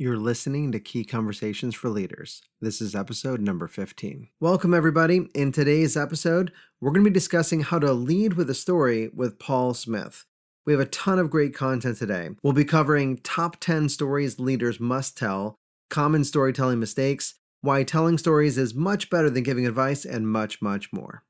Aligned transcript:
You're 0.00 0.16
listening 0.16 0.72
to 0.72 0.80
Key 0.80 1.04
Conversations 1.04 1.74
for 1.74 1.90
Leaders. 1.90 2.40
This 2.58 2.80
is 2.80 2.94
episode 2.94 3.38
number 3.38 3.68
15. 3.68 4.28
Welcome, 4.40 4.72
everybody. 4.72 5.28
In 5.34 5.52
today's 5.52 5.94
episode, 5.94 6.52
we're 6.80 6.92
going 6.92 7.04
to 7.04 7.10
be 7.10 7.12
discussing 7.12 7.60
how 7.60 7.78
to 7.80 7.92
lead 7.92 8.32
with 8.32 8.48
a 8.48 8.54
story 8.54 9.10
with 9.12 9.38
Paul 9.38 9.74
Smith. 9.74 10.24
We 10.64 10.72
have 10.72 10.80
a 10.80 10.86
ton 10.86 11.18
of 11.18 11.28
great 11.28 11.54
content 11.54 11.98
today. 11.98 12.30
We'll 12.42 12.54
be 12.54 12.64
covering 12.64 13.18
top 13.18 13.60
10 13.60 13.90
stories 13.90 14.40
leaders 14.40 14.80
must 14.80 15.18
tell, 15.18 15.56
common 15.90 16.24
storytelling 16.24 16.80
mistakes, 16.80 17.34
why 17.60 17.82
telling 17.82 18.16
stories 18.16 18.56
is 18.56 18.74
much 18.74 19.10
better 19.10 19.28
than 19.28 19.42
giving 19.42 19.66
advice, 19.66 20.06
and 20.06 20.26
much, 20.26 20.62
much 20.62 20.90
more. 20.94 21.24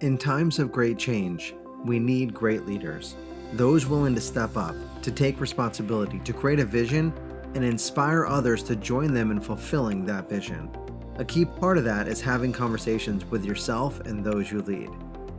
In 0.00 0.16
times 0.16 0.58
of 0.58 0.72
great 0.72 0.96
change, 0.96 1.54
we 1.84 1.98
need 1.98 2.34
great 2.34 2.66
leaders, 2.66 3.16
those 3.52 3.86
willing 3.86 4.14
to 4.14 4.20
step 4.20 4.56
up, 4.56 4.74
to 5.02 5.10
take 5.10 5.40
responsibility, 5.40 6.18
to 6.20 6.32
create 6.32 6.60
a 6.60 6.64
vision, 6.64 7.12
and 7.54 7.64
inspire 7.64 8.26
others 8.26 8.62
to 8.64 8.76
join 8.76 9.14
them 9.14 9.30
in 9.30 9.40
fulfilling 9.40 10.04
that 10.04 10.28
vision. 10.28 10.70
A 11.18 11.24
key 11.24 11.44
part 11.44 11.78
of 11.78 11.84
that 11.84 12.08
is 12.08 12.20
having 12.20 12.52
conversations 12.52 13.24
with 13.24 13.44
yourself 13.44 14.00
and 14.00 14.24
those 14.24 14.50
you 14.50 14.60
lead. 14.62 14.90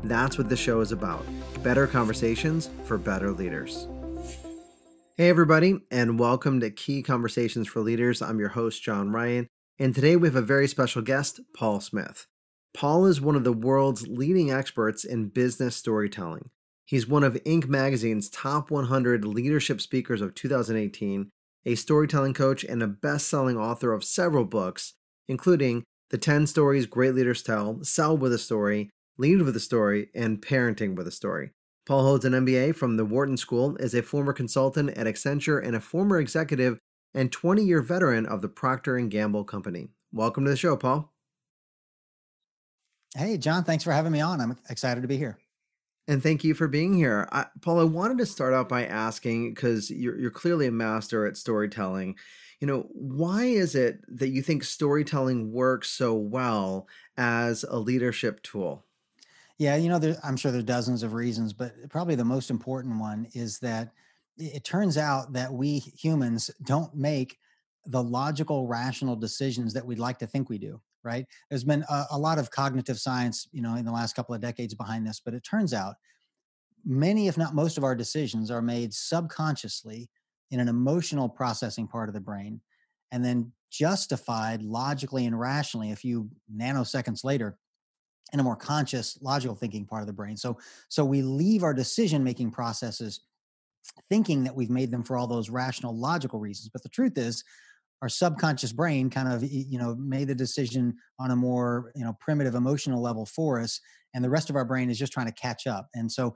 That's 0.03 0.37
what 0.37 0.49
the 0.49 0.55
show 0.55 0.81
is 0.81 0.91
about 0.91 1.25
better 1.63 1.87
conversations 1.87 2.69
for 2.85 2.97
better 2.97 3.31
leaders. 3.31 3.87
Hey, 5.17 5.29
everybody, 5.29 5.79
and 5.89 6.19
welcome 6.19 6.59
to 6.59 6.69
Key 6.69 7.01
Conversations 7.01 7.67
for 7.67 7.81
Leaders. 7.81 8.21
I'm 8.21 8.39
your 8.39 8.49
host, 8.49 8.83
John 8.83 9.11
Ryan, 9.11 9.47
and 9.79 9.93
today 9.93 10.15
we 10.15 10.27
have 10.27 10.35
a 10.35 10.41
very 10.41 10.67
special 10.67 11.01
guest, 11.01 11.39
Paul 11.55 11.81
Smith. 11.81 12.27
Paul 12.73 13.05
is 13.05 13.19
one 13.19 13.35
of 13.35 13.43
the 13.43 13.53
world's 13.53 14.07
leading 14.07 14.51
experts 14.51 15.03
in 15.03 15.29
business 15.29 15.75
storytelling. 15.75 16.49
He's 16.85 17.07
one 17.07 17.23
of 17.23 17.33
Inc. 17.43 17.67
magazine's 17.67 18.29
top 18.29 18.71
100 18.71 19.25
leadership 19.25 19.81
speakers 19.81 20.21
of 20.21 20.35
2018, 20.35 21.29
a 21.65 21.75
storytelling 21.75 22.33
coach, 22.33 22.63
and 22.63 22.81
a 22.81 22.87
best 22.87 23.27
selling 23.27 23.57
author 23.57 23.91
of 23.91 24.03
several 24.03 24.45
books, 24.45 24.93
including 25.27 25.83
The 26.11 26.17
10 26.17 26.47
Stories 26.47 26.85
Great 26.85 27.13
Leaders 27.13 27.41
Tell, 27.41 27.83
Sell 27.83 28.17
with 28.17 28.31
a 28.31 28.37
Story, 28.37 28.89
Lead 29.17 29.41
with 29.41 29.55
a 29.55 29.59
Story, 29.59 30.09
and 30.15 30.41
Parenting 30.41 30.95
with 30.95 31.07
a 31.07 31.11
Story. 31.11 31.51
Paul 31.85 32.03
holds 32.03 32.25
an 32.25 32.33
MBA 32.33 32.75
from 32.75 32.95
the 32.95 33.05
Wharton 33.05 33.37
School, 33.37 33.75
is 33.77 33.93
a 33.93 34.03
former 34.03 34.33
consultant 34.33 34.91
at 34.91 35.07
Accenture, 35.07 35.65
and 35.65 35.75
a 35.75 35.81
former 35.81 36.19
executive 36.19 36.77
and 37.13 37.31
20 37.31 37.63
year 37.63 37.81
veteran 37.81 38.25
of 38.25 38.41
the 38.41 38.49
Procter 38.49 38.99
& 38.99 39.09
Gamble 39.09 39.43
Company. 39.43 39.89
Welcome 40.13 40.45
to 40.45 40.51
the 40.51 40.57
show, 40.57 40.77
Paul. 40.77 41.11
Hey, 43.15 43.37
John, 43.37 43.63
thanks 43.63 43.83
for 43.83 43.91
having 43.91 44.11
me 44.11 44.21
on. 44.21 44.41
I'm 44.41 44.57
excited 44.69 45.01
to 45.01 45.07
be 45.07 45.17
here. 45.17 45.37
And 46.07 46.23
thank 46.23 46.43
you 46.43 46.53
for 46.53 46.67
being 46.67 46.93
here. 46.93 47.27
I, 47.31 47.47
Paul, 47.61 47.79
I 47.79 47.83
wanted 47.83 48.17
to 48.19 48.25
start 48.25 48.53
out 48.53 48.69
by 48.69 48.85
asking 48.85 49.53
because 49.53 49.91
you're, 49.91 50.17
you're 50.17 50.31
clearly 50.31 50.67
a 50.67 50.71
master 50.71 51.25
at 51.25 51.35
storytelling. 51.35 52.15
You 52.61 52.67
know, 52.67 52.87
why 52.91 53.43
is 53.43 53.75
it 53.75 53.99
that 54.17 54.29
you 54.29 54.41
think 54.41 54.63
storytelling 54.63 55.51
works 55.51 55.89
so 55.89 56.13
well 56.13 56.87
as 57.17 57.63
a 57.63 57.77
leadership 57.77 58.41
tool? 58.41 58.85
Yeah, 59.57 59.75
you 59.75 59.89
know, 59.89 59.99
there, 59.99 60.15
I'm 60.23 60.37
sure 60.37 60.51
there's 60.51 60.63
dozens 60.63 61.03
of 61.03 61.13
reasons, 61.13 61.51
but 61.51 61.73
probably 61.89 62.15
the 62.15 62.23
most 62.23 62.49
important 62.49 62.99
one 62.99 63.27
is 63.33 63.59
that 63.59 63.91
it 64.37 64.63
turns 64.63 64.97
out 64.97 65.33
that 65.33 65.51
we 65.51 65.79
humans 65.79 66.51
don't 66.63 66.93
make 66.95 67.37
the 67.85 68.01
logical, 68.01 68.67
rational 68.67 69.15
decisions 69.15 69.73
that 69.73 69.85
we'd 69.85 69.99
like 69.99 70.19
to 70.19 70.27
think 70.27 70.49
we 70.49 70.57
do 70.57 70.79
right? 71.03 71.25
There's 71.49 71.63
been 71.63 71.83
a, 71.89 72.05
a, 72.11 72.17
lot 72.17 72.39
of 72.39 72.51
cognitive 72.51 72.99
science, 72.99 73.47
you 73.51 73.61
know, 73.61 73.75
in 73.75 73.85
the 73.85 73.91
last 73.91 74.15
couple 74.15 74.35
of 74.35 74.41
decades 74.41 74.73
behind 74.73 75.05
this, 75.05 75.21
but 75.23 75.33
it 75.33 75.43
turns 75.43 75.73
out 75.73 75.95
many, 76.85 77.27
if 77.27 77.37
not 77.37 77.55
most 77.55 77.77
of 77.77 77.83
our 77.83 77.95
decisions 77.95 78.51
are 78.51 78.61
made 78.61 78.93
subconsciously 78.93 80.09
in 80.51 80.59
an 80.59 80.67
emotional 80.67 81.27
processing 81.27 81.87
part 81.87 82.09
of 82.09 82.15
the 82.15 82.21
brain 82.21 82.61
and 83.11 83.23
then 83.23 83.51
justified 83.69 84.61
logically 84.61 85.25
and 85.25 85.39
rationally 85.39 85.91
a 85.91 85.95
few 85.95 86.29
nanoseconds 86.55 87.23
later 87.23 87.57
in 88.33 88.39
a 88.39 88.43
more 88.43 88.55
conscious 88.55 89.17
logical 89.21 89.55
thinking 89.55 89.85
part 89.85 90.01
of 90.01 90.07
the 90.07 90.13
brain 90.13 90.37
so 90.37 90.57
so 90.87 91.03
we 91.03 91.21
leave 91.21 91.63
our 91.63 91.73
decision 91.73 92.23
making 92.23 92.49
processes 92.49 93.21
thinking 94.09 94.43
that 94.43 94.55
we've 94.55 94.69
made 94.69 94.91
them 94.91 95.03
for 95.03 95.17
all 95.17 95.27
those 95.27 95.49
rational 95.49 95.97
logical 95.97 96.39
reasons 96.39 96.69
but 96.71 96.81
the 96.81 96.89
truth 96.89 97.17
is 97.17 97.43
our 98.01 98.09
subconscious 98.09 98.71
brain 98.71 99.09
kind 99.09 99.27
of 99.27 99.43
you 99.43 99.79
know 99.79 99.95
made 99.95 100.27
the 100.27 100.35
decision 100.35 100.95
on 101.19 101.31
a 101.31 101.35
more 101.35 101.91
you 101.95 102.03
know 102.03 102.15
primitive 102.19 102.55
emotional 102.55 103.01
level 103.01 103.25
for 103.25 103.59
us 103.59 103.79
and 104.13 104.23
the 104.23 104.29
rest 104.29 104.49
of 104.49 104.55
our 104.55 104.65
brain 104.65 104.89
is 104.89 104.99
just 104.99 105.13
trying 105.13 105.27
to 105.27 105.33
catch 105.33 105.67
up 105.67 105.87
and 105.93 106.11
so 106.11 106.35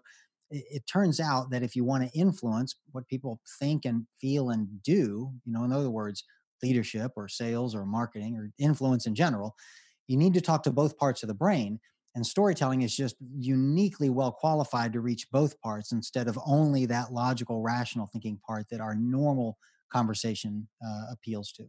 it, 0.50 0.64
it 0.70 0.84
turns 0.92 1.20
out 1.20 1.52
that 1.52 1.64
if 1.64 1.76
you 1.76 1.84
want 1.84 2.04
to 2.04 2.20
influence 2.20 2.76
what 2.92 3.08
people 3.08 3.40
think 3.60 3.86
and 3.86 4.06
feel 4.20 4.50
and 4.50 4.68
do 4.84 5.32
you 5.46 5.52
know 5.52 5.64
in 5.64 5.72
other 5.72 5.92
words 5.92 6.24
leadership 6.64 7.12
or 7.16 7.28
sales 7.28 7.76
or 7.76 7.86
marketing 7.86 8.36
or 8.38 8.52
influence 8.58 9.06
in 9.06 9.16
general 9.16 9.56
you 10.08 10.18
need 10.18 10.34
to 10.34 10.42
talk 10.42 10.64
to 10.64 10.72
both 10.72 10.98
parts 10.98 11.24
of 11.24 11.28
the 11.28 11.34
brain 11.34 11.80
and 12.14 12.26
storytelling 12.26 12.82
is 12.82 12.96
just 12.96 13.16
uniquely 13.38 14.10
well 14.10 14.32
qualified 14.32 14.92
to 14.94 15.00
reach 15.00 15.28
both 15.32 15.60
parts 15.62 15.92
instead 15.92 16.28
of 16.28 16.38
only 16.46 16.86
that 16.86 17.14
logical 17.14 17.62
rational 17.62 18.08
thinking 18.08 18.40
part 18.46 18.66
that 18.70 18.82
our 18.82 18.96
normal 18.96 19.58
conversation 19.92 20.68
uh, 20.86 21.12
appeals 21.12 21.52
to. 21.54 21.66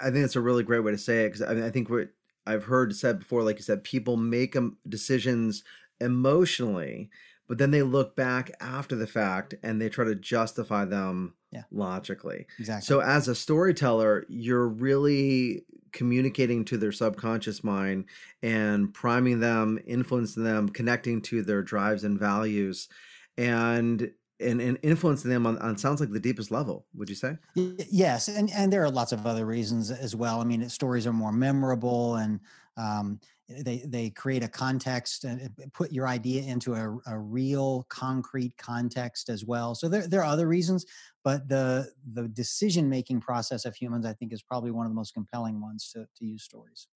I 0.00 0.04
think 0.04 0.22
that's 0.22 0.36
a 0.36 0.40
really 0.40 0.62
great 0.62 0.80
way 0.80 0.92
to 0.92 0.98
say 0.98 1.24
it 1.24 1.28
because 1.28 1.42
I, 1.42 1.54
mean, 1.54 1.64
I 1.64 1.70
think 1.70 1.90
what 1.90 2.08
I've 2.46 2.64
heard 2.64 2.94
said 2.94 3.18
before, 3.18 3.42
like 3.42 3.56
you 3.56 3.62
said, 3.62 3.84
people 3.84 4.16
make 4.16 4.56
decisions 4.88 5.62
emotionally, 6.00 7.10
but 7.48 7.58
then 7.58 7.70
they 7.70 7.82
look 7.82 8.16
back 8.16 8.50
after 8.60 8.96
the 8.96 9.06
fact 9.06 9.54
and 9.62 9.80
they 9.80 9.88
try 9.88 10.04
to 10.04 10.14
justify 10.14 10.84
them 10.84 11.34
yeah. 11.52 11.64
logically. 11.70 12.46
Exactly. 12.58 12.86
So 12.86 13.00
as 13.00 13.28
a 13.28 13.34
storyteller, 13.34 14.24
you're 14.28 14.68
really 14.68 15.64
communicating 15.92 16.64
to 16.66 16.78
their 16.78 16.92
subconscious 16.92 17.64
mind 17.64 18.04
and 18.42 18.94
priming 18.94 19.40
them, 19.40 19.78
influencing 19.86 20.44
them, 20.44 20.68
connecting 20.68 21.20
to 21.22 21.42
their 21.42 21.62
drives 21.62 22.04
and 22.04 22.18
values. 22.18 22.88
And 23.36 24.12
and, 24.40 24.60
and 24.60 24.78
influencing 24.82 25.30
them 25.30 25.46
on, 25.46 25.58
on 25.58 25.76
sounds 25.76 26.00
like 26.00 26.10
the 26.10 26.20
deepest 26.20 26.50
level 26.50 26.86
would 26.94 27.08
you 27.08 27.14
say? 27.14 27.36
Yes 27.54 28.28
and 28.28 28.50
and 28.50 28.72
there 28.72 28.82
are 28.84 28.90
lots 28.90 29.12
of 29.12 29.26
other 29.26 29.46
reasons 29.46 29.90
as 29.90 30.16
well. 30.16 30.40
I 30.40 30.44
mean 30.44 30.68
stories 30.68 31.06
are 31.06 31.12
more 31.12 31.32
memorable 31.32 32.16
and 32.16 32.40
um, 32.76 33.20
they 33.48 33.84
they 33.86 34.10
create 34.10 34.44
a 34.44 34.48
context 34.48 35.24
and 35.24 35.50
put 35.72 35.92
your 35.92 36.06
idea 36.06 36.42
into 36.42 36.74
a, 36.74 36.98
a 37.06 37.18
real 37.18 37.84
concrete 37.88 38.56
context 38.56 39.28
as 39.28 39.44
well. 39.44 39.74
So 39.74 39.88
there, 39.88 40.06
there 40.06 40.20
are 40.20 40.32
other 40.32 40.46
reasons 40.46 40.86
but 41.22 41.48
the 41.48 41.90
the 42.14 42.28
decision 42.28 42.88
making 42.88 43.20
process 43.20 43.64
of 43.64 43.74
humans 43.74 44.06
i 44.06 44.12
think 44.12 44.32
is 44.32 44.42
probably 44.42 44.70
one 44.70 44.86
of 44.86 44.90
the 44.90 44.96
most 44.96 45.14
compelling 45.14 45.60
ones 45.60 45.90
to, 45.92 46.06
to 46.16 46.24
use 46.24 46.42
stories 46.42 46.88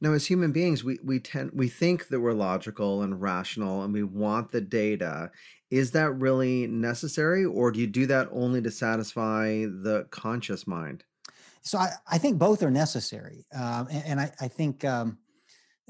now, 0.00 0.12
as 0.12 0.26
human 0.26 0.52
beings, 0.52 0.84
we, 0.84 0.98
we 1.02 1.20
tend 1.20 1.52
we 1.54 1.68
think 1.68 2.08
that 2.08 2.20
we're 2.20 2.32
logical 2.32 3.02
and 3.02 3.20
rational 3.20 3.82
and 3.82 3.92
we 3.92 4.02
want 4.02 4.52
the 4.52 4.60
data. 4.60 5.30
Is 5.70 5.92
that 5.92 6.12
really 6.12 6.66
necessary, 6.66 7.44
or 7.44 7.72
do 7.72 7.80
you 7.80 7.86
do 7.86 8.06
that 8.06 8.28
only 8.30 8.60
to 8.62 8.70
satisfy 8.70 9.64
the 9.64 10.06
conscious 10.10 10.66
mind? 10.66 11.04
So 11.62 11.78
I, 11.78 11.90
I 12.06 12.18
think 12.18 12.38
both 12.38 12.62
are 12.62 12.70
necessary. 12.70 13.46
Uh, 13.56 13.86
and, 13.90 14.04
and 14.06 14.20
I, 14.20 14.30
I 14.40 14.48
think 14.48 14.84
um, 14.84 15.18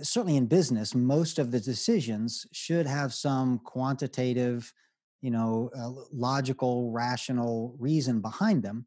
certainly 0.00 0.36
in 0.36 0.46
business, 0.46 0.94
most 0.94 1.38
of 1.38 1.50
the 1.50 1.60
decisions 1.60 2.46
should 2.52 2.86
have 2.86 3.12
some 3.12 3.58
quantitative, 3.58 4.72
you 5.20 5.30
know, 5.30 5.70
uh, 5.76 5.90
logical, 6.12 6.90
rational 6.92 7.74
reason 7.78 8.20
behind 8.20 8.62
them. 8.62 8.86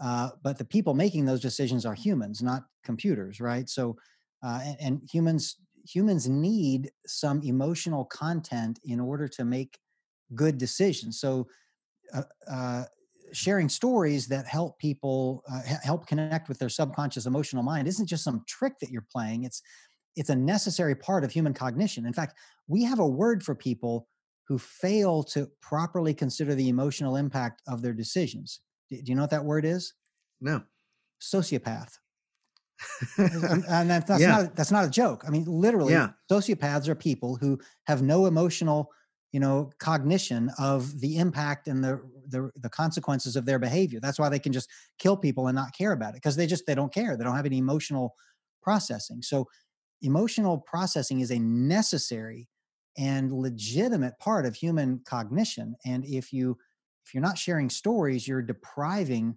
Uh, 0.00 0.30
but 0.42 0.56
the 0.56 0.64
people 0.64 0.94
making 0.94 1.26
those 1.26 1.40
decisions 1.40 1.84
are 1.84 1.94
humans, 1.94 2.42
not 2.42 2.64
computers, 2.82 3.40
right? 3.40 3.68
So 3.68 3.96
uh, 4.42 4.60
and, 4.64 4.76
and, 4.80 5.08
humans 5.10 5.56
humans 5.84 6.28
need 6.28 6.90
some 7.06 7.42
emotional 7.42 8.04
content 8.04 8.78
in 8.84 9.00
order 9.00 9.26
to 9.26 9.44
make 9.44 9.78
good 10.34 10.58
decisions. 10.58 11.20
So 11.20 11.48
uh, 12.14 12.22
uh, 12.50 12.84
sharing 13.32 13.68
stories 13.68 14.28
that 14.28 14.46
help 14.46 14.78
people 14.78 15.42
uh, 15.50 15.60
help 15.82 16.06
connect 16.06 16.48
with 16.48 16.58
their 16.58 16.68
subconscious 16.68 17.26
emotional 17.26 17.62
mind 17.62 17.88
isn't 17.88 18.06
just 18.06 18.24
some 18.24 18.44
trick 18.46 18.74
that 18.80 18.90
you're 18.90 19.06
playing 19.10 19.44
it's 19.44 19.62
it's 20.14 20.28
a 20.28 20.36
necessary 20.36 20.94
part 20.94 21.24
of 21.24 21.32
human 21.32 21.54
cognition. 21.54 22.04
In 22.04 22.12
fact 22.12 22.34
we 22.68 22.84
have 22.84 22.98
a 22.98 23.06
word 23.06 23.42
for 23.42 23.54
people 23.54 24.06
who 24.46 24.58
fail 24.58 25.22
to 25.22 25.48
properly 25.62 26.12
consider 26.12 26.54
the 26.54 26.68
emotional 26.68 27.16
impact 27.16 27.62
of 27.66 27.80
their 27.80 27.94
decisions. 27.94 28.60
Do 28.90 29.00
you 29.02 29.14
know 29.14 29.22
what 29.22 29.30
that 29.30 29.44
word 29.44 29.64
is? 29.64 29.94
No. 30.40 30.62
Sociopath 31.22 31.92
and 33.18 33.90
that's, 33.90 34.06
that's 34.06 34.20
yeah. 34.20 34.30
not 34.30 34.56
that's 34.56 34.72
not 34.72 34.84
a 34.84 34.90
joke. 34.90 35.24
I 35.26 35.30
mean, 35.30 35.44
literally, 35.44 35.92
yeah. 35.92 36.10
sociopaths 36.30 36.88
are 36.88 36.94
people 36.94 37.36
who 37.36 37.58
have 37.84 38.02
no 38.02 38.26
emotional, 38.26 38.90
you 39.32 39.40
know, 39.40 39.70
cognition 39.78 40.50
of 40.58 41.00
the 41.00 41.18
impact 41.18 41.68
and 41.68 41.82
the, 41.82 42.00
the 42.28 42.50
the 42.56 42.68
consequences 42.68 43.36
of 43.36 43.46
their 43.46 43.58
behavior. 43.58 44.00
That's 44.00 44.18
why 44.18 44.28
they 44.28 44.38
can 44.38 44.52
just 44.52 44.68
kill 44.98 45.16
people 45.16 45.48
and 45.48 45.56
not 45.56 45.76
care 45.76 45.92
about 45.92 46.10
it 46.10 46.16
because 46.16 46.36
they 46.36 46.46
just 46.46 46.66
they 46.66 46.74
don't 46.74 46.92
care. 46.92 47.16
They 47.16 47.24
don't 47.24 47.36
have 47.36 47.46
any 47.46 47.58
emotional 47.58 48.14
processing. 48.62 49.22
So, 49.22 49.48
emotional 50.02 50.58
processing 50.58 51.20
is 51.20 51.30
a 51.30 51.38
necessary 51.38 52.48
and 52.98 53.32
legitimate 53.32 54.18
part 54.18 54.44
of 54.46 54.54
human 54.54 55.00
cognition. 55.06 55.74
And 55.84 56.04
if 56.04 56.32
you 56.32 56.58
if 57.04 57.14
you're 57.14 57.22
not 57.22 57.38
sharing 57.38 57.68
stories, 57.68 58.28
you're 58.28 58.42
depriving 58.42 59.36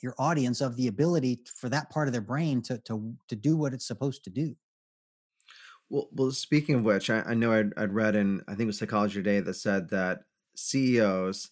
your 0.00 0.14
audience 0.18 0.60
of 0.60 0.76
the 0.76 0.88
ability 0.88 1.40
for 1.54 1.68
that 1.68 1.90
part 1.90 2.08
of 2.08 2.12
their 2.12 2.20
brain 2.20 2.62
to 2.62 2.78
to 2.78 3.14
to 3.28 3.36
do 3.36 3.56
what 3.56 3.72
it's 3.72 3.86
supposed 3.86 4.24
to 4.24 4.30
do. 4.30 4.56
Well, 5.90 6.08
well, 6.12 6.30
speaking 6.30 6.76
of 6.76 6.84
which, 6.84 7.08
I, 7.08 7.20
I 7.20 7.34
know 7.34 7.52
I'd, 7.52 7.72
I'd 7.76 7.94
read 7.94 8.14
in 8.14 8.42
I 8.46 8.52
think 8.52 8.62
it 8.62 8.66
was 8.66 8.78
Psychology 8.78 9.14
Today 9.14 9.40
that 9.40 9.54
said 9.54 9.88
that 9.90 10.20
CEOs 10.54 11.50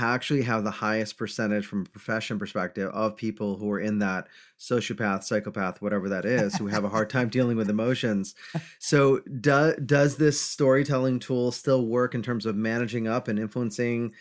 actually 0.00 0.42
have 0.42 0.64
the 0.64 0.70
highest 0.70 1.18
percentage 1.18 1.66
from 1.66 1.82
a 1.82 1.90
profession 1.90 2.38
perspective 2.38 2.88
of 2.90 3.16
people 3.16 3.56
who 3.56 3.70
are 3.70 3.80
in 3.80 3.98
that 3.98 4.26
sociopath, 4.58 5.22
psychopath, 5.22 5.82
whatever 5.82 6.08
that 6.08 6.24
is, 6.24 6.56
who 6.56 6.66
have 6.66 6.84
a 6.84 6.88
hard 6.88 7.10
time 7.10 7.28
dealing 7.28 7.56
with 7.56 7.68
emotions. 7.68 8.34
So, 8.78 9.20
do, 9.20 9.74
does 9.84 10.16
this 10.16 10.40
storytelling 10.40 11.18
tool 11.18 11.52
still 11.52 11.86
work 11.86 12.14
in 12.14 12.22
terms 12.22 12.46
of 12.46 12.56
managing 12.56 13.06
up 13.06 13.28
and 13.28 13.38
influencing 13.38 14.14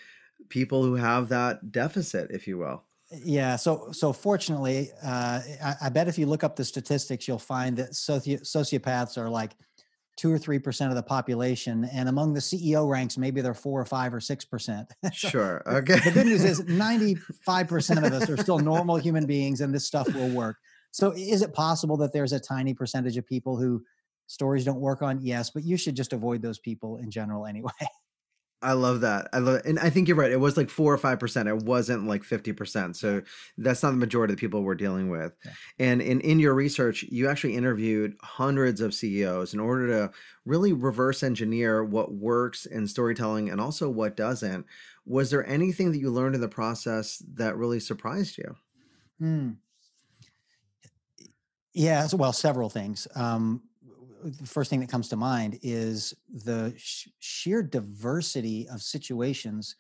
people 0.50 0.84
who 0.84 0.96
have 0.96 1.30
that 1.30 1.72
deficit, 1.72 2.32
if 2.32 2.48
you 2.48 2.58
will? 2.58 2.84
Yeah. 3.12 3.56
So, 3.58 3.90
so 3.92 4.14
fortunately, 4.14 4.90
uh, 5.04 5.42
I, 5.64 5.76
I, 5.84 5.90
bet 5.90 6.08
if 6.08 6.18
you 6.18 6.26
look 6.26 6.44
up 6.44 6.56
the 6.56 6.64
statistics, 6.64 7.28
you'll 7.28 7.40
find 7.40 7.76
that 7.78 7.92
soci- 7.92 8.42
sociopaths 8.42 9.18
are 9.18 9.30
like 9.30 9.52
two 10.16 10.32
or 10.32 10.38
three 10.38 10.60
percent 10.60 10.92
of 10.92 10.96
the 10.96 11.04
population, 11.04 11.90
and 11.92 12.08
among 12.08 12.34
the 12.34 12.40
CEO 12.40 12.90
ranks, 12.90 13.18
maybe 13.18 13.42
they're 13.42 13.54
four 13.54 13.82
or 13.82 13.86
five 13.86 14.14
or 14.14 14.20
six 14.20 14.46
percent. 14.46 14.88
sure. 15.14 15.62
Okay. 15.66 16.00
the 16.00 16.12
good 16.12 16.28
news 16.28 16.44
is 16.44 16.64
ninety-five 16.68 17.68
percent 17.68 18.06
of 18.06 18.14
us 18.14 18.30
are 18.30 18.38
still 18.38 18.60
normal 18.60 18.98
human 18.98 19.26
beings, 19.26 19.62
and 19.62 19.74
this 19.74 19.86
stuff 19.86 20.14
will 20.14 20.30
work. 20.30 20.58
So, 20.92 21.12
is 21.12 21.42
it 21.42 21.54
possible 21.54 21.98
that 21.98 22.14
there's 22.14 22.34
a 22.34 22.40
tiny 22.40 22.74
percentage 22.74 23.18
of 23.18 23.26
people 23.26 23.58
who 23.58 23.84
stories 24.28 24.64
don't 24.64 24.80
work 24.80 25.02
on? 25.02 25.20
Yes, 25.22 25.50
but 25.50 25.64
you 25.64 25.76
should 25.76 25.96
just 25.96 26.14
avoid 26.14 26.42
those 26.42 26.60
people 26.60 26.98
in 26.98 27.12
general 27.12 27.46
anyway. 27.46 27.72
I 28.64 28.74
love 28.74 29.02
that. 29.02 29.28
I 29.34 29.40
love, 29.40 29.62
and 29.66 29.80
I 29.80 29.90
think 29.90 30.08
you're 30.08 30.18
right. 30.18 30.32
It 30.32 30.40
was 30.40 30.56
like 30.56 30.70
four 30.70 30.94
or 30.94 30.98
five 30.98 31.20
percent. 31.20 31.50
It 31.50 31.64
wasn't 31.64 32.06
like 32.06 32.24
fifty 32.24 32.54
percent. 32.54 32.96
So 32.96 33.24
that's 33.58 33.82
not 33.82 33.92
the 33.92 33.98
majority 33.98 34.34
of 34.34 34.38
the 34.38 34.42
people 34.42 34.64
we're 34.64 34.76
dealing 34.76 35.10
with. 35.10 35.34
Yeah. 35.44 35.52
And 35.80 36.02
in 36.02 36.22
in 36.22 36.40
your 36.40 36.54
research, 36.54 37.04
you 37.04 37.28
actually 37.28 37.56
interviewed 37.56 38.16
hundreds 38.22 38.80
of 38.80 38.94
CEOs 38.94 39.54
in 39.54 39.60
order 39.60 39.88
to 39.88 40.12
really 40.46 40.74
reverse 40.74 41.24
engineer 41.24 41.84
what 41.84 42.14
works 42.14 42.66
in 42.66 42.88
storytelling 42.88 43.50
and 43.50 43.60
also 43.60 43.90
what 43.90 44.16
doesn't. 44.16 44.66
Was 45.06 45.32
there 45.32 45.46
anything 45.48 45.92
that 45.92 45.98
you 45.98 46.12
learned 46.12 46.36
in 46.36 46.42
the 46.42 46.48
process 46.48 47.24
that 47.34 47.58
really 47.58 47.80
surprised 47.80 48.38
you? 48.38 48.56
Hmm. 49.20 49.50
Yeah, 51.74 52.08
well, 52.14 52.34
several 52.34 52.70
things. 52.70 53.08
Um, 53.16 53.64
the 54.24 54.48
first 54.48 54.70
thing 54.70 54.80
that 54.82 54.90
comes 54.90 55.10
to 55.10 55.16
mind 55.16 55.60
is 55.62 56.14
the 56.46 56.74
sh- 56.78 57.08
sheer 57.20 57.64
diversity 57.64 58.68
of 58.70 58.82
situations 58.82 59.76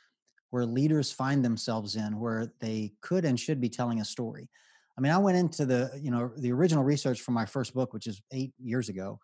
where 0.49 0.65
leaders 0.65 1.11
find 1.11 1.43
themselves 1.43 1.95
in 1.95 2.19
where 2.19 2.51
they 2.59 2.91
could 3.01 3.25
and 3.25 3.39
should 3.39 3.61
be 3.61 3.69
telling 3.69 4.01
a 4.01 4.05
story. 4.05 4.49
I 4.97 5.01
mean, 5.01 5.11
I 5.11 5.17
went 5.17 5.37
into 5.37 5.65
the 5.65 5.91
you 6.01 6.11
know 6.11 6.31
the 6.37 6.51
original 6.51 6.83
research 6.83 7.21
for 7.21 7.31
my 7.31 7.45
first 7.45 7.73
book, 7.73 7.93
which 7.93 8.07
is 8.07 8.21
eight 8.31 8.53
years 8.59 8.89
ago, 8.89 9.19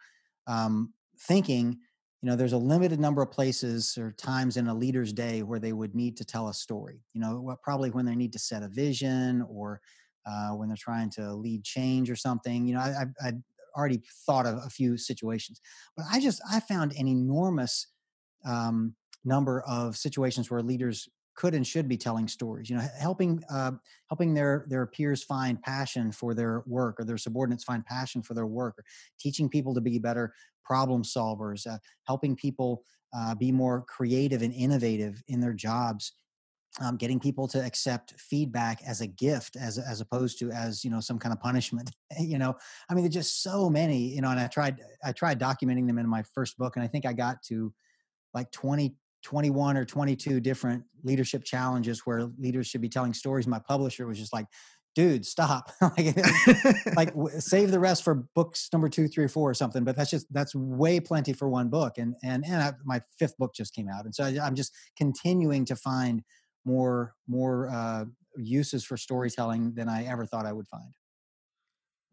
um, 0.48 0.94
thinking 1.20 1.78
you 2.22 2.30
know 2.30 2.36
there's 2.36 2.54
a 2.54 2.58
limited 2.58 3.00
number 3.00 3.22
of 3.22 3.32
places 3.32 3.98
or 3.98 4.14
times 4.14 4.58
in 4.58 4.68
a 4.68 4.74
leader's 4.74 5.14
day 5.14 5.44
where 5.44 5.60
they 5.60 5.74
would 5.74 5.94
need 5.94 6.18
to 6.18 6.26
tell 6.26 6.48
a 6.48 6.54
story. 6.54 7.04
You 7.14 7.22
know, 7.22 7.58
probably 7.62 7.90
when 7.92 8.06
they 8.06 8.16
need 8.16 8.34
to 8.34 8.40
set 8.40 8.64
a 8.64 8.70
vision 8.70 9.46
or 9.50 9.82
uh, 10.26 10.50
when 10.50 10.68
they're 10.68 10.78
trying 10.78 11.10
to 11.10 11.34
lead 11.34 11.64
change 11.64 12.10
or 12.10 12.16
something. 12.16 12.66
You 12.66 12.76
know, 12.76 12.82
I, 12.82 13.06
I, 13.22 13.34
already 13.78 14.02
thought 14.26 14.46
of 14.46 14.58
a 14.66 14.70
few 14.70 14.98
situations, 14.98 15.62
but 15.96 16.06
I 16.12 16.20
just 16.20 16.42
I 16.52 16.60
found 16.60 16.94
an 16.94 17.08
enormous 17.08 17.88
um, 18.46 18.96
number 19.24 19.62
of 19.68 19.96
situations 19.96 20.50
where 20.50 20.62
leaders 20.62 21.08
could 21.36 21.54
and 21.54 21.66
should 21.66 21.88
be 21.88 21.98
telling 21.98 22.28
stories. 22.28 22.70
You 22.70 22.78
know, 22.78 22.88
helping 23.00 23.44
uh, 23.50 23.72
helping 24.10 24.34
their 24.34 24.66
their 24.68 24.88
peers 24.88 25.24
find 25.24 25.62
passion 25.62 26.12
for 26.12 26.34
their 26.34 26.64
work, 26.66 27.00
or 27.00 27.06
their 27.06 27.18
subordinates 27.18 27.64
find 27.64 27.86
passion 27.86 28.22
for 28.22 28.34
their 28.34 28.48
work, 28.48 28.80
or 28.80 28.84
teaching 29.20 29.48
people 29.48 29.74
to 29.76 29.82
be 29.82 30.00
better 30.00 30.34
problem 30.66 31.04
solvers, 31.04 31.66
uh, 31.66 31.78
helping 32.06 32.36
people 32.36 32.84
uh, 33.16 33.34
be 33.36 33.52
more 33.52 33.86
creative 33.88 34.42
and 34.42 34.54
innovative 34.54 35.24
in 35.28 35.40
their 35.40 35.54
jobs 35.54 36.12
um, 36.82 36.98
getting 36.98 37.20
people 37.20 37.48
to 37.48 37.64
accept 37.66 38.14
feedback 38.20 38.82
as 38.86 39.02
a 39.02 39.08
gift 39.08 39.56
as 39.56 39.78
as 39.78 40.02
opposed 40.02 40.38
to 40.40 40.52
as 40.52 40.84
you 40.84 40.92
know 40.92 41.00
some 41.00 41.18
kind 41.18 41.34
of 41.34 41.40
punishment 41.40 41.92
you 42.20 42.38
know? 42.38 42.56
I 42.90 42.94
mean 42.94 43.04
there's 43.04 43.14
just 43.14 43.44
so 43.44 43.70
many 43.70 43.98
you 43.98 44.22
know 44.22 44.30
and 44.30 44.40
i 44.40 44.48
tried 44.48 44.82
i 45.04 45.12
tried 45.12 45.40
documenting 45.40 45.88
them 45.88 45.98
in 45.98 46.08
my 46.08 46.24
first 46.36 46.58
book 46.58 46.76
and 46.76 46.84
i 46.84 46.88
think 46.88 47.06
i 47.06 47.14
got 47.14 47.42
to 47.44 47.74
like 48.34 48.52
20 48.52 48.96
21 49.24 49.76
or 49.76 49.84
22 49.84 50.40
different 50.40 50.84
leadership 51.04 51.44
challenges 51.44 52.06
where 52.06 52.30
leaders 52.38 52.68
should 52.68 52.82
be 52.82 52.88
telling 52.88 53.14
stories. 53.14 53.48
My 53.48 53.60
publisher 53.60 54.08
was 54.08 54.18
just 54.18 54.32
like 54.32 54.46
dude 54.96 55.26
stop. 55.26 55.72
Like, 55.82 56.16
like 56.96 57.14
save 57.40 57.72
the 57.72 57.80
rest 57.80 58.04
for 58.04 58.16
books 58.36 58.70
number 58.74 58.90
two 58.90 59.08
three 59.08 59.26
or 59.26 59.30
four 59.30 59.50
or 59.50 59.54
something 59.54 59.84
but 59.84 59.96
that's 59.96 60.10
just 60.10 60.32
that's 60.34 60.56
way 60.56 61.00
plenty 61.00 61.34
for 61.34 61.50
one 61.50 61.70
book 61.70 61.98
and 61.98 62.16
and 62.24 62.44
and 62.46 62.62
I, 62.62 62.74
my 62.84 63.02
fifth 63.20 63.38
book 63.38 63.54
just 63.54 63.76
came 63.76 63.90
out 63.90 64.06
and 64.06 64.14
so 64.14 64.24
I, 64.24 64.38
i'm 64.42 64.56
just 64.56 64.74
continuing 64.98 65.66
to 65.66 65.76
find 65.76 66.24
more 66.68 67.16
more 67.28 67.70
uh, 67.70 68.06
uses 68.38 68.84
for 68.86 68.98
storytelling 68.98 69.74
than 69.76 69.90
I 69.90 70.06
ever 70.06 70.26
thought 70.26 70.46
I 70.46 70.54
would 70.54 70.68
find. 70.68 70.94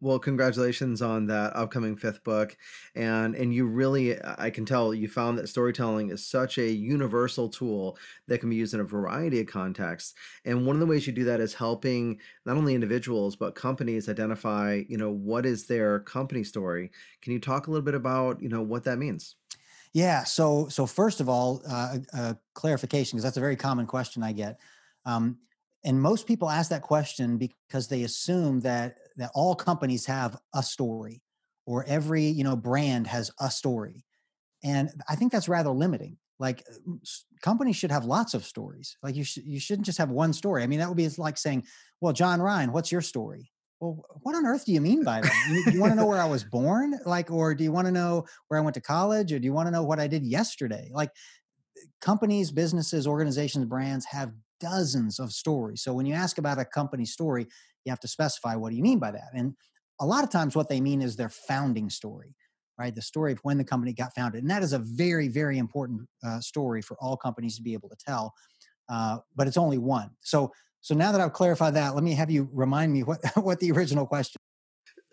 Well, 0.01 0.19
congratulations 0.19 1.01
on 1.01 1.27
that 1.27 1.55
upcoming 1.55 1.95
fifth 1.95 2.23
book. 2.23 2.57
And 2.95 3.33
and 3.33 3.53
you 3.53 3.65
really 3.65 4.17
I 4.23 4.49
can 4.49 4.65
tell 4.65 4.93
you 4.93 5.07
found 5.07 5.37
that 5.37 5.47
storytelling 5.47 6.09
is 6.09 6.27
such 6.27 6.57
a 6.57 6.69
universal 6.69 7.49
tool 7.49 7.97
that 8.27 8.39
can 8.39 8.49
be 8.49 8.57
used 8.57 8.73
in 8.73 8.81
a 8.81 8.83
variety 8.83 9.39
of 9.39 9.47
contexts. 9.47 10.13
And 10.43 10.65
one 10.65 10.75
of 10.75 10.81
the 10.81 10.85
ways 10.85 11.07
you 11.07 11.13
do 11.13 11.23
that 11.23 11.39
is 11.39 11.55
helping 11.55 12.19
not 12.45 12.57
only 12.57 12.75
individuals 12.75 13.35
but 13.37 13.55
companies 13.55 14.09
identify, 14.09 14.83
you 14.89 14.97
know, 14.97 15.11
what 15.11 15.45
is 15.45 15.67
their 15.67 16.01
company 16.01 16.43
story. 16.43 16.91
Can 17.21 17.31
you 17.33 17.39
talk 17.39 17.67
a 17.67 17.71
little 17.71 17.85
bit 17.85 17.95
about, 17.95 18.41
you 18.41 18.49
know, 18.49 18.61
what 18.61 18.83
that 18.83 18.99
means? 18.99 19.35
Yeah. 19.95 20.25
So, 20.25 20.67
so 20.67 20.85
first 20.85 21.21
of 21.21 21.29
all, 21.29 21.61
uh, 21.67 21.99
a, 22.13 22.37
clarification 22.53 23.15
because 23.15 23.23
that's 23.23 23.37
a 23.37 23.39
very 23.39 23.55
common 23.55 23.87
question 23.87 24.23
I 24.23 24.33
get, 24.33 24.59
um, 25.05 25.37
and 25.85 26.01
most 26.01 26.27
people 26.27 26.49
ask 26.49 26.69
that 26.71 26.81
question 26.81 27.37
because 27.37 27.87
they 27.87 28.03
assume 28.03 28.59
that 28.61 28.97
that 29.15 29.31
all 29.33 29.55
companies 29.55 30.05
have 30.07 30.37
a 30.53 30.61
story, 30.61 31.23
or 31.65 31.85
every 31.87 32.23
you 32.25 32.43
know 32.43 32.57
brand 32.57 33.07
has 33.07 33.31
a 33.39 33.49
story, 33.49 34.03
and 34.65 34.89
I 35.07 35.15
think 35.15 35.31
that's 35.31 35.47
rather 35.47 35.69
limiting. 35.69 36.17
Like 36.39 36.67
companies 37.41 37.77
should 37.77 37.91
have 37.91 38.03
lots 38.03 38.33
of 38.33 38.43
stories. 38.43 38.97
Like 39.01 39.15
you 39.15 39.23
should 39.23 39.45
you 39.45 39.61
shouldn't 39.61 39.85
just 39.85 39.97
have 39.97 40.09
one 40.09 40.33
story. 40.33 40.61
I 40.63 40.67
mean, 40.67 40.79
that 40.79 40.89
would 40.89 40.97
be 40.97 41.07
like 41.17 41.37
saying, 41.37 41.63
"Well, 42.01 42.11
John 42.11 42.41
Ryan, 42.41 42.73
what's 42.73 42.91
your 42.91 43.01
story?" 43.01 43.49
Well, 43.79 44.03
what 44.21 44.35
on 44.35 44.45
earth 44.45 44.65
do 44.65 44.71
you 44.71 44.81
mean 44.81 45.03
by 45.03 45.21
that? 45.21 45.47
You, 45.49 45.73
you 45.73 45.79
want 45.79 45.91
to 45.91 45.95
know 45.95 46.07
where 46.07 46.21
I 46.21 46.25
was 46.25 46.43
born? 46.43 46.97
Like, 47.05 47.29
or 47.29 47.53
do 47.53 47.63
you 47.63 47.71
want 47.71 47.87
to 47.87 47.91
know 47.91 48.25
where 48.47 48.59
I 48.59 48.63
went 48.63 48.75
to 48.75 48.81
college? 48.81 49.33
Or 49.33 49.39
do 49.39 49.45
you 49.45 49.53
want 49.53 49.67
to 49.67 49.71
know 49.71 49.83
what 49.83 49.99
I 49.99 50.07
did 50.07 50.25
yesterday? 50.25 50.89
Like, 50.93 51.11
companies, 52.01 52.51
businesses, 52.51 53.05
organizations, 53.05 53.65
brands 53.65 54.05
have 54.05 54.31
dozens 54.59 55.19
of 55.19 55.31
stories. 55.31 55.83
So 55.83 55.93
when 55.93 56.05
you 56.05 56.13
ask 56.13 56.37
about 56.37 56.59
a 56.59 56.65
company 56.65 57.05
story, 57.05 57.47
you 57.83 57.89
have 57.89 57.99
to 57.99 58.07
specify 58.07 58.55
what 58.55 58.69
do 58.69 58.75
you 58.75 58.83
mean 58.83 58.99
by 58.99 59.11
that? 59.11 59.29
And 59.33 59.53
a 59.99 60.05
lot 60.05 60.23
of 60.23 60.29
times 60.29 60.55
what 60.55 60.69
they 60.69 60.81
mean 60.81 61.01
is 61.01 61.15
their 61.15 61.29
founding 61.29 61.89
story, 61.89 62.35
right? 62.79 62.95
The 62.95 63.01
story 63.01 63.33
of 63.33 63.39
when 63.43 63.57
the 63.57 63.63
company 63.63 63.93
got 63.93 64.15
founded. 64.15 64.41
And 64.41 64.49
that 64.49 64.63
is 64.63 64.73
a 64.73 64.79
very, 64.79 65.27
very 65.27 65.57
important 65.57 66.07
uh, 66.25 66.39
story 66.39 66.81
for 66.81 66.97
all 66.99 67.17
companies 67.17 67.57
to 67.57 67.63
be 67.63 67.73
able 67.73 67.89
to 67.89 67.97
tell. 67.97 68.33
Uh, 68.89 69.17
but 69.35 69.47
it's 69.47 69.57
only 69.57 69.77
one. 69.77 70.11
So 70.21 70.51
so 70.85 70.93
now 70.93 71.11
that 71.11 71.19
I've 71.19 71.33
clarified 71.33 71.73
that, 71.73 71.95
let 71.95 72.03
me 72.03 72.13
have 72.13 72.29
you 72.29 72.47
remind 72.53 72.93
me 72.93 73.01
what 73.01 73.19
what 73.37 73.59
the 73.59 73.71
original 73.71 74.05
question. 74.05 74.37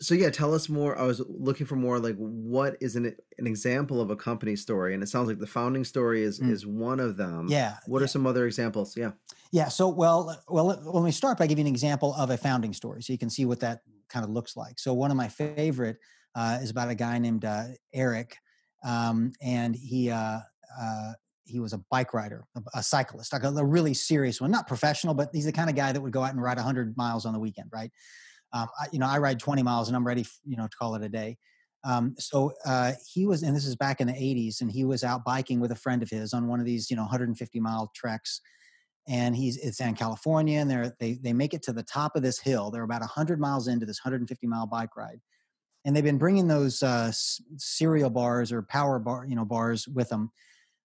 So 0.02 0.12
yeah, 0.14 0.29
tell 0.29 0.52
us 0.52 0.69
more. 0.69 0.99
I 0.99 1.05
was 1.05 1.23
looking 1.26 1.64
for 1.64 1.76
more 1.76 1.99
like 1.99 2.14
what 2.17 2.76
is 2.83 2.95
an 2.95 3.17
an 3.38 3.47
example 3.47 3.99
of 3.99 4.11
a 4.11 4.17
company 4.17 4.55
story, 4.55 4.93
and 4.93 5.02
it 5.02 5.09
sounds 5.09 5.29
like 5.29 5.38
the 5.38 5.47
founding 5.47 5.85
story 5.85 6.25
is 6.25 6.41
mm. 6.41 6.50
is 6.50 6.67
one 6.67 7.00
of 7.00 7.17
them. 7.17 7.47
Yeah. 7.49 7.76
What 7.87 8.00
yeah. 8.00 8.05
are 8.05 8.09
some 8.09 8.26
other 8.26 8.45
examples? 8.45 8.99
Yeah. 8.99 9.12
Yeah. 9.50 9.69
So 9.69 9.88
well, 9.88 10.38
well, 10.47 10.67
let 10.67 11.05
me 11.05 11.11
start 11.11 11.38
by 11.38 11.47
giving 11.47 11.67
an 11.67 11.73
example 11.73 12.14
of 12.19 12.29
a 12.29 12.37
founding 12.37 12.75
story, 12.75 13.02
so 13.02 13.14
you 13.14 13.19
can 13.19 13.31
see 13.31 13.47
what 13.47 13.61
that 13.61 13.81
kind 14.11 14.26
of 14.26 14.31
looks 14.31 14.59
like. 14.59 14.79
So 14.79 14.93
one 14.93 15.11
of 15.11 15.17
my 15.17 15.29
favorite 15.29 15.97
uh, 16.35 16.59
is 16.61 16.69
about 16.69 16.91
a 16.91 16.95
guy 16.95 17.19
named 17.19 17.47
uh, 17.47 17.69
Eric, 17.95 18.37
um, 18.85 19.33
and 19.41 19.75
he 19.75 20.11
uh, 20.11 20.41
uh 20.79 21.12
he 21.45 21.61
was 21.61 21.73
a 21.73 21.79
bike 21.91 22.15
rider, 22.15 22.45
a, 22.57 22.79
a 22.79 22.83
cyclist, 22.83 23.33
like 23.33 23.45
a, 23.45 23.49
a, 23.49 23.65
really 23.65 23.95
serious 23.95 24.41
one, 24.41 24.51
not 24.51 24.67
professional, 24.67 25.15
but 25.15 25.31
he's 25.33 25.45
the 25.45 25.53
kind 25.53 25.69
of 25.69 25.77
guy 25.77 25.93
that 25.93 26.01
would 26.01 26.13
go 26.13 26.23
out 26.23 26.33
and 26.33 26.43
ride 26.43 26.57
100 26.57 26.97
miles 26.97 27.27
on 27.27 27.33
the 27.33 27.39
weekend, 27.39 27.69
right? 27.73 27.91
Um, 28.53 28.69
I, 28.79 28.87
you 28.93 28.99
know, 28.99 29.07
I 29.07 29.19
ride 29.19 29.39
20 29.39 29.63
miles 29.63 29.89
and 29.89 29.97
I'm 29.97 30.07
ready, 30.07 30.27
you 30.45 30.57
know, 30.57 30.67
to 30.67 30.77
call 30.77 30.95
it 30.95 31.03
a 31.03 31.09
day. 31.09 31.37
Um, 31.85 32.15
so 32.19 32.53
uh, 32.65 32.93
he 33.13 33.27
was, 33.27 33.43
and 33.43 33.57
this 33.57 33.67
is 33.67 33.75
back 33.75 34.01
in 34.01 34.07
the 34.07 34.13
80s, 34.13 34.61
and 34.61 34.71
he 34.71 34.85
was 34.85 35.03
out 35.03 35.25
biking 35.25 35.59
with 35.59 35.73
a 35.73 35.77
friend 35.77 36.03
of 36.03 36.11
his 36.11 36.33
on 36.33 36.47
one 36.47 36.61
of 36.61 36.67
these, 36.67 36.91
you 36.91 36.97
know, 36.97 37.03
150 37.03 37.61
mile 37.61 37.91
treks. 37.95 38.41
And 39.09 39.35
he's 39.35 39.57
it's 39.57 39.81
in 39.81 39.95
California, 39.95 40.61
and 40.61 40.71
they 40.71 40.91
they 41.01 41.15
they 41.15 41.33
make 41.33 41.55
it 41.55 41.63
to 41.65 41.73
the 41.73 41.83
top 41.83 42.15
of 42.15 42.23
this 42.23 42.39
hill. 42.39 42.71
They're 42.71 42.85
about 42.85 43.01
100 43.01 43.41
miles 43.41 43.67
into 43.67 43.85
this 43.85 43.99
150 44.05 44.47
mile 44.47 44.69
bike 44.69 44.97
ride, 44.97 45.21
and 45.85 45.97
they've 45.97 46.05
been 46.05 46.19
bringing 46.19 46.47
those 46.47 46.85
uh, 46.85 47.11
cereal 47.57 48.11
bars 48.11 48.53
or 48.53 48.63
power 48.63 49.01
bar, 49.01 49.27
you 49.27 49.35
know, 49.35 49.45
bars 49.45 49.89
with 49.89 50.09
them 50.09 50.31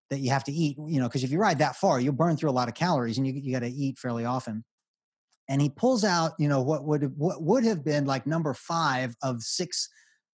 that 0.10 0.20
you 0.20 0.30
have 0.30 0.44
to 0.46 0.52
eat, 0.52 0.78
you 0.88 1.00
know, 1.00 1.08
because 1.08 1.24
if 1.24 1.32
you 1.32 1.40
ride 1.40 1.60
that 1.60 1.76
far, 1.76 2.00
you'll 2.00 2.14
burn 2.14 2.38
through 2.38 2.50
a 2.50 2.52
lot 2.52 2.68
of 2.68 2.76
calories, 2.76 3.18
and 3.18 3.28
you 3.28 3.34
you 3.34 3.52
got 3.54 3.60
to 3.60 3.70
eat 3.70 4.00
fairly 4.00 4.26
often. 4.26 4.64
And 5.50 5.62
he 5.62 5.70
pulls 5.70 6.04
out, 6.04 6.34
you 6.40 6.50
know, 6.50 6.62
what 6.62 6.86
would 6.86 7.12
what 7.18 7.42
would 7.42 7.64
have 7.64 7.84
been 7.84 8.06
like 8.06 8.28
number 8.28 8.54
five 8.54 9.16
of 9.24 9.42
six, 9.42 9.90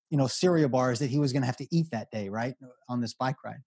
you 0.09 0.17
know, 0.17 0.27
cereal 0.27 0.69
bars 0.69 0.99
that 0.99 1.09
he 1.09 1.19
was 1.19 1.31
going 1.31 1.41
to 1.41 1.47
have 1.47 1.57
to 1.57 1.67
eat 1.71 1.87
that 1.91 2.11
day, 2.11 2.29
right, 2.29 2.55
on 2.89 3.01
this 3.01 3.13
bike 3.13 3.43
ride. 3.43 3.61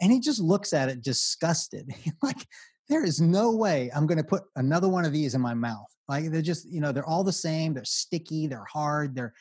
And 0.00 0.12
he 0.12 0.20
just 0.20 0.40
looks 0.40 0.72
at 0.72 0.88
it 0.88 1.02
disgusted, 1.02 1.92
like 2.22 2.46
there 2.88 3.04
is 3.04 3.20
no 3.20 3.54
way 3.54 3.90
I'm 3.94 4.06
going 4.06 4.18
to 4.18 4.24
put 4.24 4.44
another 4.56 4.88
one 4.88 5.04
of 5.04 5.12
these 5.12 5.34
in 5.34 5.40
my 5.40 5.54
mouth. 5.54 5.86
Like 6.08 6.30
they're 6.30 6.40
just, 6.40 6.66
you 6.70 6.80
know, 6.80 6.90
they're 6.90 7.06
all 7.06 7.24
the 7.24 7.32
same. 7.32 7.74
They're 7.74 7.84
sticky. 7.84 8.46
They're 8.46 8.64
hard. 8.64 9.14
They're 9.14 9.34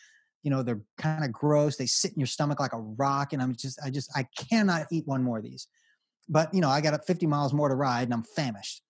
you 0.44 0.52
know 0.52 0.64
they're 0.64 0.82
kind 0.98 1.26
of 1.26 1.32
gross 1.34 1.76
they 1.76 1.86
sit 1.86 2.14
in 2.14 2.20
your 2.20 2.28
stomach 2.28 2.60
like 2.60 2.72
a 2.72 2.80
rock 2.80 3.34
and 3.34 3.42
i'm 3.42 3.54
just 3.54 3.82
i 3.84 3.90
just 3.90 4.10
i 4.16 4.26
cannot 4.50 4.86
eat 4.92 5.06
one 5.06 5.22
more 5.22 5.40
of 5.40 5.44
these 5.44 5.68
but 6.30 6.54
you 6.54 6.62
know 6.62 6.70
i 6.70 6.82
got 6.82 7.06
50 7.06 7.26
miles 7.26 7.54
more 7.54 7.70
to 7.70 7.76
ride 7.76 8.04
and 8.04 8.14
i'm 8.14 8.24
famished. 8.24 8.82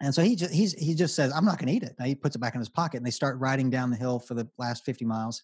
And 0.00 0.12
so 0.12 0.22
he 0.22 0.34
just 0.34 0.52
he 0.52 0.94
just 0.94 1.14
says 1.14 1.32
i'm 1.34 1.44
not 1.44 1.58
going 1.58 1.68
to 1.68 1.74
eat 1.74 1.82
it. 1.82 1.94
Now 1.98 2.04
he 2.06 2.14
puts 2.14 2.34
it 2.34 2.40
back 2.40 2.54
in 2.54 2.60
his 2.60 2.68
pocket 2.68 2.96
and 2.96 3.06
they 3.06 3.10
start 3.10 3.38
riding 3.38 3.70
down 3.70 3.90
the 3.90 3.96
hill 3.96 4.18
for 4.18 4.34
the 4.34 4.48
last 4.58 4.84
50 4.84 5.04
miles. 5.04 5.42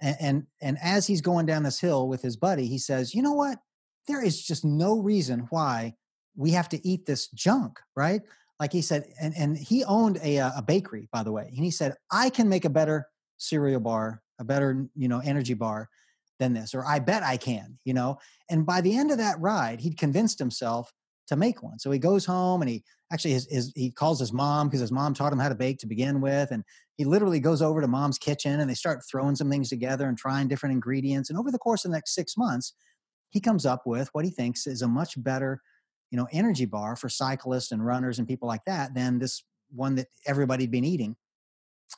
And, 0.00 0.16
and 0.20 0.46
and 0.60 0.78
as 0.82 1.06
he's 1.06 1.20
going 1.20 1.46
down 1.46 1.62
this 1.62 1.80
hill 1.80 2.08
with 2.08 2.22
his 2.22 2.36
buddy 2.36 2.66
he 2.66 2.78
says 2.78 3.14
you 3.14 3.22
know 3.22 3.34
what? 3.34 3.58
There 4.06 4.22
is 4.22 4.42
just 4.42 4.64
no 4.64 4.98
reason 4.98 5.46
why 5.50 5.94
we 6.36 6.50
have 6.52 6.68
to 6.70 6.86
eat 6.86 7.06
this 7.06 7.28
junk 7.28 7.78
right? 7.96 8.22
Like 8.58 8.72
he 8.72 8.82
said 8.82 9.06
and, 9.20 9.34
and 9.36 9.56
he 9.56 9.84
owned 9.84 10.18
a, 10.22 10.38
uh, 10.38 10.52
a 10.56 10.62
bakery 10.62 11.08
by 11.12 11.22
the 11.22 11.32
way 11.32 11.44
and 11.54 11.64
he 11.64 11.70
said 11.70 11.94
i 12.10 12.28
can 12.30 12.48
make 12.48 12.64
a 12.64 12.70
better 12.70 13.06
cereal 13.36 13.80
bar 13.80 14.20
a 14.40 14.44
better 14.44 14.88
you 14.96 15.06
know 15.06 15.20
energy 15.20 15.54
bar 15.54 15.88
than 16.38 16.52
this 16.52 16.74
or 16.74 16.84
i 16.86 16.98
bet 16.98 17.22
i 17.22 17.36
can 17.36 17.78
you 17.84 17.94
know 17.94 18.18
and 18.50 18.66
by 18.66 18.80
the 18.80 18.96
end 18.96 19.10
of 19.10 19.18
that 19.18 19.38
ride 19.40 19.80
he'd 19.80 19.98
convinced 19.98 20.38
himself 20.38 20.92
to 21.26 21.36
make 21.36 21.62
one 21.62 21.78
so 21.78 21.90
he 21.90 21.98
goes 21.98 22.24
home 22.24 22.62
and 22.62 22.70
he 22.70 22.82
actually 23.12 23.32
his, 23.32 23.46
his 23.50 23.72
he 23.74 23.90
calls 23.90 24.18
his 24.18 24.32
mom 24.32 24.68
because 24.68 24.80
his 24.80 24.92
mom 24.92 25.14
taught 25.14 25.32
him 25.32 25.38
how 25.38 25.48
to 25.48 25.54
bake 25.54 25.78
to 25.78 25.86
begin 25.86 26.20
with 26.20 26.50
and 26.50 26.64
he 26.96 27.04
literally 27.04 27.40
goes 27.40 27.62
over 27.62 27.80
to 27.80 27.88
mom's 27.88 28.18
kitchen 28.18 28.60
and 28.60 28.68
they 28.68 28.74
start 28.74 29.02
throwing 29.10 29.36
some 29.36 29.50
things 29.50 29.68
together 29.68 30.08
and 30.08 30.16
trying 30.16 30.48
different 30.48 30.72
ingredients 30.72 31.28
and 31.28 31.38
over 31.38 31.50
the 31.50 31.58
course 31.58 31.84
of 31.84 31.90
the 31.90 31.96
next 31.96 32.14
six 32.14 32.36
months 32.36 32.74
he 33.30 33.40
comes 33.40 33.66
up 33.66 33.82
with 33.84 34.08
what 34.12 34.24
he 34.24 34.30
thinks 34.30 34.66
is 34.66 34.82
a 34.82 34.88
much 34.88 35.22
better 35.22 35.60
you 36.10 36.16
know 36.16 36.28
energy 36.32 36.64
bar 36.64 36.96
for 36.96 37.08
cyclists 37.08 37.72
and 37.72 37.84
runners 37.84 38.18
and 38.18 38.26
people 38.26 38.48
like 38.48 38.64
that 38.66 38.94
than 38.94 39.18
this 39.18 39.42
one 39.74 39.96
that 39.96 40.06
everybody'd 40.26 40.70
been 40.70 40.84
eating 40.84 41.14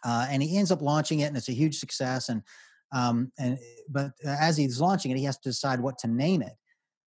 uh, 0.05 0.27
and 0.31 0.43
he 0.43 0.57
ends 0.57 0.71
up 0.71 0.83
launching 0.83 1.21
it, 1.21 1.27
and 1.27 1.37
it's 1.37 1.49
a 1.49 1.55
huge 1.55 1.79
success. 1.79 2.29
And 2.29 2.43
um, 2.93 3.33
and 3.39 3.59
but 3.89 4.13
as 4.25 4.57
he's 4.57 4.81
launching 4.81 5.11
it, 5.11 5.19
he 5.19 5.25
has 5.25 5.39
to 5.39 5.49
decide 5.49 5.81
what 5.81 5.99
to 5.99 6.09
name 6.09 6.43
it. 6.43 6.53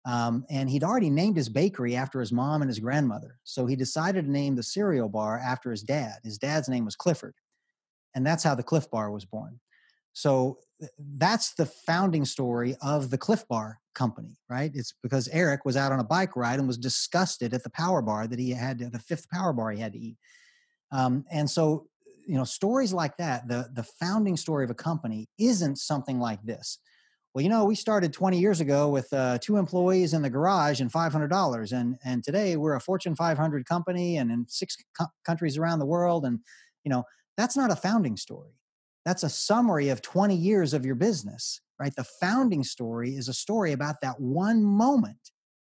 Um, 0.05 0.45
and 0.49 0.69
he'd 0.69 0.83
already 0.83 1.11
named 1.11 1.37
his 1.37 1.49
bakery 1.49 1.95
after 1.95 2.19
his 2.19 2.31
mom 2.31 2.61
and 2.61 2.69
his 2.69 2.79
grandmother, 2.79 3.37
so 3.43 3.65
he 3.65 3.75
decided 3.75 4.25
to 4.25 4.31
name 4.31 4.55
the 4.55 4.63
cereal 4.63 5.09
bar 5.09 5.37
after 5.37 5.69
his 5.69 5.83
dad. 5.83 6.15
His 6.23 6.37
dad's 6.39 6.69
name 6.69 6.85
was 6.85 6.95
Clifford, 6.95 7.35
and 8.15 8.25
that's 8.25 8.43
how 8.43 8.55
the 8.55 8.63
Clif 8.63 8.89
Bar 8.89 9.11
was 9.11 9.25
born. 9.25 9.59
So 10.13 10.57
that's 11.17 11.53
the 11.53 11.65
founding 11.65 12.25
story 12.25 12.75
of 12.81 13.09
the 13.09 13.17
Clif 13.17 13.47
Bar 13.47 13.79
company, 13.93 14.37
right? 14.49 14.71
It's 14.73 14.93
because 15.03 15.27
Eric 15.29 15.65
was 15.65 15.77
out 15.77 15.91
on 15.91 15.99
a 15.99 16.03
bike 16.03 16.35
ride 16.35 16.59
and 16.59 16.67
was 16.67 16.77
disgusted 16.77 17.53
at 17.53 17.63
the 17.63 17.69
power 17.69 18.01
bar 18.01 18.27
that 18.27 18.39
he 18.39 18.51
had, 18.51 18.79
the 18.79 18.99
fifth 18.99 19.29
power 19.29 19.53
bar 19.53 19.71
he 19.71 19.79
had 19.79 19.93
to 19.93 19.99
eat. 19.99 20.17
Um, 20.91 21.25
and 21.31 21.49
so 21.49 21.87
you 22.31 22.37
know 22.37 22.45
stories 22.45 22.93
like 22.93 23.17
that 23.17 23.49
the 23.49 23.69
the 23.73 23.83
founding 23.83 24.37
story 24.37 24.63
of 24.63 24.69
a 24.69 24.73
company 24.73 25.27
isn't 25.37 25.77
something 25.77 26.17
like 26.17 26.41
this. 26.43 26.79
Well 27.33 27.43
you 27.43 27.49
know 27.49 27.65
we 27.65 27.75
started 27.75 28.13
20 28.13 28.39
years 28.39 28.61
ago 28.61 28.87
with 28.87 29.11
uh, 29.11 29.37
two 29.39 29.57
employees 29.57 30.13
in 30.13 30.21
the 30.21 30.29
garage 30.29 30.79
and 30.79 30.89
$500 30.89 31.71
and 31.73 31.97
and 32.05 32.23
today 32.23 32.55
we're 32.55 32.75
a 32.75 32.79
fortune 32.79 33.15
500 33.17 33.65
company 33.65 34.15
and 34.17 34.31
in 34.31 34.45
six 34.47 34.77
co- 34.97 35.07
countries 35.25 35.57
around 35.57 35.79
the 35.79 35.85
world 35.85 36.23
and 36.23 36.39
you 36.85 36.89
know 36.89 37.03
that's 37.35 37.57
not 37.57 37.69
a 37.69 37.75
founding 37.75 38.15
story. 38.15 38.53
That's 39.03 39.23
a 39.23 39.29
summary 39.29 39.89
of 39.89 40.01
20 40.01 40.33
years 40.33 40.73
of 40.73 40.85
your 40.85 40.95
business 40.95 41.59
right? 41.81 41.95
The 41.95 42.05
founding 42.21 42.63
story 42.63 43.15
is 43.15 43.27
a 43.27 43.33
story 43.33 43.71
about 43.71 43.95
that 44.03 44.21
one 44.21 44.63
moment 44.63 45.31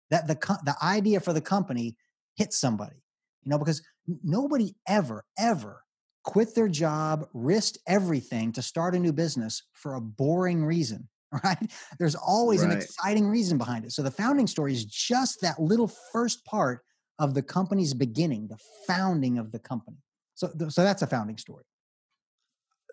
that 0.10 0.26
the 0.26 0.36
the 0.66 0.76
idea 0.82 1.20
for 1.20 1.34
the 1.34 1.42
company 1.42 1.98
hit 2.36 2.52
somebody 2.52 3.04
you 3.44 3.52
know 3.52 3.60
because 3.60 3.84
nobody 4.24 4.74
ever 4.88 5.24
ever 5.38 5.84
quit 6.28 6.54
their 6.54 6.68
job, 6.68 7.26
risked 7.34 7.78
everything 7.88 8.52
to 8.52 8.62
start 8.62 8.94
a 8.94 9.00
new 9.00 9.14
business 9.14 9.64
for 9.72 9.96
a 9.96 10.02
boring 10.02 10.64
reason, 10.64 11.08
right? 11.44 11.72
There's 12.00 12.16
always 12.16 12.62
right. 12.62 12.74
an 12.74 12.78
exciting 12.78 13.30
reason 13.30 13.58
behind 13.58 13.86
it. 13.86 13.94
So 13.94 14.04
the 14.04 14.12
founding 14.12 14.46
story 14.46 14.74
is 14.74 14.84
just 14.84 15.40
that 15.42 15.58
little 15.58 15.90
first 16.12 16.44
part 16.44 16.82
of 17.18 17.34
the 17.34 17.42
company's 17.42 17.94
beginning, 17.94 18.50
the 18.50 18.60
founding 18.86 19.38
of 19.38 19.54
the 19.54 19.60
company. 19.60 19.98
So, 20.36 20.52
so 20.68 20.84
that's 20.84 21.02
a 21.02 21.08
founding 21.08 21.38
story 21.38 21.64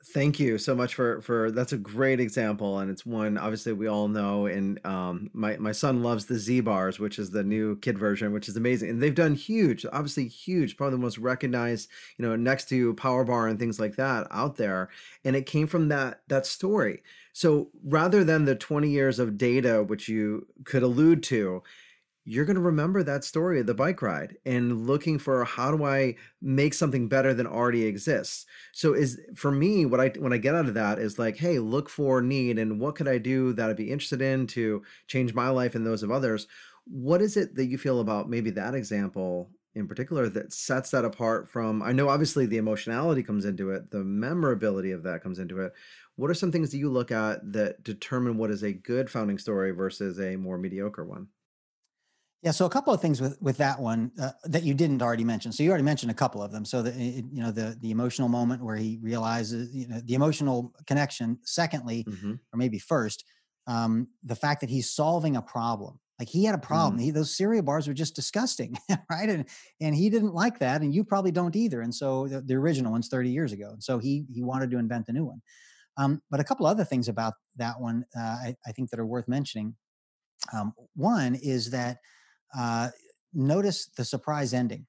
thank 0.08 0.38
you 0.38 0.58
so 0.58 0.75
much 0.75 0.94
for 0.94 1.23
for 1.23 1.50
that's 1.50 1.73
a 1.73 1.78
great 1.78 2.20
example 2.20 2.78
and 2.78 2.90
it's 2.90 3.06
one 3.06 3.38
obviously 3.38 3.73
we 3.73 3.87
all 3.87 4.06
know 4.06 4.44
and 4.44 4.84
um 4.84 5.30
my 5.32 5.56
my 5.56 5.73
son 5.73 6.02
loves 6.02 6.26
the 6.26 6.38
z 6.38 6.61
bars 6.61 6.99
which 7.00 7.18
is 7.18 7.30
the 7.30 7.42
new 7.42 7.75
kid 7.78 7.99
version 7.99 8.32
which 8.32 8.46
is 8.46 8.56
amazing 8.56 8.90
and 8.90 9.02
they've 9.02 9.14
done 9.14 9.34
huge 9.34 9.87
obviously 9.92 10.28
huge 10.28 10.76
probably 10.76 10.92
the 10.96 11.02
most 11.02 11.16
recognized 11.16 11.88
you 12.18 12.25
know 12.26 12.37
next 12.37 12.68
to 12.68 12.92
power 12.94 13.25
bar 13.25 13.49
and 13.49 13.58
things 13.58 13.80
like 13.80 13.96
that 13.96 14.26
out 14.30 14.56
there 14.56 14.90
and 15.25 15.34
it 15.37 15.46
came 15.46 15.66
from 15.66 15.88
that 15.88 16.20
that 16.28 16.46
story. 16.46 17.02
So 17.32 17.70
rather 17.84 18.23
than 18.23 18.44
the 18.44 18.54
20 18.54 18.88
years 18.88 19.18
of 19.18 19.37
data 19.37 19.82
which 19.82 20.08
you 20.08 20.46
could 20.64 20.82
allude 20.82 21.23
to 21.25 21.62
you're 22.24 22.46
going 22.46 22.56
to 22.56 22.62
remember 22.62 23.02
that 23.02 23.22
story 23.22 23.60
of 23.60 23.66
the 23.66 23.74
bike 23.74 24.00
ride 24.00 24.36
and 24.46 24.86
looking 24.86 25.18
for 25.18 25.44
how 25.44 25.76
do 25.76 25.84
I 25.84 26.16
make 26.40 26.72
something 26.72 27.06
better 27.06 27.34
than 27.34 27.46
already 27.46 27.84
exists. 27.84 28.46
So 28.72 28.94
is 28.94 29.20
for 29.34 29.50
me 29.50 29.84
what 29.84 30.00
I 30.00 30.08
when 30.18 30.32
I 30.32 30.38
get 30.38 30.54
out 30.54 30.66
of 30.66 30.74
that 30.74 30.98
is 30.98 31.18
like, 31.18 31.36
hey, 31.36 31.58
look 31.58 31.90
for 31.90 32.22
need 32.22 32.58
and 32.58 32.80
what 32.80 32.94
could 32.94 33.08
I 33.08 33.18
do 33.18 33.52
that 33.54 33.68
I'd 33.68 33.76
be 33.76 33.90
interested 33.90 34.22
in 34.22 34.46
to 34.48 34.82
change 35.06 35.34
my 35.34 35.50
life 35.50 35.74
and 35.74 35.86
those 35.86 36.02
of 36.02 36.10
others. 36.10 36.46
What 36.86 37.20
is 37.20 37.36
it 37.36 37.56
that 37.56 37.66
you 37.66 37.76
feel 37.78 38.00
about 38.00 38.30
maybe 38.30 38.50
that 38.52 38.74
example 38.74 39.50
in 39.74 39.88
particular 39.88 40.28
that 40.28 40.52
sets 40.52 40.90
that 40.90 41.04
apart 41.04 41.48
from 41.48 41.82
I 41.82 41.92
know 41.92 42.08
obviously 42.08 42.46
the 42.46 42.58
emotionality 42.58 43.22
comes 43.22 43.44
into 43.44 43.70
it, 43.70 43.90
the 43.90 44.04
memorability 44.04 44.92
of 44.92 45.02
that 45.02 45.22
comes 45.22 45.38
into 45.38 45.60
it. 45.60 45.72
What 46.16 46.30
are 46.30 46.34
some 46.34 46.52
things 46.52 46.70
that 46.70 46.78
you 46.78 46.90
look 46.90 47.10
at 47.10 47.52
that 47.52 47.82
determine 47.82 48.38
what 48.38 48.50
is 48.50 48.62
a 48.62 48.72
good 48.72 49.10
founding 49.10 49.36
story 49.38 49.72
versus 49.72 50.18
a 50.20 50.36
more 50.36 50.56
mediocre 50.58 51.04
one? 51.04 51.28
Yeah, 52.44 52.50
so 52.50 52.66
a 52.66 52.70
couple 52.70 52.92
of 52.92 53.00
things 53.00 53.22
with 53.22 53.40
with 53.40 53.56
that 53.56 53.80
one 53.80 54.12
uh, 54.20 54.32
that 54.44 54.64
you 54.64 54.74
didn't 54.74 55.00
already 55.00 55.24
mention. 55.24 55.50
So 55.50 55.62
you 55.62 55.70
already 55.70 55.82
mentioned 55.82 56.10
a 56.10 56.14
couple 56.14 56.42
of 56.42 56.52
them. 56.52 56.66
So 56.66 56.82
the 56.82 56.92
you 56.92 57.42
know 57.42 57.50
the 57.50 57.74
the 57.80 57.90
emotional 57.90 58.28
moment 58.28 58.62
where 58.62 58.76
he 58.76 58.98
realizes 59.00 59.74
you 59.74 59.88
know 59.88 60.02
the 60.04 60.12
emotional 60.12 60.74
connection. 60.86 61.38
Secondly, 61.44 62.04
mm-hmm. 62.06 62.32
or 62.32 62.56
maybe 62.56 62.78
first, 62.78 63.24
um, 63.66 64.08
the 64.22 64.36
fact 64.36 64.60
that 64.60 64.68
he's 64.68 64.90
solving 64.90 65.36
a 65.36 65.42
problem. 65.42 65.98
Like 66.18 66.28
he 66.28 66.44
had 66.44 66.54
a 66.54 66.58
problem. 66.58 67.00
Mm. 67.00 67.04
He, 67.04 67.10
those 67.12 67.34
cereal 67.34 67.62
bars 67.62 67.88
were 67.88 67.94
just 67.94 68.14
disgusting, 68.14 68.76
right? 69.10 69.30
And 69.30 69.46
and 69.80 69.94
he 69.94 70.10
didn't 70.10 70.34
like 70.34 70.58
that, 70.58 70.82
and 70.82 70.94
you 70.94 71.02
probably 71.02 71.32
don't 71.32 71.56
either. 71.56 71.80
And 71.80 71.94
so 71.94 72.28
the, 72.28 72.42
the 72.42 72.54
original 72.56 72.92
one's 72.92 73.08
thirty 73.08 73.30
years 73.30 73.52
ago. 73.52 73.70
And 73.70 73.82
so 73.82 73.98
he 73.98 74.26
he 74.30 74.42
wanted 74.42 74.70
to 74.72 74.78
invent 74.78 75.08
a 75.08 75.12
new 75.14 75.24
one. 75.24 75.40
Um, 75.96 76.20
but 76.30 76.40
a 76.40 76.44
couple 76.44 76.66
other 76.66 76.84
things 76.84 77.08
about 77.08 77.34
that 77.56 77.80
one 77.80 78.04
uh, 78.14 78.20
I, 78.20 78.56
I 78.66 78.72
think 78.72 78.90
that 78.90 79.00
are 79.00 79.06
worth 79.06 79.28
mentioning. 79.28 79.76
Um, 80.52 80.74
one 80.94 81.36
is 81.36 81.70
that 81.70 81.98
uh, 82.56 82.88
notice 83.32 83.90
the 83.96 84.04
surprise 84.04 84.54
ending 84.54 84.87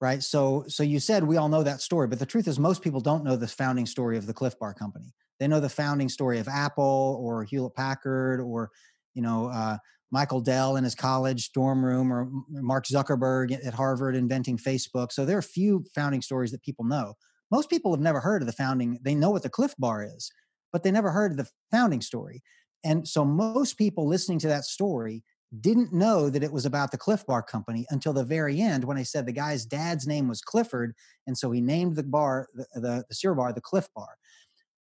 right? 0.00 0.22
So 0.22 0.64
so 0.68 0.82
you 0.82 1.00
said 1.00 1.24
we 1.24 1.38
all 1.38 1.48
know 1.48 1.62
that 1.62 1.80
story 1.80 2.08
but 2.08 2.18
the 2.18 2.26
truth 2.26 2.46
is 2.46 2.58
most 2.58 2.82
people 2.82 3.00
don't 3.00 3.24
know 3.24 3.36
the 3.36 3.48
founding 3.48 3.86
story 3.86 4.18
of 4.18 4.26
the 4.26 4.34
Clif 4.34 4.58
Bar 4.58 4.74
company. 4.74 5.14
They 5.40 5.48
know 5.48 5.60
the 5.60 5.68
founding 5.68 6.08
story 6.08 6.38
of 6.38 6.48
apple 6.48 7.18
or 7.22 7.44
hewlett 7.44 7.74
packard 7.74 8.40
or 8.40 8.70
you 9.14 9.22
know 9.22 9.46
uh, 9.46 9.78
michael 10.10 10.40
dell 10.40 10.76
in 10.76 10.84
his 10.84 10.94
college 10.94 11.52
dorm 11.52 11.84
room 11.84 12.12
or 12.12 12.28
mark 12.50 12.84
zuckerberg 12.86 13.52
at 13.66 13.74
harvard 13.74 14.14
inventing 14.14 14.58
facebook. 14.58 15.10
So 15.10 15.24
there 15.24 15.36
are 15.36 15.40
a 15.40 15.42
few 15.58 15.84
founding 15.94 16.22
stories 16.22 16.50
that 16.50 16.62
people 16.62 16.84
know. 16.84 17.14
Most 17.50 17.70
people 17.70 17.92
have 17.92 18.00
never 18.00 18.20
heard 18.20 18.42
of 18.42 18.46
the 18.46 18.52
founding 18.52 18.98
they 19.02 19.14
know 19.14 19.30
what 19.30 19.42
the 19.42 19.48
Clif 19.48 19.74
Bar 19.78 20.04
is 20.04 20.30
but 20.72 20.82
they 20.82 20.90
never 20.90 21.12
heard 21.12 21.30
of 21.30 21.36
the 21.36 21.48
founding 21.70 22.00
story. 22.00 22.42
And 22.82 23.06
so 23.06 23.24
most 23.24 23.78
people 23.78 24.08
listening 24.08 24.40
to 24.40 24.48
that 24.48 24.64
story 24.64 25.22
didn't 25.60 25.92
know 25.92 26.30
that 26.30 26.42
it 26.42 26.52
was 26.52 26.66
about 26.66 26.90
the 26.90 26.98
Clif 26.98 27.26
Bar 27.26 27.42
Company 27.42 27.86
until 27.90 28.12
the 28.12 28.24
very 28.24 28.60
end 28.60 28.84
when 28.84 28.96
I 28.96 29.02
said 29.02 29.26
the 29.26 29.32
guy's 29.32 29.64
dad's 29.64 30.06
name 30.06 30.28
was 30.28 30.40
Clifford, 30.40 30.94
and 31.26 31.36
so 31.36 31.50
he 31.50 31.60
named 31.60 31.96
the 31.96 32.02
bar, 32.02 32.48
the, 32.54 32.66
the, 32.74 33.04
the 33.08 33.14
cereal 33.14 33.36
bar, 33.36 33.52
the 33.52 33.60
Clif 33.60 33.88
Bar. 33.94 34.16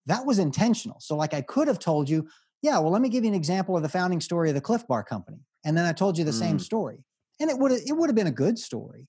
That 0.05 0.25
was 0.25 0.39
intentional. 0.39 0.97
So, 0.99 1.15
like, 1.15 1.33
I 1.33 1.41
could 1.41 1.67
have 1.67 1.79
told 1.79 2.09
you, 2.09 2.27
yeah, 2.61 2.79
well, 2.79 2.91
let 2.91 3.01
me 3.01 3.09
give 3.09 3.23
you 3.23 3.29
an 3.29 3.35
example 3.35 3.75
of 3.75 3.83
the 3.83 3.89
founding 3.89 4.21
story 4.21 4.49
of 4.49 4.55
the 4.55 4.61
Clif 4.61 4.87
Bar 4.87 5.03
Company, 5.03 5.45
and 5.63 5.77
then 5.77 5.85
I 5.85 5.93
told 5.93 6.17
you 6.17 6.23
the 6.23 6.31
mm. 6.31 6.39
same 6.39 6.59
story, 6.59 7.03
and 7.39 7.49
it 7.49 7.57
would 7.57 7.71
it 7.71 7.93
would 7.95 8.09
have 8.09 8.15
been 8.15 8.27
a 8.27 8.31
good 8.31 8.57
story, 8.57 9.07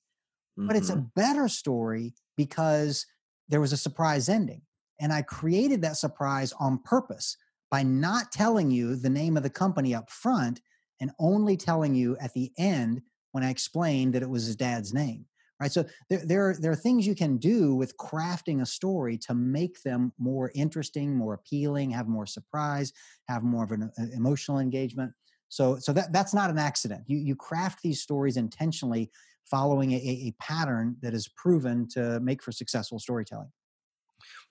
mm-hmm. 0.59 0.67
but 0.67 0.77
it's 0.77 0.91
a 0.91 0.97
mm-hmm. 0.97 1.07
better 1.15 1.49
story 1.49 2.15
because 2.37 3.07
there 3.49 3.61
was 3.61 3.73
a 3.73 3.77
surprise 3.77 4.29
ending, 4.29 4.63
and 5.01 5.13
I 5.13 5.23
created 5.23 5.83
that 5.83 5.97
surprise 5.97 6.53
on 6.61 6.81
purpose 6.85 7.37
by 7.71 7.83
not 7.83 8.33
telling 8.33 8.71
you 8.71 8.97
the 8.97 9.11
name 9.11 9.37
of 9.37 9.43
the 9.43 9.51
company 9.51 9.95
up 9.95 10.11
front 10.11 10.61
and 11.01 11.11
only 11.19 11.57
telling 11.57 11.95
you 11.95 12.17
at 12.21 12.33
the 12.33 12.53
end 12.59 13.03
when 13.33 13.45
I 13.45 13.51
explained 13.51 14.15
that 14.15 14.23
it 14.23 14.31
was 14.31 14.47
his 14.47 14.57
dad's 14.57 14.93
name. 14.93 15.27
Right. 15.61 15.73
So 15.73 15.85
there, 16.09 16.25
there, 16.25 16.51
are, 16.51 16.57
there 16.61 16.71
are 16.71 16.77
things 16.77 17.05
you 17.05 17.17
can 17.17 17.37
do 17.37 17.75
with 17.75 17.97
crafting 17.97 18.63
a 18.63 18.67
story 18.67 19.19
to 19.19 19.35
make 19.35 19.83
them 19.83 20.13
more 20.17 20.53
interesting, 20.55 21.17
more 21.17 21.35
appealing, 21.35 21.91
have 21.91 22.07
more 22.07 22.27
surprise, 22.27 22.93
have 23.29 23.43
more 23.43 23.65
of 23.65 23.73
an 23.73 23.91
uh, 23.99 24.05
emotional 24.15 24.61
engagement. 24.61 25.13
So, 25.49 25.77
so 25.81 25.93
that, 25.95 26.13
that's 26.13 26.33
not 26.33 26.51
an 26.51 26.59
accident. 26.59 27.03
You, 27.07 27.19
you 27.19 27.35
craft 27.35 27.83
these 27.83 28.01
stories 28.01 28.37
intentionally 28.37 29.11
following 29.51 29.93
a, 29.93 29.97
a 29.97 30.35
pattern 30.41 30.95
that 31.03 31.13
is 31.13 31.27
proven 31.27 31.89
to 31.89 32.21
make 32.21 32.41
for 32.41 32.53
successful 32.53 33.01
storytelling 33.01 33.51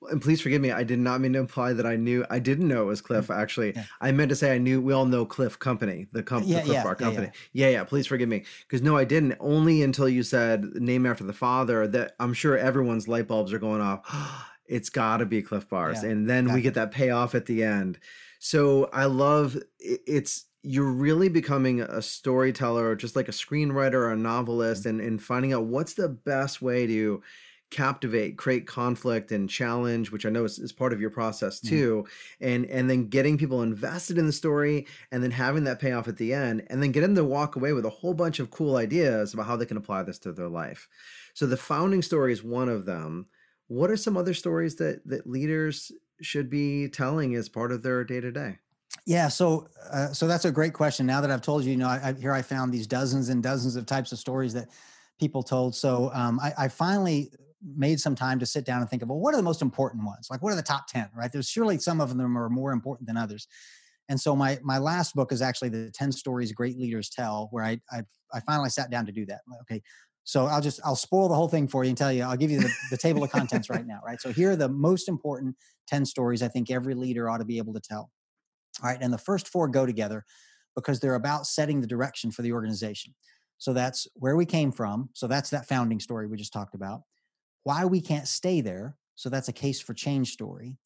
and 0.09 0.21
please 0.21 0.41
forgive 0.41 0.61
me. 0.61 0.71
I 0.71 0.83
did 0.83 0.99
not 0.99 1.21
mean 1.21 1.33
to 1.33 1.39
imply 1.39 1.73
that 1.73 1.85
I 1.85 1.95
knew. 1.95 2.25
I 2.29 2.39
didn't 2.39 2.67
know 2.67 2.83
it 2.83 2.85
was 2.85 3.01
Clif. 3.01 3.29
Actually, 3.29 3.73
yeah. 3.75 3.85
I 3.99 4.11
meant 4.11 4.29
to 4.29 4.35
say 4.35 4.53
I 4.53 4.57
knew. 4.57 4.81
We 4.81 4.93
all 4.93 5.05
know 5.05 5.25
Clif 5.25 5.57
Company, 5.57 6.07
the, 6.11 6.23
com- 6.23 6.43
yeah, 6.43 6.57
the 6.57 6.63
Clif 6.63 6.73
yeah, 6.75 6.83
Bar 6.83 6.95
Company. 6.95 7.31
Yeah, 7.53 7.69
yeah. 7.69 7.83
Please 7.83 8.07
forgive 8.07 8.29
me, 8.29 8.43
because 8.67 8.81
no, 8.81 8.95
I 8.95 9.03
didn't. 9.03 9.35
Only 9.39 9.81
until 9.81 10.07
you 10.07 10.23
said 10.23 10.63
name 10.75 11.05
after 11.05 11.23
the 11.23 11.33
father 11.33 11.87
that 11.87 12.15
I'm 12.19 12.33
sure 12.33 12.57
everyone's 12.57 13.07
light 13.07 13.27
bulbs 13.27 13.53
are 13.53 13.59
going 13.59 13.81
off. 13.81 14.01
it's 14.67 14.89
got 14.89 15.17
to 15.17 15.25
be 15.25 15.41
Clif 15.41 15.67
Bars, 15.67 16.03
and 16.03 16.29
then 16.29 16.45
exactly. 16.45 16.59
we 16.59 16.63
get 16.63 16.73
that 16.75 16.91
payoff 16.91 17.35
at 17.35 17.45
the 17.45 17.63
end. 17.63 17.99
So 18.39 18.89
I 18.93 19.05
love 19.05 19.57
it's 19.79 20.45
you're 20.63 20.91
really 20.91 21.29
becoming 21.29 21.81
a 21.81 22.01
storyteller, 22.01 22.95
just 22.95 23.15
like 23.15 23.29
a 23.29 23.31
screenwriter 23.31 23.93
or 23.93 24.11
a 24.11 24.17
novelist, 24.17 24.81
mm-hmm. 24.81 24.99
and 24.99 25.01
and 25.01 25.23
finding 25.23 25.53
out 25.53 25.63
what's 25.63 25.93
the 25.93 26.09
best 26.09 26.61
way 26.61 26.85
to 26.85 27.21
captivate 27.69 28.37
create 28.37 28.65
conflict 28.65 29.31
and 29.31 29.49
challenge 29.49 30.09
which 30.09 30.25
i 30.25 30.29
know 30.29 30.45
is, 30.45 30.57
is 30.57 30.71
part 30.71 30.93
of 30.93 31.01
your 31.01 31.09
process 31.09 31.59
mm. 31.59 31.69
too 31.69 32.05
mm. 32.05 32.47
and 32.53 32.65
and 32.67 32.89
then 32.89 33.07
getting 33.07 33.37
people 33.37 33.61
invested 33.61 34.17
in 34.17 34.25
the 34.25 34.31
story 34.31 34.87
and 35.11 35.21
then 35.21 35.31
having 35.31 35.65
that 35.65 35.79
payoff 35.79 36.07
at 36.07 36.15
the 36.15 36.33
end 36.33 36.63
and 36.69 36.81
then 36.81 36.91
getting 36.91 37.13
them 37.13 37.25
to 37.25 37.29
walk 37.29 37.57
away 37.57 37.73
with 37.73 37.85
a 37.85 37.89
whole 37.89 38.13
bunch 38.13 38.39
of 38.39 38.51
cool 38.51 38.77
ideas 38.77 39.33
about 39.33 39.45
how 39.45 39.57
they 39.57 39.65
can 39.65 39.77
apply 39.77 40.01
this 40.01 40.17
to 40.17 40.31
their 40.31 40.47
life 40.47 40.87
so 41.33 41.45
the 41.45 41.57
founding 41.57 42.01
story 42.01 42.31
is 42.31 42.41
one 42.41 42.69
of 42.69 42.85
them 42.85 43.27
what 43.67 43.91
are 43.91 43.97
some 43.97 44.15
other 44.15 44.33
stories 44.33 44.75
that 44.77 45.05
that 45.05 45.27
leaders 45.27 45.91
should 46.21 46.49
be 46.49 46.87
telling 46.87 47.35
as 47.35 47.49
part 47.49 47.71
of 47.71 47.83
their 47.83 48.03
day-to-day 48.03 48.57
yeah, 49.05 49.29
so 49.29 49.69
uh, 49.91 50.11
so 50.11 50.27
that's 50.27 50.43
a 50.43 50.51
great 50.51 50.73
question. 50.73 51.05
Now 51.05 51.21
that 51.21 51.31
I've 51.31 51.41
told 51.41 51.63
you, 51.63 51.71
you 51.71 51.77
know, 51.77 51.87
I, 51.87 52.09
I, 52.09 52.13
here 52.13 52.33
I 52.33 52.41
found 52.41 52.73
these 52.73 52.87
dozens 52.87 53.29
and 53.29 53.41
dozens 53.41 53.77
of 53.77 53.85
types 53.85 54.11
of 54.11 54.19
stories 54.19 54.53
that 54.53 54.67
people 55.19 55.43
told. 55.43 55.75
So 55.75 56.11
um, 56.13 56.39
I, 56.41 56.53
I, 56.57 56.67
finally 56.67 57.31
made 57.75 57.99
some 57.99 58.15
time 58.15 58.39
to 58.39 58.45
sit 58.45 58.65
down 58.65 58.81
and 58.81 58.89
think 58.89 59.01
of 59.01 59.09
well 59.09 59.19
what 59.19 59.33
are 59.33 59.37
the 59.37 59.43
most 59.43 59.61
important 59.61 60.05
ones? 60.05 60.27
Like 60.29 60.41
what 60.41 60.53
are 60.53 60.55
the 60.55 60.61
top 60.61 60.87
10 60.87 61.09
right? 61.15 61.31
There's 61.31 61.49
surely 61.49 61.77
some 61.79 62.01
of 62.01 62.15
them 62.15 62.37
are 62.37 62.49
more 62.49 62.71
important 62.71 63.07
than 63.07 63.17
others. 63.17 63.47
And 64.09 64.19
so 64.19 64.35
my 64.35 64.59
my 64.63 64.77
last 64.77 65.15
book 65.15 65.31
is 65.31 65.41
actually 65.41 65.69
the 65.69 65.91
10 65.91 66.11
stories 66.11 66.51
great 66.51 66.77
leaders 66.77 67.09
tell 67.09 67.47
where 67.51 67.63
i 67.63 67.79
i, 67.91 68.01
I 68.33 68.39
finally 68.41 68.69
sat 68.69 68.89
down 68.89 69.05
to 69.05 69.11
do 69.11 69.25
that. 69.27 69.41
Okay 69.61 69.81
so 70.23 70.45
i'll 70.45 70.61
just 70.61 70.81
i'll 70.83 70.95
spoil 70.95 71.29
the 71.29 71.35
whole 71.35 71.47
thing 71.47 71.69
for 71.69 71.85
you 71.85 71.89
and 71.89 71.97
tell 71.97 72.11
you 72.11 72.23
i'll 72.23 72.35
give 72.35 72.51
you 72.51 72.59
the, 72.59 72.69
the 72.91 72.97
table 72.97 73.23
of 73.23 73.31
contents 73.31 73.69
right 73.69 73.87
now 73.87 74.01
right? 74.05 74.19
So 74.21 74.31
here 74.31 74.51
are 74.51 74.55
the 74.57 74.69
most 74.69 75.07
important 75.07 75.55
10 75.87 76.05
stories 76.05 76.43
i 76.43 76.47
think 76.47 76.69
every 76.69 76.93
leader 76.93 77.29
ought 77.29 77.37
to 77.37 77.45
be 77.45 77.57
able 77.57 77.73
to 77.73 77.81
tell. 77.81 78.11
All 78.83 78.89
right 78.89 78.99
and 79.01 79.11
the 79.11 79.17
first 79.17 79.47
four 79.47 79.67
go 79.67 79.85
together 79.85 80.25
because 80.77 80.99
they're 80.99 81.15
about 81.15 81.47
setting 81.47 81.81
the 81.81 81.87
direction 81.87 82.29
for 82.29 82.43
the 82.43 82.53
organization. 82.53 83.15
So 83.57 83.73
that's 83.73 84.07
where 84.13 84.35
we 84.35 84.45
came 84.45 84.71
from. 84.71 85.09
So 85.13 85.25
that's 85.25 85.49
that 85.49 85.67
founding 85.67 85.99
story 85.99 86.27
we 86.27 86.37
just 86.37 86.53
talked 86.53 86.75
about 86.75 87.01
why 87.67 87.83
we 87.83 87.99
can't 87.99 88.29
stay 88.29 88.61
there. 88.61 88.95
So 89.15 89.27
that's 89.27 89.49
a 89.49 89.53
case 89.53 89.81
for 89.81 89.93
change 89.93 90.31
story. 90.31 90.77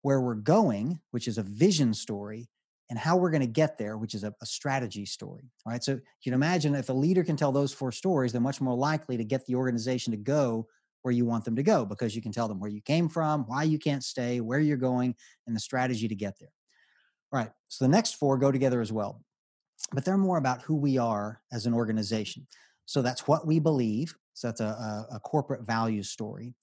Where 0.00 0.18
we're 0.18 0.34
going, 0.34 0.98
which 1.10 1.28
is 1.28 1.36
a 1.36 1.42
vision 1.42 1.92
story, 1.92 2.48
and 2.88 2.98
how 2.98 3.18
we're 3.18 3.30
going 3.30 3.42
to 3.42 3.46
get 3.46 3.76
there, 3.76 3.98
which 3.98 4.14
is 4.14 4.24
a, 4.24 4.32
a, 4.40 4.46
strategy 4.46 5.04
story. 5.04 5.50
All 5.66 5.72
right. 5.72 5.84
So 5.84 5.92
you 5.92 6.00
can 6.24 6.32
imagine 6.32 6.74
if 6.74 6.88
a 6.88 6.94
leader 6.94 7.22
can 7.22 7.36
tell 7.36 7.52
those 7.52 7.74
four 7.74 7.92
stories, 7.92 8.32
they're 8.32 8.40
much 8.40 8.62
more 8.62 8.74
likely 8.74 9.18
to 9.18 9.24
get 9.24 9.44
the 9.44 9.56
organization 9.56 10.10
to 10.12 10.16
go 10.16 10.66
where 11.02 11.12
you 11.12 11.26
want 11.26 11.44
them 11.44 11.56
to 11.56 11.62
go 11.62 11.84
because 11.84 12.16
you 12.16 12.22
can 12.22 12.32
tell 12.32 12.48
them 12.48 12.60
where 12.60 12.70
you 12.70 12.80
came 12.80 13.10
from, 13.10 13.44
why 13.46 13.64
you 13.64 13.78
can't 13.78 14.02
stay, 14.02 14.40
where 14.40 14.60
you're 14.60 14.78
going, 14.78 15.14
and 15.46 15.54
the 15.54 15.60
strategy 15.60 16.08
to 16.08 16.14
get 16.14 16.38
there. 16.40 16.52
All 17.30 17.40
right. 17.40 17.50
So 17.68 17.84
the 17.84 17.90
next 17.90 18.14
four 18.14 18.38
go 18.38 18.50
together 18.50 18.80
as 18.80 18.90
well, 18.90 19.22
but 19.92 20.06
they're 20.06 20.16
more 20.16 20.38
about 20.38 20.62
who 20.62 20.76
we 20.76 20.96
are 20.96 21.42
as 21.52 21.66
an 21.66 21.74
organization. 21.74 22.46
So 22.86 23.02
that's 23.02 23.28
what 23.28 23.46
we 23.46 23.58
believe. 23.58 24.14
So 24.34 24.48
that's 24.48 24.60
a, 24.60 24.64
a, 24.64 25.16
a 25.16 25.20
corporate 25.20 25.62
values 25.62 26.10
story. 26.10 26.54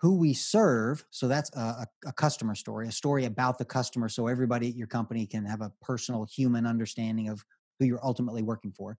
Who 0.00 0.16
we 0.16 0.34
serve. 0.34 1.04
So 1.10 1.28
that's 1.28 1.54
a, 1.56 1.86
a, 2.04 2.12
customer 2.12 2.54
story, 2.54 2.88
a 2.88 2.92
story 2.92 3.24
about 3.24 3.56
the 3.58 3.64
customer. 3.64 4.08
So 4.08 4.26
everybody 4.26 4.68
at 4.68 4.76
your 4.76 4.86
company 4.86 5.26
can 5.26 5.46
have 5.46 5.62
a 5.62 5.72
personal 5.80 6.26
human 6.26 6.66
understanding 6.66 7.28
of 7.28 7.42
who 7.78 7.86
you're 7.86 8.04
ultimately 8.04 8.42
working 8.42 8.72
for. 8.72 8.98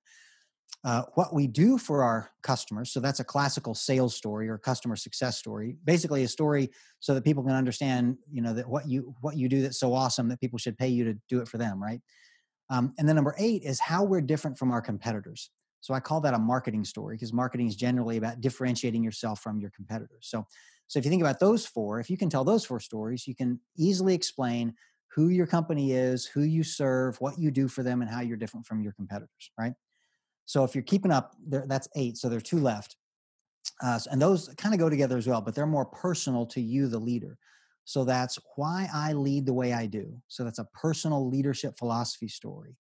Uh, 0.84 1.04
what 1.15 1.34
we 1.34 1.47
do 1.47 1.78
for 1.78 2.04
our 2.04 2.30
customers. 2.43 2.91
So 2.91 2.99
that's 2.99 3.19
a 3.19 3.23
classical 3.23 3.73
sales 3.73 4.15
story 4.15 4.49
or 4.49 4.58
customer 4.58 4.95
success 4.95 5.38
story. 5.38 5.78
Basically, 5.84 6.23
a 6.23 6.28
story 6.28 6.69
so 6.99 7.15
that 7.15 7.23
people 7.23 7.43
can 7.43 7.54
understand, 7.54 8.17
you 8.32 8.41
know, 8.41 8.54
that 8.54 8.67
what 8.69 8.88
you 8.88 9.15
what 9.21 9.36
you 9.36 9.49
do 9.49 9.63
that's 9.63 9.80
so 9.80 9.93
awesome 9.93 10.30
that 10.30 10.39
people 10.39 10.60
should 10.60 10.78
pay 10.78 10.88
you 10.88 11.04
to 11.06 11.15
do 11.28 11.39
it 11.39 11.47
for 11.47 11.58
them, 11.58 11.82
right? 11.82 12.01
Um, 12.69 12.93
and 12.99 13.08
then 13.08 13.15
number 13.15 13.36
eight 13.39 13.63
is 13.63 13.80
how 13.80 14.04
we're 14.04 14.21
different 14.21 14.60
from 14.60 14.71
our 14.71 14.82
competitors. 14.82 15.49
So 15.86 15.93
I 15.93 16.00
call 16.00 16.19
that 16.21 16.34
a 16.34 16.39
marketing 16.39 16.84
story 16.84 17.15
because 17.15 17.32
marketing 17.32 17.67
is 17.67 17.76
generally 17.76 18.17
about 18.17 18.41
differentiating 18.41 19.04
yourself 19.04 19.41
from 19.41 19.60
your 19.60 19.69
competitors. 19.69 20.26
So, 20.28 20.48
so 20.88 20.98
if 20.98 21.06
you 21.06 21.12
think 21.12 21.21
about 21.21 21.39
those 21.39 21.63
four, 21.63 22.00
if 22.00 22.10
you 22.10 22.17
can 22.17 22.28
tell 22.28 22.43
those 22.43 22.65
four 22.65 22.80
stories, 22.80 23.28
you 23.28 23.36
can 23.36 23.60
easily 23.78 24.15
explain 24.15 24.74
who 25.13 25.28
your 25.30 25.45
company 25.45 25.91
is, 25.91 26.26
who 26.26 26.41
you 26.41 26.63
serve, 26.63 27.21
what 27.21 27.38
you 27.38 27.52
do 27.52 27.67
for 27.67 27.84
them, 27.84 28.02
and 28.02 28.10
how 28.10 28.21
you're 28.21 28.36
different 28.36 28.65
from 28.65 28.82
your 28.82 28.93
competitors, 28.93 29.52
right? 29.60 29.74
So 30.45 30.63
if 30.63 30.74
you're 30.74 30.84
keeping 30.84 31.12
up, 31.12 31.36
there, 31.45 31.65
that's 31.67 31.88
eight. 31.95 32.17
So 32.17 32.30
there 32.30 32.39
are 32.39 32.41
two 32.41 32.60
left. 32.60 32.95
Uh, 33.84 34.00
and 34.12 34.19
those 34.19 34.50
kind 34.58 34.74
of 34.74 34.80
go 34.80 34.89
together 34.89 35.19
as 35.19 35.28
well, 35.28 35.39
but 35.39 35.54
they're 35.54 35.67
more 35.67 35.86
personal 35.86 36.48
to 36.48 36.62
you, 36.62 36.88
the 36.88 36.98
leader. 36.98 37.38
So 37.84 38.06
that's 38.06 38.39
why 38.56 38.89
I 38.91 39.13
lead 39.13 39.45
the 39.45 39.54
way 39.54 39.71
I 39.71 39.86
do. 39.86 40.19
So 40.30 40.43
that's 40.43 40.58
a 40.58 40.65
personal 40.74 41.30
leadership 41.30 41.78
philosophy 41.78 42.28
story 42.28 42.76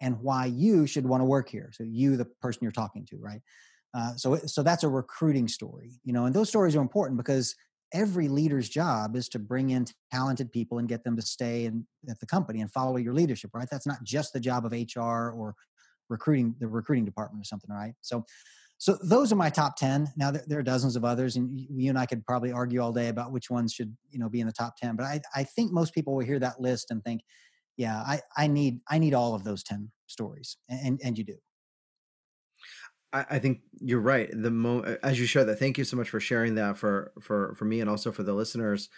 and 0.00 0.20
why 0.20 0.46
you 0.46 0.86
should 0.86 1.06
want 1.06 1.20
to 1.20 1.24
work 1.24 1.48
here. 1.48 1.70
So 1.72 1.84
you, 1.84 2.16
the 2.16 2.26
person 2.40 2.60
you're 2.62 2.72
talking 2.72 3.06
to, 3.06 3.18
right? 3.18 3.40
Uh, 3.94 4.14
so 4.16 4.36
so 4.36 4.62
that's 4.62 4.84
a 4.84 4.88
recruiting 4.88 5.48
story, 5.48 6.00
you 6.04 6.12
know, 6.12 6.26
and 6.26 6.34
those 6.34 6.48
stories 6.48 6.76
are 6.76 6.82
important 6.82 7.16
because 7.16 7.54
every 7.94 8.28
leader's 8.28 8.68
job 8.68 9.16
is 9.16 9.28
to 9.30 9.38
bring 9.38 9.70
in 9.70 9.86
talented 10.12 10.52
people 10.52 10.78
and 10.78 10.88
get 10.88 11.04
them 11.04 11.16
to 11.16 11.22
stay 11.22 11.64
in, 11.64 11.86
at 12.08 12.20
the 12.20 12.26
company 12.26 12.60
and 12.60 12.70
follow 12.70 12.96
your 12.96 13.14
leadership, 13.14 13.50
right? 13.54 13.68
That's 13.70 13.86
not 13.86 14.02
just 14.04 14.34
the 14.34 14.40
job 14.40 14.66
of 14.66 14.72
HR 14.72 15.30
or 15.30 15.54
recruiting 16.10 16.54
the 16.60 16.68
recruiting 16.68 17.06
department 17.06 17.42
or 17.42 17.44
something, 17.44 17.70
right? 17.74 17.94
So 18.02 18.24
so 18.78 18.96
those 19.02 19.32
are 19.32 19.36
my 19.36 19.50
top 19.50 19.76
10 19.76 20.12
now 20.16 20.30
there, 20.30 20.60
are 20.60 20.62
dozens 20.62 20.94
of 20.94 21.04
others 21.04 21.34
and 21.36 21.50
you 21.52 21.90
and 21.90 21.98
i 21.98 22.06
could 22.06 22.24
probably 22.24 22.52
argue 22.52 22.80
all 22.80 22.92
day 22.92 23.08
about 23.08 23.32
which 23.32 23.50
ones 23.50 23.72
should 23.72 23.94
you 24.10 24.18
know 24.18 24.28
be 24.28 24.40
in 24.40 24.46
the 24.46 24.52
top 24.52 24.76
10 24.76 24.96
but 24.96 25.04
i, 25.04 25.20
I 25.34 25.44
think 25.44 25.72
most 25.72 25.92
people 25.92 26.14
will 26.14 26.24
hear 26.24 26.38
that 26.38 26.60
list 26.60 26.90
and 26.90 27.02
think 27.02 27.22
yeah, 27.78 28.02
I, 28.06 28.20
I 28.36 28.46
need 28.48 28.80
I 28.88 28.98
need 28.98 29.14
all 29.14 29.34
of 29.34 29.44
those 29.44 29.62
10 29.62 29.90
stories. 30.06 30.58
And 30.68 31.00
and 31.02 31.16
you 31.16 31.24
do. 31.24 31.36
I, 33.14 33.24
I 33.30 33.38
think 33.38 33.60
you're 33.80 34.00
right. 34.00 34.28
The 34.30 34.50
mo 34.50 34.82
as 35.02 35.18
you 35.18 35.24
share 35.24 35.44
that, 35.44 35.58
thank 35.58 35.78
you 35.78 35.84
so 35.84 35.96
much 35.96 36.10
for 36.10 36.20
sharing 36.20 36.56
that 36.56 36.76
for 36.76 37.12
for 37.22 37.54
for 37.54 37.64
me 37.64 37.80
and 37.80 37.88
also 37.88 38.12
for 38.12 38.24
the 38.24 38.34
listeners. 38.34 38.90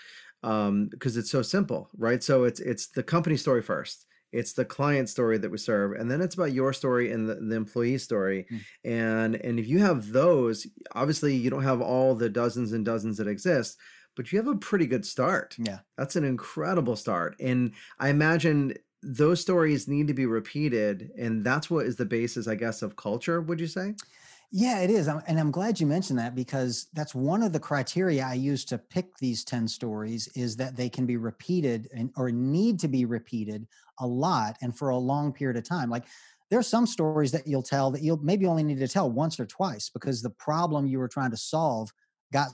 Um, 0.42 0.88
because 0.88 1.18
it's 1.18 1.30
so 1.30 1.42
simple, 1.42 1.90
right? 1.96 2.22
So 2.24 2.44
it's 2.44 2.60
it's 2.60 2.88
the 2.88 3.02
company 3.02 3.36
story 3.36 3.62
first 3.62 4.06
it's 4.32 4.52
the 4.52 4.64
client 4.64 5.08
story 5.08 5.38
that 5.38 5.50
we 5.50 5.58
serve 5.58 5.92
and 5.92 6.10
then 6.10 6.20
it's 6.20 6.34
about 6.34 6.52
your 6.52 6.72
story 6.72 7.10
and 7.12 7.28
the, 7.28 7.34
the 7.34 7.56
employee 7.56 7.98
story 7.98 8.46
mm. 8.50 8.60
and 8.84 9.34
and 9.36 9.58
if 9.58 9.66
you 9.66 9.78
have 9.78 10.12
those 10.12 10.66
obviously 10.94 11.34
you 11.34 11.50
don't 11.50 11.62
have 11.62 11.80
all 11.80 12.14
the 12.14 12.28
dozens 12.28 12.72
and 12.72 12.84
dozens 12.84 13.16
that 13.16 13.26
exist 13.26 13.76
but 14.20 14.30
you 14.30 14.36
have 14.36 14.48
a 14.48 14.54
pretty 14.54 14.86
good 14.86 15.06
start. 15.06 15.56
Yeah. 15.58 15.78
That's 15.96 16.14
an 16.14 16.24
incredible 16.24 16.94
start. 16.94 17.36
And 17.40 17.72
I 17.98 18.10
imagine 18.10 18.74
those 19.02 19.40
stories 19.40 19.88
need 19.88 20.08
to 20.08 20.12
be 20.12 20.26
repeated. 20.26 21.10
And 21.16 21.42
that's 21.42 21.70
what 21.70 21.86
is 21.86 21.96
the 21.96 22.04
basis, 22.04 22.46
I 22.46 22.54
guess, 22.54 22.82
of 22.82 22.96
culture, 22.96 23.40
would 23.40 23.58
you 23.58 23.66
say? 23.66 23.94
Yeah, 24.52 24.80
it 24.80 24.90
is. 24.90 25.08
And 25.08 25.40
I'm 25.40 25.50
glad 25.50 25.80
you 25.80 25.86
mentioned 25.86 26.18
that 26.18 26.34
because 26.34 26.88
that's 26.92 27.14
one 27.14 27.42
of 27.42 27.54
the 27.54 27.58
criteria 27.58 28.22
I 28.22 28.34
use 28.34 28.66
to 28.66 28.76
pick 28.76 29.16
these 29.16 29.42
10 29.42 29.66
stories 29.66 30.28
is 30.36 30.54
that 30.56 30.76
they 30.76 30.90
can 30.90 31.06
be 31.06 31.16
repeated 31.16 31.88
and, 31.94 32.10
or 32.14 32.30
need 32.30 32.78
to 32.80 32.88
be 32.88 33.06
repeated 33.06 33.66
a 34.00 34.06
lot 34.06 34.58
and 34.60 34.76
for 34.76 34.90
a 34.90 34.98
long 34.98 35.32
period 35.32 35.56
of 35.56 35.64
time. 35.64 35.88
Like 35.88 36.04
there 36.50 36.58
are 36.58 36.62
some 36.62 36.86
stories 36.86 37.32
that 37.32 37.46
you'll 37.46 37.62
tell 37.62 37.90
that 37.92 38.02
you'll 38.02 38.22
maybe 38.22 38.44
only 38.44 38.64
need 38.64 38.80
to 38.80 38.88
tell 38.88 39.10
once 39.10 39.40
or 39.40 39.46
twice 39.46 39.88
because 39.88 40.20
the 40.20 40.28
problem 40.28 40.86
you 40.86 40.98
were 40.98 41.08
trying 41.08 41.30
to 41.30 41.38
solve 41.38 41.90
got 42.34 42.50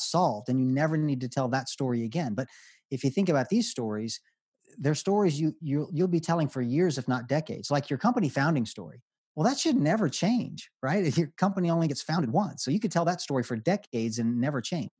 solved 0.00 0.48
and 0.48 0.60
you 0.60 0.66
never 0.66 0.96
need 0.96 1.20
to 1.20 1.28
tell 1.28 1.48
that 1.48 1.68
story 1.68 2.04
again 2.04 2.34
but 2.34 2.48
if 2.90 3.04
you 3.04 3.10
think 3.10 3.28
about 3.28 3.48
these 3.48 3.70
stories 3.70 4.20
they're 4.78 4.94
stories 4.94 5.40
you, 5.40 5.54
you 5.60 5.88
you'll 5.92 6.08
be 6.08 6.20
telling 6.20 6.48
for 6.48 6.62
years 6.62 6.98
if 6.98 7.08
not 7.08 7.28
decades 7.28 7.70
like 7.70 7.90
your 7.90 7.98
company 7.98 8.28
founding 8.28 8.66
story 8.66 9.02
well 9.34 9.48
that 9.48 9.58
should 9.58 9.76
never 9.76 10.08
change 10.08 10.70
right 10.82 11.04
if 11.04 11.18
your 11.18 11.28
company 11.36 11.70
only 11.70 11.88
gets 11.88 12.02
founded 12.02 12.32
once 12.32 12.64
so 12.64 12.70
you 12.70 12.80
could 12.80 12.92
tell 12.92 13.04
that 13.04 13.20
story 13.20 13.42
for 13.42 13.56
decades 13.56 14.18
and 14.18 14.40
never 14.40 14.60
change 14.60 14.90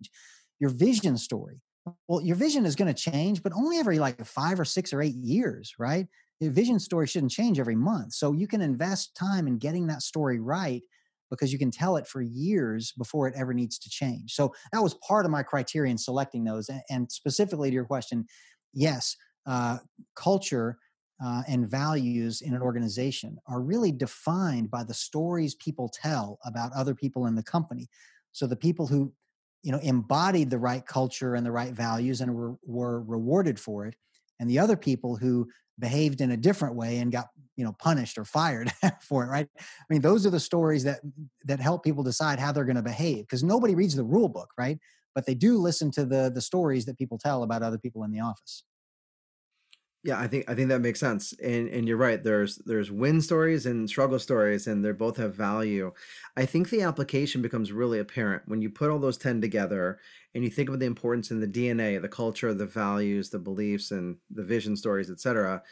your 0.58 0.70
vision 0.70 1.16
story 1.16 1.60
Well, 2.08 2.20
your 2.20 2.36
vision 2.36 2.66
is 2.66 2.76
going 2.76 2.92
to 2.94 3.02
change, 3.10 3.42
but 3.42 3.52
only 3.52 3.78
every 3.78 3.98
like 3.98 4.24
five 4.24 4.60
or 4.60 4.64
six 4.64 4.92
or 4.92 5.00
eight 5.02 5.14
years, 5.14 5.74
right? 5.78 6.06
Your 6.38 6.52
vision 6.52 6.78
story 6.78 7.06
shouldn't 7.06 7.32
change 7.32 7.58
every 7.58 7.74
month. 7.76 8.12
So 8.14 8.32
you 8.32 8.46
can 8.46 8.60
invest 8.60 9.14
time 9.16 9.46
in 9.48 9.58
getting 9.58 9.86
that 9.88 10.02
story 10.02 10.38
right 10.40 10.82
because 11.30 11.52
you 11.52 11.58
can 11.58 11.70
tell 11.70 11.96
it 11.96 12.06
for 12.06 12.20
years 12.20 12.92
before 12.98 13.28
it 13.28 13.34
ever 13.36 13.54
needs 13.54 13.78
to 13.78 13.90
change. 13.90 14.34
So 14.34 14.52
that 14.72 14.82
was 14.82 14.94
part 15.06 15.24
of 15.24 15.30
my 15.30 15.42
criteria 15.42 15.90
in 15.90 15.98
selecting 15.98 16.44
those. 16.44 16.68
And 16.90 17.10
specifically 17.10 17.70
to 17.70 17.74
your 17.74 17.84
question, 17.84 18.26
yes, 18.72 19.16
uh, 19.46 19.78
culture 20.16 20.78
uh, 21.24 21.42
and 21.48 21.70
values 21.70 22.40
in 22.40 22.54
an 22.54 22.62
organization 22.62 23.38
are 23.46 23.60
really 23.60 23.92
defined 23.92 24.70
by 24.70 24.84
the 24.84 24.94
stories 24.94 25.54
people 25.54 25.88
tell 25.88 26.38
about 26.44 26.72
other 26.72 26.94
people 26.94 27.26
in 27.26 27.34
the 27.34 27.42
company. 27.42 27.88
So 28.32 28.46
the 28.46 28.56
people 28.56 28.86
who 28.86 29.12
you 29.62 29.72
know 29.72 29.78
embodied 29.78 30.50
the 30.50 30.58
right 30.58 30.86
culture 30.86 31.34
and 31.34 31.44
the 31.44 31.52
right 31.52 31.72
values 31.72 32.20
and 32.20 32.34
were, 32.34 32.56
were 32.64 33.02
rewarded 33.02 33.60
for 33.60 33.86
it 33.86 33.94
and 34.38 34.48
the 34.48 34.58
other 34.58 34.76
people 34.76 35.16
who 35.16 35.48
behaved 35.78 36.20
in 36.20 36.30
a 36.30 36.36
different 36.36 36.74
way 36.74 36.98
and 36.98 37.12
got 37.12 37.26
you 37.60 37.66
know 37.66 37.76
punished 37.78 38.16
or 38.16 38.24
fired 38.24 38.72
for 39.02 39.22
it 39.22 39.28
right 39.28 39.48
i 39.58 39.84
mean 39.90 40.00
those 40.00 40.24
are 40.24 40.30
the 40.30 40.40
stories 40.40 40.82
that 40.82 41.00
that 41.44 41.60
help 41.60 41.84
people 41.84 42.02
decide 42.02 42.38
how 42.38 42.50
they're 42.50 42.64
going 42.64 42.74
to 42.74 42.82
behave 42.82 43.24
because 43.26 43.44
nobody 43.44 43.74
reads 43.74 43.94
the 43.94 44.02
rule 44.02 44.30
book 44.30 44.48
right 44.58 44.78
but 45.14 45.26
they 45.26 45.34
do 45.34 45.58
listen 45.58 45.90
to 45.90 46.06
the 46.06 46.32
the 46.34 46.40
stories 46.40 46.86
that 46.86 46.96
people 46.96 47.18
tell 47.18 47.42
about 47.42 47.62
other 47.62 47.78
people 47.78 48.02
in 48.02 48.10
the 48.10 48.20
office 48.20 48.64
yeah, 50.02 50.18
I 50.18 50.28
think 50.28 50.48
I 50.48 50.54
think 50.54 50.70
that 50.70 50.80
makes 50.80 50.98
sense. 50.98 51.34
And 51.42 51.68
and 51.68 51.86
you're 51.86 51.98
right. 51.98 52.22
There's 52.22 52.56
there's 52.64 52.90
win 52.90 53.20
stories 53.20 53.66
and 53.66 53.88
struggle 53.88 54.18
stories 54.18 54.66
and 54.66 54.82
they 54.82 54.92
both 54.92 55.18
have 55.18 55.34
value. 55.34 55.92
I 56.38 56.46
think 56.46 56.70
the 56.70 56.80
application 56.80 57.42
becomes 57.42 57.70
really 57.70 57.98
apparent 57.98 58.44
when 58.46 58.62
you 58.62 58.70
put 58.70 58.90
all 58.90 58.98
those 58.98 59.18
10 59.18 59.42
together 59.42 59.98
and 60.34 60.42
you 60.42 60.48
think 60.48 60.70
about 60.70 60.78
the 60.78 60.86
importance 60.86 61.30
in 61.30 61.40
the 61.40 61.46
DNA, 61.46 62.00
the 62.00 62.08
culture, 62.08 62.54
the 62.54 62.64
values, 62.64 63.28
the 63.28 63.38
beliefs 63.38 63.90
and 63.90 64.16
the 64.30 64.42
vision 64.42 64.74
stories, 64.74 65.10
etc. 65.10 65.62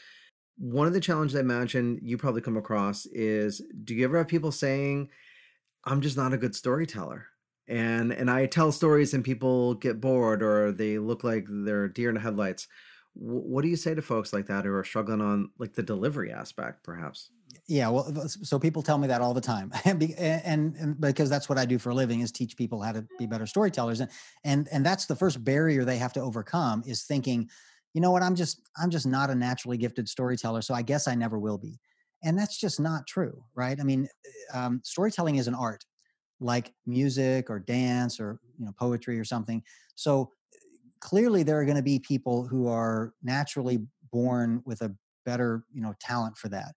One 0.58 0.86
of 0.86 0.92
the 0.92 1.00
challenges 1.00 1.36
I 1.36 1.40
imagine 1.40 1.98
you 2.02 2.18
probably 2.18 2.40
come 2.40 2.56
across 2.56 3.06
is 3.06 3.62
do 3.84 3.94
you 3.94 4.04
ever 4.04 4.18
have 4.18 4.28
people 4.28 4.52
saying 4.52 5.08
I'm 5.84 6.00
just 6.00 6.16
not 6.16 6.32
a 6.32 6.38
good 6.38 6.54
storyteller? 6.54 7.26
And 7.68 8.12
and 8.12 8.30
I 8.30 8.46
tell 8.46 8.72
stories 8.72 9.14
and 9.14 9.24
people 9.24 9.74
get 9.74 10.00
bored 10.00 10.42
or 10.42 10.72
they 10.72 10.98
look 10.98 11.22
like 11.22 11.46
they're 11.48 11.88
deer 11.88 12.08
in 12.08 12.14
the 12.14 12.20
headlights 12.20 12.66
what 13.20 13.62
do 13.62 13.68
you 13.68 13.76
say 13.76 13.94
to 13.94 14.02
folks 14.02 14.32
like 14.32 14.46
that 14.46 14.64
who 14.64 14.72
are 14.72 14.84
struggling 14.84 15.20
on 15.20 15.50
like 15.58 15.74
the 15.74 15.82
delivery 15.82 16.32
aspect 16.32 16.84
perhaps 16.84 17.30
yeah 17.66 17.88
well 17.88 18.12
uh, 18.16 18.28
so 18.28 18.58
people 18.58 18.80
tell 18.80 18.96
me 18.96 19.08
that 19.08 19.20
all 19.20 19.34
the 19.34 19.40
time 19.40 19.72
and, 19.84 20.02
and, 20.18 20.76
and 20.76 21.00
because 21.00 21.28
that's 21.28 21.48
what 21.48 21.58
i 21.58 21.64
do 21.64 21.78
for 21.78 21.90
a 21.90 21.94
living 21.94 22.20
is 22.20 22.30
teach 22.30 22.56
people 22.56 22.80
how 22.80 22.92
to 22.92 23.04
be 23.18 23.26
better 23.26 23.46
storytellers 23.46 24.00
and 24.00 24.10
and 24.44 24.68
and 24.70 24.86
that's 24.86 25.06
the 25.06 25.16
first 25.16 25.42
barrier 25.42 25.84
they 25.84 25.98
have 25.98 26.12
to 26.12 26.20
overcome 26.20 26.82
is 26.86 27.02
thinking 27.02 27.48
you 27.98 28.02
know 28.02 28.12
what 28.12 28.22
i'm 28.22 28.36
just 28.36 28.62
i'm 28.80 28.90
just 28.90 29.08
not 29.08 29.28
a 29.28 29.34
naturally 29.34 29.76
gifted 29.76 30.08
storyteller 30.08 30.62
so 30.62 30.72
i 30.72 30.82
guess 30.82 31.08
i 31.08 31.16
never 31.16 31.36
will 31.36 31.58
be. 31.58 31.80
And 32.22 32.38
that's 32.38 32.56
just 32.56 32.78
not 32.78 33.08
true 33.08 33.42
right? 33.56 33.76
I 33.80 33.82
mean 33.82 34.06
um, 34.54 34.80
storytelling 34.84 35.34
is 35.34 35.48
an 35.48 35.56
art 35.56 35.84
like 36.38 36.72
music 36.86 37.50
or 37.50 37.58
dance 37.58 38.20
or 38.20 38.38
you 38.56 38.66
know 38.66 38.72
poetry 38.78 39.18
or 39.18 39.24
something. 39.24 39.64
So 39.96 40.30
clearly 41.00 41.42
there 41.42 41.58
are 41.58 41.64
going 41.64 41.76
to 41.76 41.82
be 41.82 41.98
people 41.98 42.46
who 42.46 42.68
are 42.68 43.14
naturally 43.20 43.80
born 44.12 44.62
with 44.64 44.80
a 44.82 44.94
better 45.26 45.64
you 45.72 45.82
know 45.82 45.92
talent 46.00 46.38
for 46.38 46.48
that. 46.50 46.76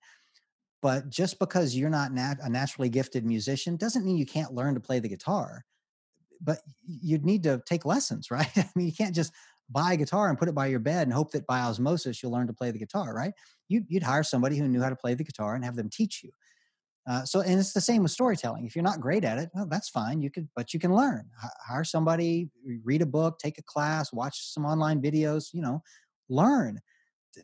But 0.82 1.12
just 1.12 1.38
because 1.38 1.76
you're 1.76 1.92
not 1.92 2.12
nat- 2.12 2.40
a 2.42 2.50
naturally 2.50 2.90
gifted 2.90 3.28
musician 3.28 3.78
doesn't 3.78 4.04
mean 4.04 4.18
you 4.18 4.26
can't 4.26 4.56
learn 4.56 4.74
to 4.74 4.80
play 4.80 4.98
the 4.98 5.10
guitar. 5.10 5.66
But 6.44 6.62
you'd 6.84 7.24
need 7.26 7.44
to 7.44 7.62
take 7.68 7.86
lessons 7.86 8.32
right? 8.32 8.58
I 8.58 8.68
mean 8.76 8.88
you 8.88 8.94
can't 8.94 9.14
just 9.14 9.32
buy 9.72 9.94
a 9.94 9.98
guitar 9.98 10.30
and 10.30 10.38
put 10.38 10.50
it 10.50 10.56
by 10.56 10.68
your 10.68 10.80
bed 10.80 11.08
and 11.08 11.14
hope 11.14 11.32
that 11.32 11.48
by 11.48 11.60
osmosis 11.60 12.22
you'll 12.22 12.32
learn 12.32 12.48
to 12.48 12.54
play 12.54 12.72
the 12.72 12.80
guitar 12.80 13.14
right 13.14 13.34
you'd, 13.70 13.86
you'd 13.88 14.04
hire 14.04 14.24
somebody 14.24 14.58
who 14.58 14.68
knew 14.68 14.82
how 14.82 14.90
to 14.90 14.96
play 14.96 15.14
the 15.14 15.24
guitar 15.24 15.56
and 15.56 15.64
have 15.64 15.76
them 15.76 15.90
teach 15.90 16.24
you 16.24 16.32
uh, 17.10 17.24
so, 17.26 17.42
and 17.42 17.60
it's 17.60 17.74
the 17.74 17.82
same 17.82 18.04
with 18.04 18.12
storytelling. 18.12 18.66
If 18.66 18.76
you're 18.76 18.84
not 18.84 19.00
great 19.00 19.24
at 19.24 19.40
it, 19.40 19.50
well, 19.54 19.66
that's 19.66 19.90
fine. 19.90 20.22
You 20.22 20.30
could, 20.30 20.48
but 20.56 20.74
you 20.74 20.80
can 20.80 20.94
learn. 20.94 21.30
H- 21.44 21.50
hire 21.68 21.84
somebody, 21.84 22.50
read 22.84 23.02
a 23.02 23.08
book, 23.08 23.40
take 23.40 23.58
a 23.58 23.64
class, 23.64 24.14
watch 24.14 24.54
some 24.54 24.66
online 24.66 25.02
videos. 25.02 25.46
You 25.52 25.62
know, 25.62 25.84
learn. 26.30 26.80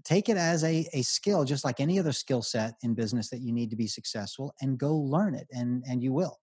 Take 0.04 0.30
it 0.30 0.38
as 0.38 0.64
a 0.64 0.88
a 0.94 1.02
skill, 1.02 1.44
just 1.44 1.66
like 1.66 1.80
any 1.80 1.98
other 1.98 2.12
skill 2.12 2.42
set 2.44 2.76
in 2.84 2.94
business 2.94 3.30
that 3.30 3.42
you 3.42 3.52
need 3.52 3.72
to 3.72 3.76
be 3.76 3.88
successful, 3.88 4.54
and 4.62 4.78
go 4.78 4.96
learn 4.96 5.34
it, 5.34 5.48
and 5.52 5.84
and 5.90 6.04
you 6.04 6.14
will. 6.14 6.38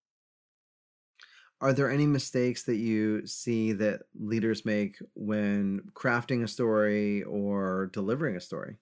Are 1.65 1.73
there 1.73 1.91
any 1.91 2.07
mistakes 2.07 2.65
that 2.65 2.77
you 2.77 3.27
see 3.27 3.73
that 3.73 4.03
leaders 4.15 4.67
make 4.67 4.99
when 5.15 5.81
crafting 5.95 6.43
a 6.43 6.47
story 6.47 7.23
or 7.23 7.89
delivering 7.95 8.37
a 8.37 8.41
story? 8.41 8.77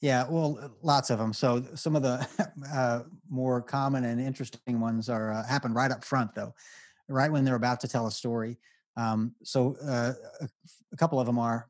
Yeah, 0.00 0.24
well, 0.26 0.58
uh, 0.58 0.68
lots 0.80 1.10
of 1.10 1.18
them. 1.18 1.34
So 1.34 1.62
some 1.74 1.94
of 1.94 2.00
the 2.00 2.26
uh, 2.74 3.02
more 3.28 3.60
common 3.60 4.06
and 4.06 4.18
interesting 4.18 4.80
ones 4.80 5.10
are 5.10 5.30
uh, 5.30 5.46
happen 5.46 5.74
right 5.74 5.90
up 5.90 6.04
front, 6.04 6.34
though, 6.34 6.54
right 7.06 7.30
when 7.30 7.44
they're 7.44 7.54
about 7.54 7.80
to 7.80 7.88
tell 7.88 8.06
a 8.06 8.10
story. 8.10 8.56
Um, 8.96 9.34
so 9.44 9.76
uh, 9.86 10.14
a, 10.40 10.48
a, 10.90 10.96
couple 10.96 11.20
of 11.20 11.26
them 11.26 11.38
are 11.38 11.68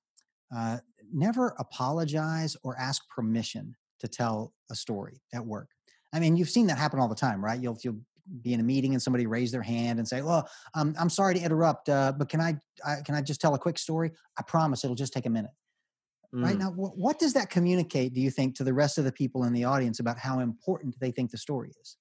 uh, 0.55 0.79
never 1.13 1.57
apologize 1.59 2.57
or 2.63 2.79
ask 2.79 3.03
permission 3.09 3.75
to 3.99 4.07
tell 4.07 4.53
a 4.71 4.77
story 4.77 5.23
at 5.35 5.45
work. 5.45 5.71
I 6.13 6.21
mean, 6.21 6.37
you've 6.37 6.51
seen 6.51 6.69
that 6.69 6.79
happen 6.79 7.01
all 7.01 7.09
the 7.09 7.17
time, 7.17 7.45
right? 7.45 7.61
You'll 7.61 7.79
you'll 7.83 7.99
be 8.43 8.55
in 8.55 8.61
a 8.61 8.63
meeting 8.63 8.93
and 8.93 9.03
somebody 9.03 9.27
raise 9.27 9.51
their 9.51 9.63
hand 9.63 9.99
and 9.99 10.07
say, 10.07 10.23
"Well, 10.23 10.49
um, 10.75 10.95
I'm 10.99 11.11
sorry 11.11 11.35
to 11.35 11.41
interrupt, 11.41 11.89
uh, 11.89 12.13
but 12.17 12.29
can 12.29 12.41
I, 12.41 12.57
I 12.85 12.97
can 13.05 13.15
I 13.15 13.23
just 13.23 13.41
tell 13.41 13.55
a 13.55 13.59
quick 13.59 13.79
story? 13.79 14.13
I 14.39 14.43
promise 14.43 14.85
it'll 14.85 14.97
just 14.97 15.13
take 15.13 15.27
a 15.27 15.31
minute." 15.31 15.51
Mm. 16.35 16.45
Right 16.45 16.59
now, 16.59 16.71
what, 16.71 16.97
what 16.97 17.19
does 17.19 17.35
that 17.35 17.51
communicate, 17.51 18.15
do 18.15 18.21
you 18.21 18.31
think, 18.31 18.55
to 18.57 18.65
the 18.65 18.73
rest 18.73 18.97
of 18.99 19.05
the 19.05 19.13
people 19.13 19.45
in 19.45 19.53
the 19.53 19.65
audience 19.65 20.01
about 20.01 20.19
how 20.19 20.41
important 20.41 20.99
they 20.99 21.11
think 21.11 21.31
the 21.31 21.39
story 21.39 21.73
is? 21.81 21.97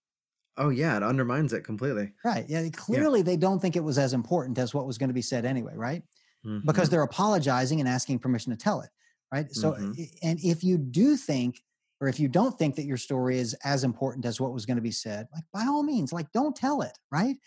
Oh 0.58 0.70
yeah, 0.70 0.98
it 0.98 1.04
undermines 1.04 1.54
it 1.54 1.64
completely. 1.64 2.12
Right. 2.24 2.46
Yeah. 2.48 2.68
Clearly, 2.70 3.20
yeah. 3.20 3.24
they 3.24 3.38
don't 3.38 3.60
think 3.60 3.76
it 3.76 3.84
was 3.84 3.98
as 3.98 4.14
important 4.14 4.58
as 4.58 4.74
what 4.74 4.86
was 4.86 4.98
going 4.98 5.10
to 5.10 5.14
be 5.14 5.22
said 5.22 5.46
anyway. 5.46 5.74
Right. 5.76 6.04
Mm-hmm. 6.46 6.66
Because 6.66 6.90
they're 6.90 7.04
apologizing 7.04 7.80
and 7.80 7.90
asking 7.90 8.20
permission 8.20 8.52
to 8.52 8.58
tell 8.58 8.82
it. 8.82 8.90
Right. 9.32 9.52
So, 9.54 9.74
mm-hmm. 9.74 10.04
and 10.24 10.40
if 10.44 10.64
you 10.64 10.78
do 10.78 11.16
think, 11.16 11.62
or 12.02 12.10
if 12.10 12.20
you 12.20 12.28
don't 12.28 12.58
think 12.58 12.76
that 12.76 12.86
your 12.86 12.98
story 12.98 13.40
is 13.40 13.54
as 13.64 13.84
important 13.84 14.26
as 14.26 14.42
what 14.42 14.54
was 14.54 14.66
going 14.66 14.78
to 14.78 14.82
be 14.82 14.92
said, 14.92 15.28
like 15.34 15.44
by 15.54 15.62
all 15.62 15.84
means, 15.84 16.12
like 16.12 16.32
don't 16.34 16.56
tell 16.56 16.82
it. 16.82 16.98
Right. 17.12 17.38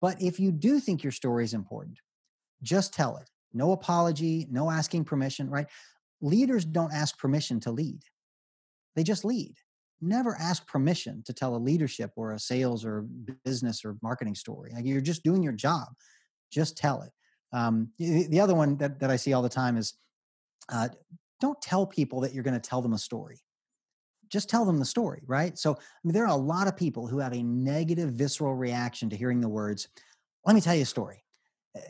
But 0.00 0.22
if 0.22 0.40
you 0.40 0.52
do 0.52 0.80
think 0.80 1.02
your 1.02 1.12
story 1.12 1.44
is 1.44 1.54
important, 1.54 1.98
just 2.62 2.94
tell 2.94 3.16
it. 3.16 3.28
No 3.52 3.72
apology, 3.72 4.46
no 4.50 4.70
asking 4.70 5.04
permission. 5.04 5.50
Right 5.50 5.66
leaders 6.20 6.64
don't 6.64 6.92
ask 6.92 7.18
permission 7.18 7.60
to 7.60 7.70
lead, 7.70 8.00
they 8.94 9.02
just 9.02 9.24
lead. 9.24 9.54
Never 10.02 10.36
ask 10.38 10.66
permission 10.66 11.22
to 11.24 11.32
tell 11.32 11.56
a 11.56 11.58
leadership 11.58 12.10
or 12.16 12.32
a 12.32 12.38
sales 12.38 12.84
or 12.84 13.06
business 13.44 13.82
or 13.82 13.96
marketing 14.02 14.34
story. 14.34 14.72
Like 14.74 14.84
you're 14.84 15.00
just 15.00 15.24
doing 15.24 15.42
your 15.42 15.54
job, 15.54 15.88
just 16.52 16.76
tell 16.76 17.00
it. 17.00 17.10
Um, 17.56 17.88
the, 17.98 18.40
other 18.40 18.54
one 18.54 18.76
that, 18.76 19.00
that 19.00 19.10
I 19.10 19.16
see 19.16 19.32
all 19.32 19.40
the 19.40 19.48
time 19.48 19.78
is 19.78 19.94
uh, 20.70 20.88
don't 21.40 21.60
tell 21.62 21.86
people 21.86 22.20
that 22.20 22.34
you're 22.34 22.42
going 22.42 22.60
to 22.60 22.68
tell 22.68 22.82
them 22.82 22.92
a 22.92 22.98
story. 22.98 23.38
Just 24.30 24.48
tell 24.48 24.64
them 24.64 24.78
the 24.78 24.84
story, 24.84 25.22
right? 25.26 25.56
So 25.58 25.72
I 25.72 25.76
mean, 26.04 26.12
there 26.14 26.24
are 26.24 26.28
a 26.28 26.36
lot 26.36 26.68
of 26.68 26.76
people 26.76 27.06
who 27.06 27.18
have 27.18 27.32
a 27.32 27.42
negative, 27.42 28.10
visceral 28.10 28.54
reaction 28.54 29.10
to 29.10 29.16
hearing 29.16 29.40
the 29.40 29.48
words, 29.48 29.88
let 30.44 30.54
me 30.54 30.60
tell 30.60 30.74
you 30.74 30.82
a 30.82 30.86
story 30.86 31.24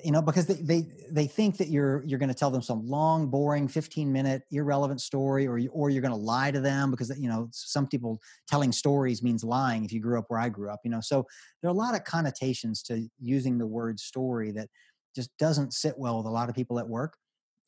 you 0.04 0.10
know 0.10 0.22
because 0.22 0.46
they 0.46 0.54
they 0.54 0.86
they 1.10 1.26
think 1.26 1.56
that 1.56 1.68
you're 1.68 2.02
you're 2.04 2.18
going 2.18 2.28
to 2.28 2.34
tell 2.34 2.50
them 2.50 2.62
some 2.62 2.86
long 2.86 3.28
boring 3.28 3.68
15 3.68 4.10
minute 4.12 4.42
irrelevant 4.50 5.00
story 5.00 5.46
or 5.46 5.58
you, 5.58 5.70
or 5.70 5.90
you're 5.90 6.02
going 6.02 6.12
to 6.12 6.16
lie 6.16 6.50
to 6.50 6.60
them 6.60 6.90
because 6.90 7.16
you 7.18 7.28
know 7.28 7.48
some 7.52 7.86
people 7.86 8.20
telling 8.48 8.72
stories 8.72 9.22
means 9.22 9.44
lying 9.44 9.84
if 9.84 9.92
you 9.92 10.00
grew 10.00 10.18
up 10.18 10.24
where 10.28 10.40
I 10.40 10.48
grew 10.48 10.70
up 10.70 10.80
you 10.84 10.90
know 10.90 11.00
so 11.00 11.26
there 11.60 11.68
are 11.68 11.74
a 11.74 11.76
lot 11.76 11.94
of 11.94 12.04
connotations 12.04 12.82
to 12.84 13.08
using 13.20 13.58
the 13.58 13.66
word 13.66 14.00
story 14.00 14.50
that 14.52 14.68
just 15.14 15.36
doesn't 15.38 15.72
sit 15.72 15.94
well 15.98 16.18
with 16.18 16.26
a 16.26 16.30
lot 16.30 16.48
of 16.48 16.54
people 16.54 16.78
at 16.78 16.88
work 16.88 17.16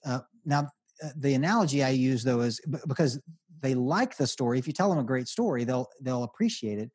uh, 0.05 0.21
now 0.45 0.69
uh, 1.03 1.09
the 1.17 1.35
analogy 1.35 1.83
I 1.83 1.91
use 1.91 2.25
though 2.25 2.41
is 2.41 2.61
because 2.87 3.21
they 3.61 3.75
like 3.75 4.17
the 4.17 4.27
story 4.27 4.59
if 4.59 4.67
you 4.67 4.73
tell 4.73 4.91
them 4.91 4.99
a 4.99 5.05
great 5.05 5.29
story 5.29 5.65
they'll 5.65 5.89
they'll 6.01 6.25
appreciate 6.25 6.79
it 6.79 6.91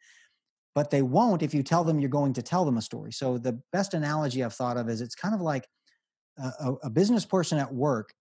but 0.76 0.89
they 0.89 1.02
won't 1.02 1.43
if 1.43 1.54
you 1.54 1.63
tell 1.63 1.84
them 1.84 1.99
you're 1.99 2.10
going 2.10 2.34
to 2.34 2.41
tell 2.41 2.65
them 2.65 2.78
a 2.78 2.82
story. 2.82 3.12
So 3.12 3.38
the 3.38 3.60
best 3.71 3.93
analogy 3.93 4.43
I've 4.43 4.54
thought 4.54 4.78
of 4.78 4.89
is 4.89 5.02
it's 5.02 5.15
kind 5.15 5.36
of 5.36 5.41
like 5.41 5.67
a, 6.38 6.73
a 6.84 6.89
business 6.89 7.26
person 7.26 7.60
at 7.60 7.73
work 7.73 8.13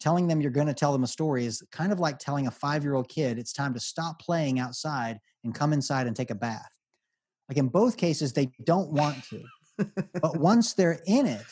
telling 0.00 0.26
them 0.26 0.40
you're 0.40 0.50
going 0.50 0.66
to 0.66 0.74
tell 0.74 0.92
them 0.92 1.04
a 1.04 1.08
story 1.08 1.46
is 1.46 1.62
kind 1.72 1.92
of 1.92 2.00
like 2.00 2.18
telling 2.18 2.46
a 2.46 2.50
five 2.50 2.82
year 2.82 2.94
old 2.94 3.08
kid 3.08 3.38
it's 3.38 3.52
time 3.52 3.72
to 3.72 3.80
stop 3.80 4.20
playing 4.20 4.58
outside 4.58 5.18
and 5.44 5.54
come 5.54 5.72
inside 5.72 6.06
and 6.06 6.14
take 6.14 6.30
a 6.30 6.34
bath. 6.34 6.68
Like 7.48 7.58
in 7.58 7.68
both 7.68 7.96
cases, 7.96 8.32
they 8.32 8.50
don't 8.64 8.90
want 8.92 9.24
to. 9.30 9.44
but 10.20 10.36
once 10.38 10.74
they're 10.74 11.00
in 11.06 11.26
it, 11.26 11.44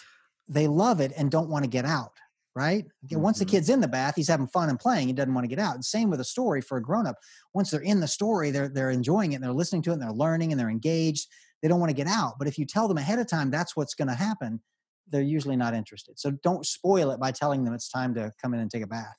they 0.49 0.67
love 0.67 1.01
it 1.01 1.13
and 1.17 1.31
don't 1.31 1.49
want 1.49 1.65
to 1.65 1.71
get 1.71 1.87
out 1.87 2.13
right? 2.55 2.85
Once 3.13 3.39
the 3.39 3.45
mm-hmm. 3.45 3.53
kid's 3.53 3.69
in 3.69 3.81
the 3.81 3.89
bath, 3.89 4.15
he's 4.17 4.29
having 4.29 4.47
fun 4.47 4.69
and 4.69 4.79
playing. 4.79 5.07
He 5.07 5.13
doesn't 5.13 5.33
want 5.33 5.45
to 5.45 5.49
get 5.49 5.59
out. 5.59 5.75
And 5.75 5.85
same 5.85 6.11
with 6.11 6.21
a 6.21 6.25
story 6.25 6.61
for 6.61 6.77
a 6.77 6.83
grown 6.83 7.07
up. 7.07 7.17
Once 7.55 7.71
they're 7.71 7.81
in 7.81 8.01
the 8.01 8.09
story, 8.09 8.51
they're 8.51 8.69
they're 8.69 8.91
enjoying 8.91 9.33
it 9.33 9.37
and 9.37 9.45
they're 9.45 9.53
listening 9.53 9.83
to 9.83 9.91
it 9.91 9.95
and 9.95 10.03
they're 10.03 10.13
learning 10.13 10.53
and 10.53 10.61
they're 10.61 10.71
engaged. 10.71 11.29
They 11.63 11.69
don't 11.69 11.81
want 11.81 11.91
to 11.91 11.97
get 11.97 12.07
out. 12.07 12.35
But 12.39 12.49
if 12.49 12.59
you 12.59 12.67
tell 12.67 12.89
them 12.89 12.99
ahead 12.99 13.19
of 13.19 13.29
time 13.29 13.51
that's 13.51 13.77
what's 13.77 13.95
going 13.95 14.09
to 14.09 14.15
happen, 14.15 14.61
they're 15.09 15.23
usually 15.23 15.57
not 15.57 15.75
interested. 15.75 16.19
So 16.19 16.33
don't 16.43 16.67
spoil 16.67 17.11
it 17.11 17.21
by 17.21 17.33
telling 17.33 17.65
them 17.65 17.75
it's 17.75 17.89
time 17.89 18.15
to 18.15 18.33
come 18.41 18.55
in 18.55 18.61
and 18.61 18.71
take 18.71 18.83
a 18.83 18.87
bath. 18.87 19.17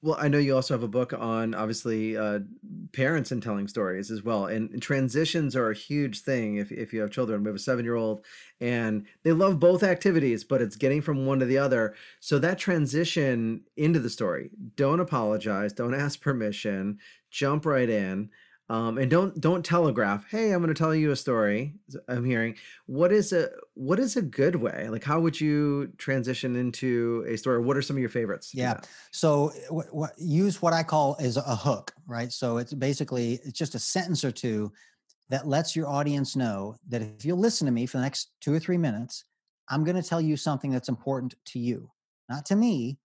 Well, 0.00 0.16
I 0.20 0.28
know 0.28 0.38
you 0.38 0.54
also 0.54 0.74
have 0.74 0.84
a 0.84 0.88
book 0.88 1.12
on 1.12 1.54
obviously 1.54 2.16
uh, 2.16 2.40
parents 2.92 3.32
and 3.32 3.42
telling 3.42 3.66
stories 3.66 4.12
as 4.12 4.22
well. 4.22 4.46
And, 4.46 4.70
and 4.70 4.80
transitions 4.80 5.56
are 5.56 5.70
a 5.70 5.74
huge 5.74 6.20
thing 6.20 6.56
if, 6.56 6.70
if 6.70 6.92
you 6.92 7.00
have 7.00 7.10
children. 7.10 7.42
We 7.42 7.48
have 7.48 7.56
a 7.56 7.58
seven 7.58 7.84
year 7.84 7.96
old 7.96 8.24
and 8.60 9.06
they 9.24 9.32
love 9.32 9.58
both 9.58 9.82
activities, 9.82 10.44
but 10.44 10.62
it's 10.62 10.76
getting 10.76 11.02
from 11.02 11.26
one 11.26 11.40
to 11.40 11.46
the 11.46 11.58
other. 11.58 11.96
So 12.20 12.38
that 12.38 12.58
transition 12.58 13.62
into 13.76 13.98
the 13.98 14.10
story, 14.10 14.50
don't 14.76 15.00
apologize, 15.00 15.72
don't 15.72 15.94
ask 15.94 16.20
permission, 16.20 16.98
jump 17.30 17.66
right 17.66 17.90
in 17.90 18.30
um, 18.70 18.98
and 18.98 19.10
don't 19.10 19.40
don't 19.40 19.64
telegraph 19.64 20.26
hey 20.30 20.52
i'm 20.52 20.60
going 20.60 20.72
to 20.72 20.78
tell 20.78 20.94
you 20.94 21.10
a 21.10 21.16
story 21.16 21.74
i'm 22.08 22.24
hearing. 22.24 22.54
What 22.86 23.12
is 23.12 23.32
a 23.32 23.50
what 23.74 23.98
is 23.98 24.16
a 24.16 24.22
good 24.22 24.56
way? 24.56 24.88
Like 24.88 25.04
how 25.04 25.20
would 25.20 25.40
you 25.40 25.92
transition 25.98 26.56
into 26.56 27.24
a 27.28 27.36
story 27.36 27.60
what 27.60 27.76
are 27.76 27.82
some 27.82 27.96
of 27.96 28.00
your 28.00 28.10
favorites 28.10 28.52
yeah. 28.54 28.80
so 29.10 29.52
w- 29.66 29.88
w- 29.88 30.12
use 30.18 30.60
what 30.60 30.72
i 30.72 30.82
call 30.82 31.16
is 31.16 31.36
a 31.36 31.56
hook 31.56 31.92
right? 32.06 32.32
So 32.32 32.56
it's 32.58 32.72
basically 32.72 33.40
it's 33.44 33.58
just 33.58 33.74
a 33.74 33.78
sentence 33.78 34.24
or 34.24 34.32
two 34.32 34.72
that 35.30 35.46
lets 35.46 35.76
your 35.76 35.86
audience 35.86 36.36
know 36.36 36.76
that 36.88 37.02
if 37.02 37.24
you 37.24 37.34
listen 37.34 37.66
to 37.66 37.72
me 37.72 37.84
for 37.86 37.98
the 37.98 38.02
next 38.02 38.30
two 38.40 38.52
or 38.52 38.58
three 38.58 38.78
minutes 38.78 39.24
i'm 39.68 39.84
going 39.84 40.00
to 40.00 40.08
tell 40.08 40.20
you 40.20 40.36
something 40.36 40.70
that's 40.70 40.88
important 40.88 41.34
to 41.46 41.58
you. 41.58 41.90
Not 42.28 42.44
to 42.46 42.56
me 42.56 42.98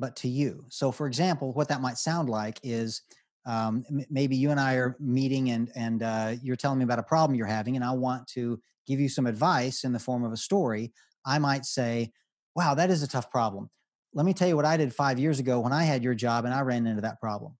but 0.00 0.16
to 0.16 0.28
you. 0.28 0.64
So 0.70 0.90
for 0.90 1.06
example 1.06 1.52
what 1.52 1.68
that 1.68 1.80
might 1.80 1.98
sound 1.98 2.28
like 2.28 2.58
is 2.62 3.02
um, 3.46 3.84
maybe 4.10 4.36
you 4.36 4.50
and 4.50 4.60
I 4.60 4.74
are 4.74 4.96
meeting 4.98 5.50
and 5.50 5.70
and 5.74 6.02
uh, 6.02 6.34
you're 6.42 6.56
telling 6.56 6.78
me 6.78 6.84
about 6.84 6.98
a 6.98 7.04
problem 7.04 7.36
you're 7.36 7.46
having, 7.46 7.76
and 7.76 7.84
I 7.84 7.92
want 7.92 8.26
to 8.28 8.60
give 8.86 9.00
you 9.00 9.08
some 9.08 9.26
advice 9.26 9.84
in 9.84 9.92
the 9.92 9.98
form 9.98 10.24
of 10.24 10.32
a 10.32 10.36
story. 10.36 10.92
I 11.26 11.38
might 11.38 11.64
say, 11.64 12.12
"Wow, 12.54 12.74
that 12.74 12.90
is 12.90 13.02
a 13.02 13.08
tough 13.08 13.30
problem. 13.30 13.70
Let 14.14 14.26
me 14.26 14.32
tell 14.32 14.48
you 14.48 14.56
what 14.56 14.64
I 14.64 14.76
did 14.76 14.94
five 14.94 15.18
years 15.18 15.38
ago 15.38 15.60
when 15.60 15.72
I 15.72 15.84
had 15.84 16.02
your 16.02 16.14
job 16.14 16.44
and 16.44 16.54
I 16.54 16.60
ran 16.60 16.86
into 16.86 17.02
that 17.02 17.20
problem." 17.20 17.56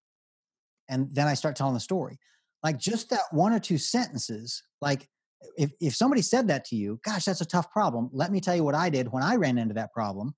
And 0.88 1.08
then 1.14 1.26
I 1.26 1.34
start 1.34 1.56
telling 1.56 1.74
the 1.74 1.80
story. 1.80 2.18
Like 2.62 2.78
just 2.78 3.10
that 3.10 3.20
one 3.30 3.52
or 3.52 3.60
two 3.60 3.78
sentences, 3.78 4.62
like 4.80 5.08
if, 5.56 5.70
if 5.80 5.94
somebody 5.94 6.22
said 6.22 6.48
that 6.48 6.64
to 6.66 6.76
you, 6.76 7.00
gosh, 7.04 7.24
that's 7.26 7.40
a 7.40 7.46
tough 7.46 7.70
problem. 7.70 8.10
Let 8.12 8.32
me 8.32 8.40
tell 8.40 8.56
you 8.56 8.64
what 8.64 8.74
I 8.74 8.88
did 8.88 9.12
when 9.12 9.22
I 9.22 9.36
ran 9.36 9.58
into 9.58 9.74
that 9.74 9.92
problem. 9.92 10.34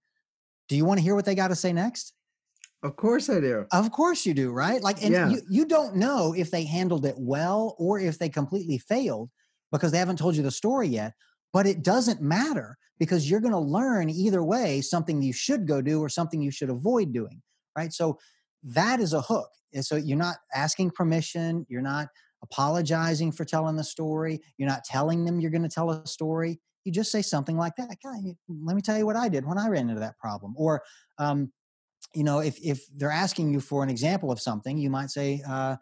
Do 0.68 0.76
you 0.76 0.85
want 0.85 0.98
to 0.98 1.04
hear 1.04 1.14
what 1.14 1.24
they 1.24 1.35
got 1.35 1.48
to 1.48 1.54
say 1.54 1.72
next? 1.72 2.15
Of 2.82 2.96
course 2.96 3.28
I 3.28 3.40
do. 3.40 3.66
Of 3.72 3.90
course 3.90 4.24
you 4.26 4.34
do, 4.34 4.52
right? 4.52 4.80
Like, 4.80 5.02
and 5.02 5.12
Yeah. 5.12 5.30
you, 5.30 5.40
you 5.48 5.64
don't 5.66 5.96
know 5.96 6.32
if 6.32 6.50
they 6.50 6.64
handled 6.64 7.04
it 7.04 7.16
well 7.18 7.74
or 7.78 7.98
if 7.98 8.18
they 8.18 8.28
completely 8.28 8.78
failed 8.78 9.30
because 9.72 9.92
they 9.92 9.98
haven't 9.98 10.18
told 10.18 10.36
you 10.36 10.42
the 10.42 10.50
story 10.50 10.88
yet. 10.88 11.14
But 11.52 11.66
it 11.66 11.82
doesn't 11.82 12.20
matter 12.20 12.76
because 12.98 13.28
you're 13.28 13.40
going 13.40 13.52
to 13.52 13.58
learn 13.58 14.08
either 14.08 14.42
way 14.42 14.80
something 14.82 15.20
you 15.22 15.32
should 15.32 15.66
go 15.66 15.82
do 15.82 16.00
or 16.00 16.08
something 16.08 16.40
you 16.40 16.50
should 16.50 16.70
avoid 16.70 17.12
doing, 17.12 17.42
right? 17.76 17.92
So 17.92 18.18
that 18.62 19.00
is 19.00 19.12
a 19.12 19.20
hook. 19.22 19.48
And 19.74 19.84
so 19.84 19.96
you're 19.96 20.16
not 20.16 20.36
asking 20.54 20.92
permission, 20.92 21.66
you're 21.68 21.82
not 21.82 22.08
apologizing 22.42 23.32
for 23.32 23.44
telling 23.44 23.76
the 23.76 23.84
story, 23.84 24.40
you're 24.58 24.68
not 24.68 24.84
telling 24.84 25.24
them 25.24 25.40
you're 25.40 25.50
going 25.50 25.62
to 25.62 25.68
tell 25.68 25.90
a 25.90 26.06
story. 26.06 26.60
You 26.84 26.92
just 26.92 27.10
say 27.10 27.20
something 27.22 27.56
like 27.56 27.74
that. 27.76 27.96
Let 28.48 28.76
me 28.76 28.82
tell 28.82 28.96
you 28.96 29.06
what 29.06 29.16
I 29.16 29.28
did 29.28 29.44
when 29.44 29.58
I 29.58 29.68
ran 29.68 29.88
into 29.88 30.00
that 30.00 30.18
problem. 30.18 30.54
Or, 30.56 30.82
um, 31.18 31.52
you 32.16 32.24
know, 32.24 32.40
if 32.40 32.59
if 32.62 32.87
they're 32.96 33.11
asking 33.11 33.52
you 33.52 33.61
for 33.61 33.83
an 33.83 33.90
example 33.90 34.33
of 34.33 34.40
something, 34.40 34.79
you 34.79 34.88
might 34.88 35.11
say, 35.11 35.42
uh, 35.46 35.76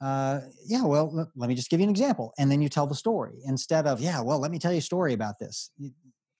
uh, 0.00 0.40
"Yeah, 0.66 0.84
well, 0.84 1.10
let, 1.12 1.26
let 1.34 1.48
me 1.48 1.54
just 1.54 1.68
give 1.68 1.80
you 1.80 1.84
an 1.84 1.90
example," 1.90 2.32
and 2.38 2.50
then 2.50 2.62
you 2.62 2.68
tell 2.68 2.86
the 2.86 2.94
story 2.94 3.40
instead 3.44 3.86
of, 3.86 4.00
"Yeah, 4.00 4.20
well, 4.20 4.38
let 4.38 4.50
me 4.50 4.58
tell 4.58 4.72
you 4.72 4.78
a 4.78 4.82
story 4.82 5.12
about 5.12 5.38
this." 5.40 5.70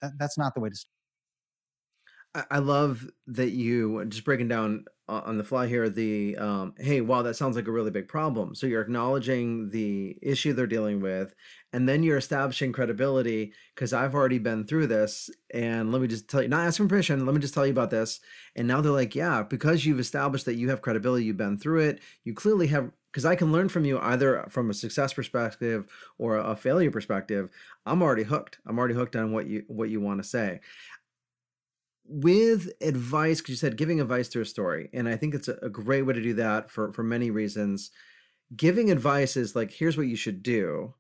That, 0.01 0.13
that's 0.19 0.39
not 0.39 0.55
the 0.55 0.61
way 0.61 0.71
to. 0.71 0.77
Start. 0.77 2.47
I 2.51 2.59
love 2.59 3.07
that 3.29 3.51
you 3.51 4.05
just 4.07 4.25
breaking 4.25 4.49
down 4.49 4.85
on 5.09 5.37
the 5.37 5.45
fly 5.45 5.67
here 5.67 5.89
the 5.89 6.37
um, 6.37 6.75
hey 6.79 7.01
wow 7.01 7.23
that 7.23 7.35
sounds 7.35 7.57
like 7.57 7.69
a 7.69 7.73
really 7.73 7.91
big 7.91 8.09
problem. 8.09 8.55
So 8.55 8.67
you're 8.67 8.83
acknowledging 8.83 9.71
the 9.71 10.17
issue 10.23 10.53
they're 10.53 10.67
dealing 10.67 11.01
with 11.01 11.35
and 11.73 11.89
then 11.89 12.03
you're 12.03 12.17
establishing 12.17 12.73
credibility 12.73 13.53
because 13.75 13.93
i've 13.93 14.15
already 14.15 14.39
been 14.39 14.65
through 14.65 14.87
this 14.87 15.29
and 15.53 15.91
let 15.91 16.01
me 16.01 16.09
just 16.09 16.29
tell 16.29 16.41
you 16.41 16.49
not 16.49 16.67
asking 16.67 16.89
permission 16.89 17.27
let 17.27 17.35
me 17.35 17.41
just 17.41 17.53
tell 17.53 17.67
you 17.67 17.73
about 17.73 17.91
this. 17.91 18.21
And 18.57 18.69
now 18.69 18.81
they're 18.81 18.93
like 18.93 19.15
yeah 19.15 19.43
because 19.43 19.85
you've 19.85 20.01
established 20.01 20.47
that 20.47 20.55
you 20.55 20.71
have 20.71 20.83
credibility 20.83 21.25
you've 21.25 21.37
been 21.37 21.59
through 21.59 21.81
it 21.81 22.01
you 22.23 22.33
clearly 22.33 22.69
have 22.69 22.91
because 23.13 23.25
i 23.25 23.37
can 23.37 23.53
learn 23.53 23.69
from 23.69 23.85
you 23.85 23.99
either 24.01 24.45
from 24.49 24.71
a 24.71 24.75
success 24.75 25.13
perspective 25.13 25.87
or 26.19 26.37
a 26.39 26.57
failure 26.57 26.91
perspective. 26.91 27.51
I'm 27.87 28.03
already 28.03 28.23
hooked. 28.23 28.59
I'm 28.67 28.79
already 28.79 28.95
hooked 28.95 29.15
on 29.15 29.33
what 29.33 29.47
you 29.47 29.65
what 29.69 29.91
you 29.91 30.01
want 30.01 30.23
to 30.23 30.29
say 30.29 30.61
with 32.07 32.71
advice 32.81 33.41
because 33.41 33.51
you 33.51 33.57
said 33.57 33.77
giving 33.77 34.01
advice 34.01 34.29
through 34.29 34.43
a 34.43 34.47
story 34.47 34.91
and 34.93 35.09
i 35.09 35.17
think 35.17 35.35
it's 35.35 35.49
a, 35.49 35.57
a 35.63 35.71
great 35.71 36.03
way 36.03 36.13
to 36.13 36.23
do 36.23 36.35
that 36.35 36.71
for 36.71 36.93
for 36.93 37.03
many 37.03 37.31
reasons. 37.31 37.91
Giving 38.55 38.91
advice 38.91 39.37
is 39.37 39.57
like 39.57 39.73
here's 39.73 39.97
what 39.97 40.07
you 40.07 40.17
should 40.17 40.43
do. 40.43 40.95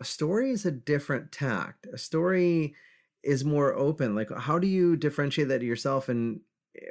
A 0.00 0.04
story 0.04 0.50
is 0.50 0.64
a 0.64 0.70
different 0.70 1.32
tact. 1.32 1.86
A 1.92 1.98
story 1.98 2.74
is 3.22 3.44
more 3.44 3.74
open. 3.74 4.14
Like 4.14 4.30
how 4.36 4.58
do 4.58 4.66
you 4.66 4.96
differentiate 4.96 5.48
that 5.48 5.60
to 5.60 5.66
yourself 5.66 6.08
and 6.08 6.40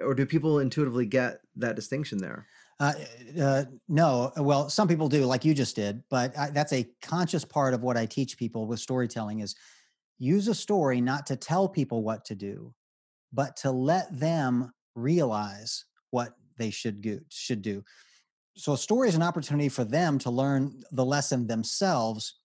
or 0.01 0.13
do 0.13 0.25
people 0.25 0.59
intuitively 0.59 1.05
get 1.05 1.39
that 1.55 1.75
distinction 1.75 2.17
there? 2.17 2.47
Uh, 2.79 2.93
uh, 3.41 3.63
no, 3.87 4.31
well, 4.37 4.69
some 4.69 4.87
people 4.87 5.09
do, 5.09 5.25
like 5.25 5.43
you 5.43 5.53
just 5.53 5.75
did, 5.75 6.01
but 6.09 6.37
I, 6.37 6.49
that's 6.49 6.71
a 6.71 6.87
conscious 7.01 7.43
part 7.43 7.73
of 7.73 7.81
what 7.81 7.97
I 7.97 8.05
teach 8.05 8.37
people 8.37 8.67
with 8.67 8.79
storytelling 8.79 9.39
is 9.39 9.55
use 10.17 10.47
a 10.47 10.55
story 10.55 11.01
not 11.01 11.25
to 11.27 11.35
tell 11.35 11.67
people 11.67 12.03
what 12.03 12.23
to 12.25 12.35
do, 12.35 12.73
but 13.33 13.55
to 13.57 13.71
let 13.71 14.17
them 14.19 14.71
realize 14.95 15.85
what 16.11 16.33
they 16.57 16.69
should 16.69 17.01
do. 17.01 17.21
Should 17.29 17.61
do. 17.61 17.83
So 18.55 18.73
a 18.73 18.77
story 18.77 19.07
is 19.07 19.15
an 19.15 19.23
opportunity 19.23 19.69
for 19.69 19.83
them 19.83 20.19
to 20.19 20.29
learn 20.29 20.83
the 20.91 21.05
lesson 21.05 21.47
themselves 21.47 22.35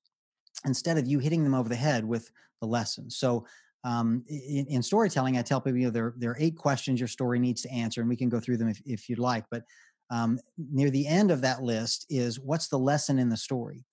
instead 0.64 0.98
of 0.98 1.06
you 1.06 1.18
hitting 1.18 1.42
them 1.42 1.54
over 1.54 1.68
the 1.68 1.74
head 1.74 2.04
with 2.04 2.30
the 2.60 2.66
lesson. 2.66 3.10
So 3.10 3.46
um, 3.82 4.24
in, 4.28 4.66
in 4.68 4.82
storytelling, 4.82 5.36
I 5.36 5.42
tell 5.42 5.60
people 5.60 5.78
you 5.78 5.86
know, 5.86 5.90
there, 5.90 6.14
there 6.16 6.30
are 6.30 6.38
eight 6.38 6.56
questions 6.56 7.00
your 7.00 7.08
story 7.08 7.38
needs 7.38 7.62
to 7.62 7.72
answer, 7.72 8.00
and 8.00 8.08
we 8.08 8.16
can 8.16 8.28
go 8.28 8.40
through 8.40 8.56
them 8.56 8.68
if, 8.68 8.80
if 8.86 9.08
you'd 9.08 9.18
like. 9.18 9.44
But 9.50 9.62
um, 10.10 10.38
near 10.56 10.90
the 10.90 11.06
end 11.06 11.30
of 11.30 11.40
that 11.42 11.62
list 11.62 12.06
is 12.08 12.40
what's 12.40 12.68
the 12.68 12.78
lesson 12.78 13.18
in 13.18 13.28
the 13.28 13.36
story? 13.36 13.84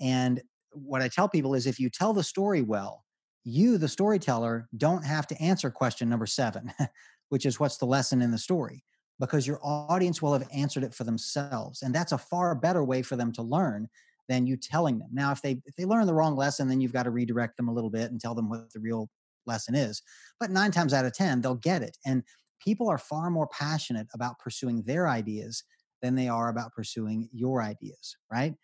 And 0.00 0.40
what 0.72 1.02
I 1.02 1.08
tell 1.08 1.28
people 1.28 1.54
is 1.54 1.66
if 1.66 1.80
you 1.80 1.88
tell 1.88 2.12
the 2.12 2.22
story 2.22 2.62
well, 2.62 3.03
you, 3.44 3.78
the 3.78 3.88
storyteller, 3.88 4.68
don't 4.76 5.04
have 5.04 5.26
to 5.28 5.40
answer 5.40 5.70
question 5.70 6.08
number 6.08 6.26
seven, 6.26 6.72
which 7.28 7.46
is 7.46 7.60
what's 7.60 7.76
the 7.76 7.86
lesson 7.86 8.22
in 8.22 8.30
the 8.30 8.38
story, 8.38 8.84
because 9.20 9.46
your 9.46 9.60
audience 9.62 10.22
will 10.22 10.32
have 10.32 10.48
answered 10.52 10.82
it 10.82 10.94
for 10.94 11.04
themselves. 11.04 11.82
And 11.82 11.94
that's 11.94 12.12
a 12.12 12.18
far 12.18 12.54
better 12.54 12.82
way 12.84 13.02
for 13.02 13.16
them 13.16 13.32
to 13.32 13.42
learn 13.42 13.88
than 14.28 14.46
you 14.46 14.56
telling 14.56 14.98
them. 14.98 15.10
Now, 15.12 15.32
if 15.32 15.42
they 15.42 15.60
if 15.66 15.76
they 15.76 15.84
learn 15.84 16.06
the 16.06 16.14
wrong 16.14 16.36
lesson, 16.36 16.68
then 16.68 16.80
you've 16.80 16.92
got 16.92 17.02
to 17.02 17.10
redirect 17.10 17.56
them 17.56 17.68
a 17.68 17.72
little 17.72 17.90
bit 17.90 18.10
and 18.10 18.20
tell 18.20 18.34
them 18.34 18.48
what 18.48 18.72
the 18.72 18.80
real 18.80 19.10
lesson 19.46 19.74
is. 19.74 20.02
But 20.40 20.50
nine 20.50 20.70
times 20.70 20.94
out 20.94 21.04
of 21.04 21.12
10, 21.12 21.42
they'll 21.42 21.54
get 21.56 21.82
it. 21.82 21.98
And 22.06 22.22
people 22.62 22.88
are 22.88 22.98
far 22.98 23.30
more 23.30 23.48
passionate 23.48 24.06
about 24.14 24.38
pursuing 24.38 24.82
their 24.82 25.08
ideas 25.08 25.62
than 26.02 26.14
they 26.14 26.28
are 26.28 26.48
about 26.48 26.72
pursuing 26.72 27.28
your 27.32 27.62
ideas, 27.62 28.16
right? 28.32 28.54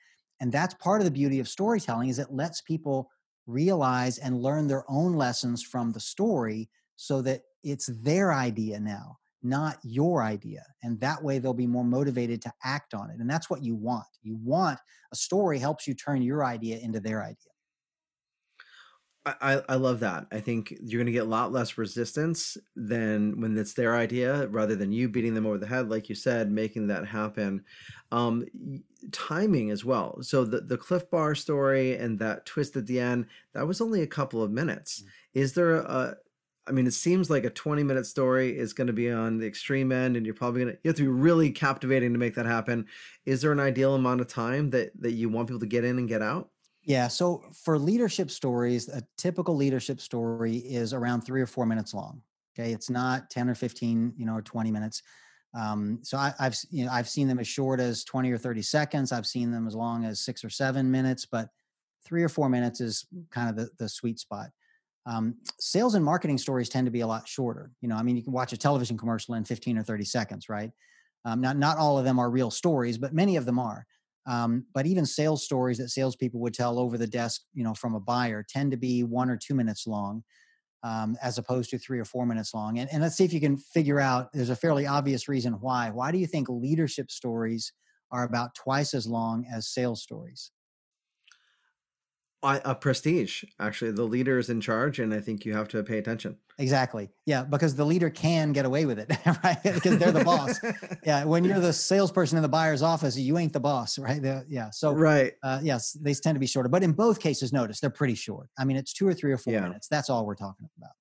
And 0.40 0.50
that's 0.50 0.74
part 0.74 1.00
of 1.00 1.04
the 1.04 1.10
beauty 1.10 1.38
of 1.38 1.48
storytelling 1.48 2.08
is 2.08 2.18
it 2.18 2.32
lets 2.32 2.62
people 2.62 3.10
realize 3.50 4.18
and 4.18 4.42
learn 4.42 4.66
their 4.66 4.84
own 4.88 5.14
lessons 5.14 5.62
from 5.62 5.92
the 5.92 6.00
story 6.00 6.68
so 6.96 7.22
that 7.22 7.42
it's 7.62 7.90
their 8.02 8.32
idea 8.32 8.78
now, 8.80 9.18
not 9.42 9.78
your 9.82 10.22
idea. 10.22 10.64
And 10.82 11.00
that 11.00 11.22
way 11.22 11.38
they'll 11.38 11.54
be 11.54 11.66
more 11.66 11.84
motivated 11.84 12.42
to 12.42 12.52
act 12.64 12.94
on 12.94 13.10
it. 13.10 13.20
And 13.20 13.28
that's 13.28 13.50
what 13.50 13.62
you 13.62 13.74
want. 13.74 14.06
You 14.22 14.36
want 14.42 14.78
a 15.12 15.16
story 15.16 15.58
helps 15.58 15.86
you 15.86 15.94
turn 15.94 16.22
your 16.22 16.44
idea 16.44 16.78
into 16.78 17.00
their 17.00 17.22
idea. 17.22 17.49
I, 19.26 19.62
I 19.68 19.74
love 19.74 20.00
that. 20.00 20.26
I 20.32 20.40
think 20.40 20.70
you're 20.80 20.98
going 20.98 21.06
to 21.06 21.12
get 21.12 21.26
a 21.26 21.28
lot 21.28 21.52
less 21.52 21.76
resistance 21.76 22.56
than 22.74 23.38
when 23.40 23.56
it's 23.58 23.74
their 23.74 23.94
idea, 23.94 24.46
rather 24.48 24.74
than 24.74 24.92
you 24.92 25.10
beating 25.10 25.34
them 25.34 25.46
over 25.46 25.58
the 25.58 25.66
head, 25.66 25.90
like 25.90 26.08
you 26.08 26.14
said, 26.14 26.50
making 26.50 26.86
that 26.86 27.06
happen. 27.06 27.64
Um, 28.12 28.46
timing 29.12 29.70
as 29.70 29.84
well. 29.84 30.22
So 30.22 30.44
the 30.44 30.62
the 30.62 30.78
Clif 30.78 31.10
Bar 31.10 31.34
story 31.34 31.96
and 31.96 32.18
that 32.18 32.46
twist 32.46 32.76
at 32.76 32.86
the 32.86 32.98
end, 32.98 33.26
that 33.52 33.66
was 33.66 33.80
only 33.80 34.00
a 34.02 34.06
couple 34.06 34.42
of 34.42 34.50
minutes. 34.50 35.04
Is 35.34 35.52
there 35.52 35.76
a 35.76 36.16
I 36.66 36.72
mean, 36.72 36.86
it 36.86 36.92
seems 36.92 37.28
like 37.30 37.44
a 37.44 37.50
20 37.50 37.82
minute 37.82 38.06
story 38.06 38.56
is 38.56 38.72
going 38.72 38.86
to 38.86 38.92
be 38.92 39.10
on 39.10 39.38
the 39.38 39.46
extreme 39.46 39.92
end, 39.92 40.16
and 40.16 40.24
you're 40.24 40.34
probably 40.34 40.62
going 40.62 40.74
to 40.74 40.80
you 40.82 40.88
have 40.88 40.96
to 40.96 41.02
be 41.02 41.08
really 41.08 41.50
captivating 41.50 42.12
to 42.12 42.18
make 42.18 42.36
that 42.36 42.46
happen. 42.46 42.86
Is 43.26 43.42
there 43.42 43.52
an 43.52 43.60
ideal 43.60 43.94
amount 43.94 44.22
of 44.22 44.28
time 44.28 44.70
that 44.70 44.92
that 45.00 45.12
you 45.12 45.28
want 45.28 45.48
people 45.48 45.60
to 45.60 45.66
get 45.66 45.84
in 45.84 45.98
and 45.98 46.08
get 46.08 46.22
out? 46.22 46.50
Yeah. 46.82 47.08
So 47.08 47.44
for 47.64 47.78
leadership 47.78 48.30
stories, 48.30 48.88
a 48.88 49.02
typical 49.18 49.54
leadership 49.54 50.00
story 50.00 50.56
is 50.56 50.92
around 50.92 51.22
three 51.22 51.42
or 51.42 51.46
four 51.46 51.66
minutes 51.66 51.92
long. 51.92 52.22
Okay. 52.58 52.72
It's 52.72 52.90
not 52.90 53.30
10 53.30 53.48
or 53.48 53.54
15, 53.54 54.14
you 54.16 54.26
know, 54.26 54.34
or 54.34 54.42
20 54.42 54.70
minutes. 54.70 55.02
Um, 55.54 55.98
so 56.02 56.16
I, 56.16 56.32
I've, 56.38 56.56
you 56.70 56.84
know, 56.84 56.92
I've 56.92 57.08
seen 57.08 57.28
them 57.28 57.38
as 57.38 57.48
short 57.48 57.80
as 57.80 58.04
20 58.04 58.30
or 58.30 58.38
30 58.38 58.62
seconds. 58.62 59.12
I've 59.12 59.26
seen 59.26 59.50
them 59.50 59.66
as 59.66 59.74
long 59.74 60.04
as 60.04 60.20
six 60.20 60.44
or 60.44 60.50
seven 60.50 60.90
minutes, 60.90 61.26
but 61.26 61.48
three 62.04 62.22
or 62.22 62.28
four 62.28 62.48
minutes 62.48 62.80
is 62.80 63.06
kind 63.30 63.50
of 63.50 63.56
the, 63.56 63.70
the 63.78 63.88
sweet 63.88 64.18
spot. 64.18 64.50
Um, 65.06 65.36
sales 65.58 65.94
and 65.94 66.04
marketing 66.04 66.38
stories 66.38 66.68
tend 66.68 66.86
to 66.86 66.90
be 66.90 67.00
a 67.00 67.06
lot 67.06 67.26
shorter. 67.26 67.72
You 67.80 67.88
know, 67.88 67.96
I 67.96 68.02
mean, 68.02 68.16
you 68.16 68.22
can 68.22 68.32
watch 68.32 68.52
a 68.52 68.56
television 68.56 68.96
commercial 68.96 69.34
in 69.34 69.44
15 69.44 69.78
or 69.78 69.82
30 69.82 70.04
seconds, 70.04 70.48
right? 70.48 70.70
Um, 71.24 71.40
not 71.40 71.56
not 71.56 71.78
all 71.78 71.98
of 71.98 72.04
them 72.04 72.18
are 72.18 72.30
real 72.30 72.50
stories, 72.50 72.96
but 72.96 73.12
many 73.12 73.36
of 73.36 73.44
them 73.44 73.58
are. 73.58 73.86
Um, 74.26 74.66
but 74.74 74.86
even 74.86 75.06
sales 75.06 75.44
stories 75.44 75.78
that 75.78 75.88
salespeople 75.88 76.40
would 76.40 76.54
tell 76.54 76.78
over 76.78 76.98
the 76.98 77.06
desk, 77.06 77.42
you 77.54 77.64
know, 77.64 77.74
from 77.74 77.94
a 77.94 78.00
buyer, 78.00 78.44
tend 78.48 78.70
to 78.70 78.76
be 78.76 79.02
one 79.02 79.30
or 79.30 79.36
two 79.36 79.54
minutes 79.54 79.86
long, 79.86 80.22
um, 80.82 81.16
as 81.22 81.38
opposed 81.38 81.70
to 81.70 81.78
three 81.78 81.98
or 81.98 82.04
four 82.04 82.26
minutes 82.26 82.54
long. 82.54 82.78
And, 82.78 82.88
and 82.92 83.02
let's 83.02 83.16
see 83.16 83.24
if 83.24 83.32
you 83.32 83.40
can 83.40 83.56
figure 83.56 84.00
out. 84.00 84.32
There's 84.32 84.50
a 84.50 84.56
fairly 84.56 84.86
obvious 84.86 85.28
reason 85.28 85.54
why. 85.54 85.90
Why 85.90 86.12
do 86.12 86.18
you 86.18 86.26
think 86.26 86.48
leadership 86.48 87.10
stories 87.10 87.72
are 88.12 88.24
about 88.24 88.54
twice 88.54 88.94
as 88.94 89.06
long 89.06 89.46
as 89.52 89.68
sales 89.68 90.02
stories? 90.02 90.50
A 92.42 92.74
prestige 92.74 93.44
actually. 93.58 93.92
The 93.92 94.04
leader 94.04 94.38
is 94.38 94.48
in 94.48 94.60
charge 94.60 94.98
and 94.98 95.12
i 95.12 95.20
think 95.20 95.44
you 95.44 95.54
have 95.54 95.68
to 95.68 95.82
pay 95.82 95.98
attention. 95.98 96.36
Exactly. 96.58 97.10
Yeah 97.26 97.44
because 97.44 97.74
the 97.74 97.84
leader 97.84 98.10
can 98.10 98.52
get 98.52 98.64
away 98.64 98.86
with 98.86 98.98
it 98.98 99.10
right? 99.44 99.58
Because 99.62 99.98
they're 99.98 100.12
the 100.12 100.24
boss. 100.24 100.58
Yeah 101.04 101.24
when 101.24 101.44
you're 101.44 101.60
the 101.60 101.72
salesperson 101.90 102.38
in 102.38 102.42
the 102.42 102.48
buyer's 102.48 102.82
office 102.82 103.16
you 103.16 103.38
ain't 103.38 103.52
the 103.52 103.60
boss 103.60 103.98
right? 103.98 104.22
The, 104.22 104.44
yeah 104.48 104.70
so 104.70 104.92
right. 104.92 105.32
uh, 105.42 105.60
yes 105.62 105.92
they 106.00 106.14
tend 106.14 106.36
to 106.36 106.40
be 106.40 106.46
shorter 106.46 106.68
but 106.68 106.82
in 106.82 106.92
both 106.92 107.20
cases 107.20 107.52
notice 107.52 107.80
they're 107.80 107.90
pretty 107.90 108.14
short. 108.14 108.48
I 108.58 108.64
mean 108.64 108.76
it's 108.76 108.92
two 108.92 109.06
or 109.06 109.14
three 109.14 109.32
or 109.32 109.38
four 109.38 109.52
yeah. 109.52 109.60
minutes. 109.60 109.88
That's 109.88 110.10
all 110.10 110.24
we're 110.26 110.34
talking 110.34 110.68
about 110.78 110.92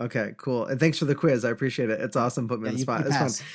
Okay, 0.00 0.32
cool. 0.36 0.66
And 0.66 0.78
thanks 0.78 0.98
for 0.98 1.06
the 1.06 1.14
quiz. 1.14 1.44
I 1.44 1.50
appreciate 1.50 1.90
it. 1.90 2.00
It's 2.00 2.14
awesome. 2.14 2.46
Put 2.46 2.60
me 2.60 2.66
yeah, 2.66 2.70
on 2.70 2.76
the 2.76 2.82
spot. 2.82 3.06
It's 3.06 3.40
fun. 3.40 3.46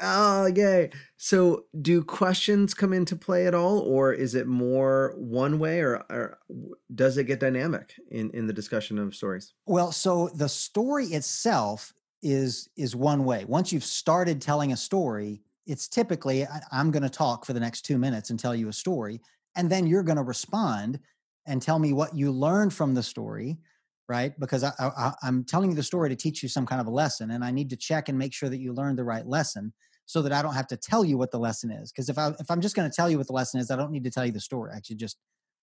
Oh, 0.00 0.46
yay. 0.46 0.90
So, 1.18 1.64
do 1.82 2.02
questions 2.02 2.72
come 2.72 2.92
into 2.92 3.16
play 3.16 3.46
at 3.46 3.54
all, 3.54 3.80
or 3.80 4.12
is 4.12 4.34
it 4.34 4.46
more 4.46 5.14
one 5.18 5.58
way, 5.58 5.80
or, 5.80 5.96
or 6.08 6.38
does 6.94 7.18
it 7.18 7.24
get 7.24 7.40
dynamic 7.40 7.94
in, 8.10 8.30
in 8.30 8.46
the 8.46 8.52
discussion 8.52 8.98
of 8.98 9.14
stories? 9.14 9.52
Well, 9.66 9.92
so 9.92 10.30
the 10.34 10.48
story 10.48 11.06
itself 11.06 11.92
is 12.22 12.68
is 12.76 12.94
one 12.94 13.24
way. 13.24 13.44
Once 13.46 13.72
you've 13.72 13.84
started 13.84 14.40
telling 14.40 14.72
a 14.72 14.76
story, 14.76 15.42
it's 15.66 15.88
typically 15.88 16.46
I'm 16.72 16.90
going 16.90 17.02
to 17.02 17.10
talk 17.10 17.44
for 17.44 17.52
the 17.52 17.60
next 17.60 17.82
two 17.82 17.98
minutes 17.98 18.30
and 18.30 18.38
tell 18.38 18.54
you 18.54 18.68
a 18.68 18.72
story, 18.72 19.20
and 19.56 19.68
then 19.68 19.86
you're 19.86 20.02
going 20.02 20.16
to 20.16 20.22
respond 20.22 21.00
and 21.46 21.60
tell 21.60 21.78
me 21.78 21.92
what 21.92 22.14
you 22.14 22.30
learned 22.30 22.72
from 22.72 22.94
the 22.94 23.02
story 23.02 23.58
right? 24.10 24.32
Because 24.40 24.64
I, 24.64 24.72
I, 24.80 25.12
I'm 25.22 25.44
telling 25.44 25.70
you 25.70 25.76
the 25.76 25.84
story 25.84 26.08
to 26.08 26.16
teach 26.16 26.42
you 26.42 26.48
some 26.48 26.66
kind 26.66 26.80
of 26.80 26.88
a 26.88 26.90
lesson, 26.90 27.30
and 27.30 27.44
I 27.44 27.52
need 27.52 27.70
to 27.70 27.76
check 27.76 28.08
and 28.08 28.18
make 28.18 28.34
sure 28.34 28.48
that 28.48 28.58
you 28.58 28.72
learned 28.72 28.98
the 28.98 29.04
right 29.04 29.24
lesson, 29.24 29.72
so 30.04 30.20
that 30.22 30.32
I 30.32 30.42
don't 30.42 30.54
have 30.54 30.66
to 30.66 30.76
tell 30.76 31.04
you 31.04 31.16
what 31.16 31.30
the 31.30 31.38
lesson 31.38 31.70
is. 31.70 31.92
Because 31.92 32.08
if 32.08 32.18
I 32.18 32.32
if 32.40 32.50
I'm 32.50 32.60
just 32.60 32.74
going 32.74 32.90
to 32.90 32.94
tell 32.94 33.08
you 33.08 33.18
what 33.18 33.28
the 33.28 33.32
lesson 33.32 33.60
is, 33.60 33.70
I 33.70 33.76
don't 33.76 33.92
need 33.92 34.02
to 34.02 34.10
tell 34.10 34.26
you 34.26 34.32
the 34.32 34.40
story. 34.40 34.72
I 34.74 34.80
should 34.84 34.98
just 34.98 35.16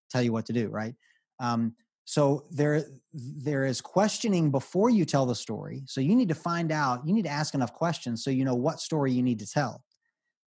tell 0.10 0.22
you 0.22 0.32
what 0.32 0.46
to 0.46 0.54
do, 0.54 0.70
right? 0.70 0.96
Um, 1.42 1.76
so 2.06 2.46
there 2.50 2.86
there 3.14 3.66
is 3.66 3.82
questioning 3.82 4.50
before 4.50 4.90
you 4.90 5.04
tell 5.04 5.26
the 5.26 5.36
story. 5.36 5.84
So 5.86 6.00
you 6.00 6.16
need 6.16 6.30
to 6.30 6.36
find 6.36 6.72
out. 6.72 7.06
You 7.06 7.14
need 7.14 7.26
to 7.26 7.30
ask 7.30 7.54
enough 7.54 7.74
questions 7.74 8.24
so 8.24 8.30
you 8.30 8.46
know 8.46 8.56
what 8.56 8.80
story 8.80 9.12
you 9.12 9.24
need 9.24 9.40
to 9.40 9.48
tell, 9.48 9.84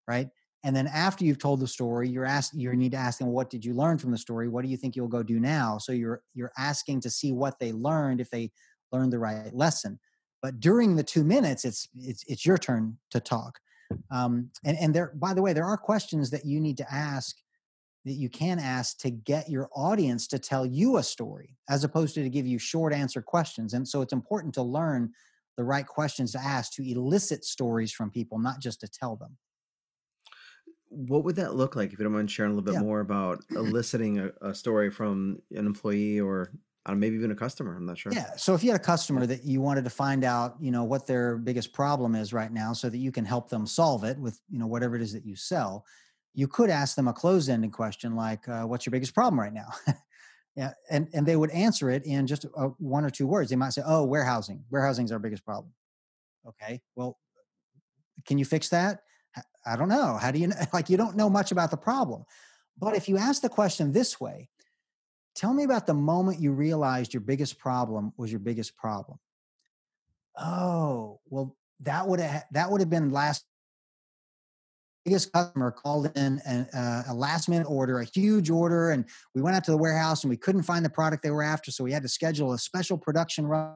right? 0.08 0.28
And 0.62 0.76
then 0.76 0.86
after 0.88 1.24
you've 1.24 1.38
told 1.38 1.60
the 1.60 1.66
story 1.66 2.08
you're 2.08 2.26
asked 2.26 2.54
you 2.54 2.74
need 2.74 2.92
to 2.92 2.98
ask 2.98 3.18
them 3.18 3.28
what 3.28 3.50
did 3.50 3.64
you 3.64 3.74
learn 3.74 3.98
from 3.98 4.10
the 4.10 4.18
story? 4.18 4.48
What 4.48 4.64
do 4.64 4.70
you 4.70 4.76
think 4.76 4.94
you'll 4.94 5.08
go 5.08 5.22
do 5.22 5.40
now? 5.40 5.78
So 5.78 5.92
you're 5.92 6.22
you're 6.34 6.52
asking 6.58 7.00
to 7.02 7.10
see 7.10 7.32
what 7.32 7.58
they 7.58 7.72
learned 7.72 8.20
if 8.20 8.30
they 8.30 8.50
learned 8.92 9.12
the 9.12 9.18
right 9.18 9.54
lesson. 9.54 9.98
But 10.42 10.60
during 10.60 10.96
the 10.96 11.02
two 11.02 11.24
minutes 11.24 11.64
it's 11.64 11.88
it's, 11.94 12.24
it's 12.26 12.46
your 12.46 12.58
turn 12.58 12.98
to 13.10 13.20
talk. 13.20 13.58
Um, 14.10 14.50
and 14.64 14.76
and 14.78 14.94
there 14.94 15.12
by 15.14 15.34
the 15.34 15.42
way 15.42 15.52
there 15.52 15.64
are 15.64 15.76
questions 15.76 16.30
that 16.30 16.44
you 16.44 16.60
need 16.60 16.76
to 16.78 16.92
ask 16.92 17.36
that 18.04 18.12
you 18.12 18.30
can 18.30 18.58
ask 18.58 18.98
to 18.98 19.10
get 19.10 19.50
your 19.50 19.68
audience 19.74 20.26
to 20.26 20.38
tell 20.38 20.64
you 20.64 20.96
a 20.96 21.02
story 21.02 21.56
as 21.68 21.84
opposed 21.84 22.14
to 22.14 22.22
to 22.22 22.30
give 22.30 22.46
you 22.46 22.58
short 22.58 22.94
answer 22.94 23.20
questions. 23.20 23.74
And 23.74 23.86
so 23.86 24.00
it's 24.00 24.12
important 24.12 24.54
to 24.54 24.62
learn 24.62 25.12
the 25.56 25.64
right 25.64 25.86
questions 25.86 26.32
to 26.32 26.38
ask 26.38 26.72
to 26.72 26.90
elicit 26.90 27.44
stories 27.44 27.92
from 27.92 28.10
people 28.10 28.38
not 28.38 28.60
just 28.60 28.80
to 28.80 28.88
tell 28.88 29.16
them 29.16 29.36
what 30.90 31.24
would 31.24 31.36
that 31.36 31.54
look 31.54 31.76
like 31.76 31.92
if 31.92 31.98
you 31.98 32.04
don't 32.04 32.12
mind 32.12 32.30
sharing 32.30 32.52
a 32.52 32.54
little 32.54 32.64
bit 32.64 32.74
yeah. 32.74 32.86
more 32.86 33.00
about 33.00 33.42
eliciting 33.50 34.18
a, 34.18 34.30
a, 34.42 34.54
story 34.54 34.90
from 34.90 35.40
an 35.52 35.64
employee 35.64 36.20
or 36.20 36.52
uh, 36.86 36.94
maybe 36.94 37.14
even 37.14 37.30
a 37.30 37.34
customer 37.34 37.76
i'm 37.76 37.86
not 37.86 37.96
sure. 37.96 38.12
Yeah 38.12 38.36
so 38.36 38.54
if 38.54 38.64
you 38.64 38.70
had 38.72 38.80
a 38.80 38.82
customer 38.82 39.24
that 39.26 39.44
you 39.44 39.60
wanted 39.60 39.84
to 39.84 39.90
find 39.90 40.24
out 40.24 40.56
you 40.60 40.70
know 40.70 40.84
what 40.84 41.06
their 41.06 41.36
biggest 41.36 41.72
problem 41.72 42.14
is 42.14 42.32
right 42.32 42.52
now 42.52 42.72
so 42.72 42.90
that 42.90 42.98
you 42.98 43.12
can 43.12 43.24
help 43.24 43.48
them 43.48 43.66
solve 43.66 44.04
it 44.04 44.18
with 44.18 44.40
you 44.50 44.58
know 44.58 44.66
whatever 44.66 44.96
it 44.96 45.02
is 45.02 45.12
that 45.12 45.24
you 45.24 45.36
sell 45.36 45.84
you 46.34 46.48
could 46.48 46.70
ask 46.70 46.96
them 46.96 47.08
a 47.08 47.12
closed-ended 47.12 47.72
question 47.72 48.14
like 48.14 48.48
uh, 48.48 48.62
what's 48.62 48.86
your 48.86 48.92
biggest 48.92 49.14
problem 49.14 49.38
right 49.38 49.52
now? 49.52 49.68
Yeah 50.56 50.72
and 50.90 51.08
and 51.14 51.24
they 51.24 51.36
would 51.36 51.52
answer 51.52 51.90
it 51.90 52.04
in 52.04 52.26
just 52.26 52.44
a, 52.44 52.66
one 52.78 53.04
or 53.04 53.08
two 53.08 53.28
words. 53.28 53.50
They 53.50 53.56
might 53.56 53.72
say 53.72 53.82
oh 53.86 54.04
warehousing. 54.04 54.64
Warehousing 54.68 55.04
is 55.04 55.12
our 55.12 55.20
biggest 55.20 55.44
problem. 55.44 55.72
Okay 56.44 56.82
well 56.96 57.18
can 58.26 58.36
you 58.36 58.44
fix 58.44 58.68
that 58.70 59.02
I 59.66 59.76
don't 59.76 59.88
know. 59.88 60.16
How 60.16 60.30
do 60.30 60.38
you 60.38 60.48
know? 60.48 60.56
Like, 60.72 60.88
you 60.88 60.96
don't 60.96 61.16
know 61.16 61.30
much 61.30 61.52
about 61.52 61.70
the 61.70 61.76
problem. 61.76 62.24
But 62.78 62.96
if 62.96 63.08
you 63.08 63.18
ask 63.18 63.42
the 63.42 63.48
question 63.48 63.92
this 63.92 64.20
way, 64.20 64.48
tell 65.34 65.52
me 65.52 65.64
about 65.64 65.86
the 65.86 65.94
moment 65.94 66.40
you 66.40 66.52
realized 66.52 67.12
your 67.12 67.20
biggest 67.20 67.58
problem 67.58 68.12
was 68.16 68.30
your 68.30 68.40
biggest 68.40 68.76
problem. 68.76 69.18
Oh, 70.38 71.20
well, 71.26 71.56
that 71.80 72.06
would 72.06 72.20
have 72.20 72.44
that 72.52 72.70
would 72.70 72.80
have 72.80 72.90
been 72.90 73.10
last 73.10 73.44
biggest 75.04 75.32
customer 75.32 75.70
called 75.70 76.12
in 76.16 76.40
a, 76.46 76.66
uh, 76.78 77.02
a 77.08 77.14
last 77.14 77.48
minute 77.48 77.66
order, 77.66 78.00
a 78.00 78.04
huge 78.04 78.50
order, 78.50 78.90
and 78.90 79.04
we 79.34 79.42
went 79.42 79.56
out 79.56 79.64
to 79.64 79.70
the 79.70 79.76
warehouse 79.76 80.24
and 80.24 80.30
we 80.30 80.36
couldn't 80.36 80.62
find 80.62 80.84
the 80.84 80.90
product 80.90 81.22
they 81.22 81.30
were 81.30 81.42
after, 81.42 81.70
so 81.70 81.82
we 81.82 81.92
had 81.92 82.02
to 82.02 82.08
schedule 82.08 82.52
a 82.52 82.58
special 82.58 82.98
production 82.98 83.46
run 83.46 83.74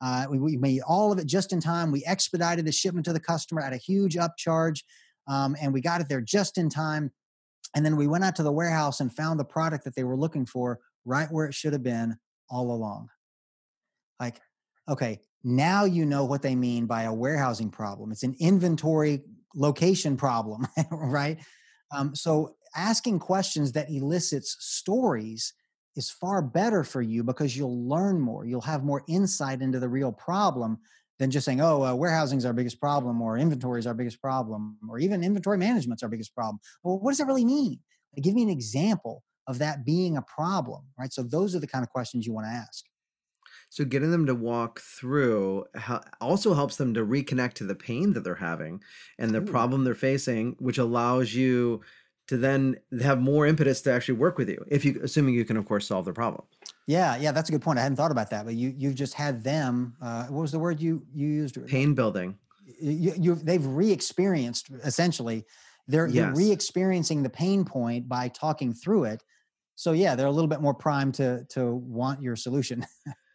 uh, 0.00 0.26
we, 0.30 0.38
we, 0.38 0.56
made 0.56 0.80
all 0.82 1.12
of 1.12 1.18
it 1.18 1.26
just 1.26 1.52
in 1.52 1.60
time. 1.60 1.90
We 1.90 2.04
expedited 2.04 2.64
the 2.64 2.72
shipment 2.72 3.04
to 3.06 3.12
the 3.12 3.20
customer 3.20 3.60
at 3.60 3.72
a 3.72 3.76
huge 3.76 4.14
upcharge, 4.14 4.82
um, 5.26 5.56
and 5.60 5.72
we 5.72 5.80
got 5.80 6.00
it 6.00 6.08
there 6.08 6.20
just 6.20 6.58
in 6.58 6.68
time. 6.68 7.10
And 7.74 7.84
then 7.84 7.96
we 7.96 8.06
went 8.06 8.24
out 8.24 8.36
to 8.36 8.42
the 8.42 8.52
warehouse 8.52 9.00
and 9.00 9.14
found 9.14 9.38
the 9.38 9.44
product 9.44 9.84
that 9.84 9.94
they 9.94 10.04
were 10.04 10.16
looking 10.16 10.46
for 10.46 10.78
right 11.04 11.28
where 11.30 11.46
it 11.46 11.54
should 11.54 11.72
have 11.72 11.82
been 11.82 12.16
all 12.48 12.72
along. 12.72 13.08
Like, 14.20 14.40
okay, 14.88 15.20
now 15.44 15.84
you 15.84 16.06
know 16.06 16.24
what 16.24 16.42
they 16.42 16.54
mean 16.54 16.86
by 16.86 17.02
a 17.02 17.12
warehousing 17.12 17.70
problem. 17.70 18.10
It's 18.10 18.22
an 18.22 18.36
inventory 18.40 19.22
location 19.54 20.16
problem, 20.16 20.66
right? 20.90 21.38
Um, 21.94 22.14
so 22.14 22.56
asking 22.74 23.18
questions 23.18 23.72
that 23.72 23.90
elicits 23.90 24.56
stories 24.60 25.52
is 25.98 26.10
far 26.10 26.40
better 26.40 26.84
for 26.84 27.02
you 27.02 27.24
because 27.24 27.56
you'll 27.56 27.88
learn 27.88 28.20
more. 28.20 28.46
You'll 28.46 28.60
have 28.60 28.84
more 28.84 29.02
insight 29.08 29.60
into 29.60 29.80
the 29.80 29.88
real 29.88 30.12
problem 30.12 30.78
than 31.18 31.30
just 31.32 31.44
saying, 31.44 31.60
oh, 31.60 31.84
uh, 31.84 31.94
warehousing 31.94 32.38
is 32.38 32.46
our 32.46 32.52
biggest 32.52 32.80
problem, 32.80 33.20
or 33.20 33.36
inventory 33.36 33.80
is 33.80 33.86
our 33.88 33.94
biggest 33.94 34.22
problem, 34.22 34.78
or 34.88 35.00
even 35.00 35.24
inventory 35.24 35.58
management's 35.58 36.04
our 36.04 36.08
biggest 36.08 36.32
problem. 36.34 36.60
Well, 36.84 37.00
what 37.00 37.10
does 37.10 37.18
that 37.18 37.26
really 37.26 37.44
mean? 37.44 37.80
Like, 38.16 38.22
give 38.22 38.34
me 38.34 38.44
an 38.44 38.48
example 38.48 39.24
of 39.48 39.58
that 39.58 39.84
being 39.84 40.16
a 40.16 40.22
problem, 40.22 40.84
right? 40.96 41.12
So 41.12 41.24
those 41.24 41.56
are 41.56 41.58
the 41.58 41.66
kind 41.66 41.82
of 41.82 41.90
questions 41.90 42.24
you 42.24 42.32
want 42.32 42.46
to 42.46 42.52
ask. 42.52 42.84
So 43.70 43.84
getting 43.84 44.12
them 44.12 44.26
to 44.26 44.34
walk 44.34 44.80
through 44.80 45.66
also 46.20 46.54
helps 46.54 46.76
them 46.76 46.94
to 46.94 47.04
reconnect 47.04 47.54
to 47.54 47.64
the 47.64 47.74
pain 47.74 48.12
that 48.12 48.22
they're 48.22 48.36
having 48.36 48.82
and 49.18 49.34
the 49.34 49.40
Ooh. 49.40 49.46
problem 49.46 49.84
they're 49.84 49.94
facing, 49.94 50.54
which 50.58 50.78
allows 50.78 51.34
you 51.34 51.82
to 52.28 52.36
then 52.36 52.76
have 53.02 53.20
more 53.20 53.46
impetus 53.46 53.82
to 53.82 53.92
actually 53.92 54.14
work 54.14 54.38
with 54.38 54.48
you 54.48 54.64
if 54.68 54.84
you 54.84 55.00
assuming 55.02 55.34
you 55.34 55.44
can 55.44 55.56
of 55.56 55.66
course 55.66 55.86
solve 55.86 56.04
the 56.04 56.12
problem. 56.12 56.44
Yeah 56.86 57.16
yeah 57.16 57.32
that's 57.32 57.48
a 57.48 57.52
good 57.52 57.62
point. 57.62 57.78
I 57.78 57.82
hadn't 57.82 57.96
thought 57.96 58.12
about 58.12 58.30
that 58.30 58.44
but 58.44 58.54
you 58.54 58.72
you've 58.76 58.94
just 58.94 59.14
had 59.14 59.42
them 59.42 59.94
uh, 60.00 60.24
what 60.26 60.42
was 60.42 60.52
the 60.52 60.58
word 60.58 60.80
you 60.80 61.04
you 61.12 61.26
used? 61.26 61.66
Pain 61.66 61.94
building. 61.94 62.38
You, 62.80 63.14
you 63.18 63.34
they've 63.34 63.66
re-experienced 63.66 64.70
essentially 64.84 65.44
they're, 65.90 66.06
yes. 66.06 66.14
they're 66.14 66.34
re-experiencing 66.34 67.22
the 67.22 67.30
pain 67.30 67.64
point 67.64 68.10
by 68.10 68.28
talking 68.28 68.74
through 68.74 69.04
it. 69.04 69.22
So 69.74 69.92
yeah 69.92 70.14
they're 70.14 70.26
a 70.26 70.32
little 70.32 70.48
bit 70.48 70.60
more 70.60 70.74
primed 70.74 71.14
to 71.14 71.44
to 71.50 71.74
want 71.74 72.22
your 72.22 72.36
solution 72.36 72.86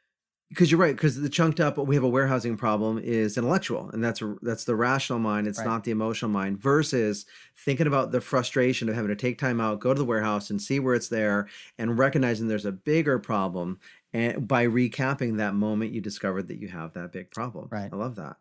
because 0.53 0.69
you're 0.69 0.79
right 0.79 0.95
because 0.95 1.19
the 1.19 1.29
chunked 1.29 1.59
up 1.59 1.77
we 1.77 1.95
have 1.95 2.03
a 2.03 2.09
warehousing 2.09 2.55
problem 2.55 2.99
is 2.99 3.37
intellectual 3.37 3.89
and 3.91 4.03
that's 4.03 4.21
that's 4.43 4.65
the 4.65 4.75
rational 4.75 5.17
mind 5.17 5.47
it's 5.47 5.57
right. 5.57 5.65
not 5.65 5.83
the 5.83 5.91
emotional 5.91 6.29
mind 6.29 6.59
versus 6.59 7.25
thinking 7.57 7.87
about 7.87 8.11
the 8.11 8.21
frustration 8.21 8.87
of 8.87 8.93
having 8.95 9.09
to 9.09 9.15
take 9.15 9.39
time 9.39 9.59
out 9.59 9.79
go 9.79 9.93
to 9.93 9.99
the 9.99 10.05
warehouse 10.05 10.49
and 10.49 10.61
see 10.61 10.79
where 10.79 10.93
it's 10.93 11.09
there 11.09 11.47
and 11.77 11.97
recognizing 11.97 12.47
there's 12.47 12.65
a 12.65 12.71
bigger 12.71 13.17
problem 13.17 13.79
and 14.13 14.47
by 14.47 14.65
recapping 14.65 15.37
that 15.37 15.55
moment 15.55 15.91
you 15.91 15.99
discovered 15.99 16.47
that 16.47 16.59
you 16.59 16.67
have 16.67 16.93
that 16.93 17.11
big 17.11 17.31
problem. 17.31 17.67
Right. 17.71 17.89
I 17.91 17.95
love 17.95 18.15
that. 18.15 18.37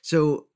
So 0.00 0.46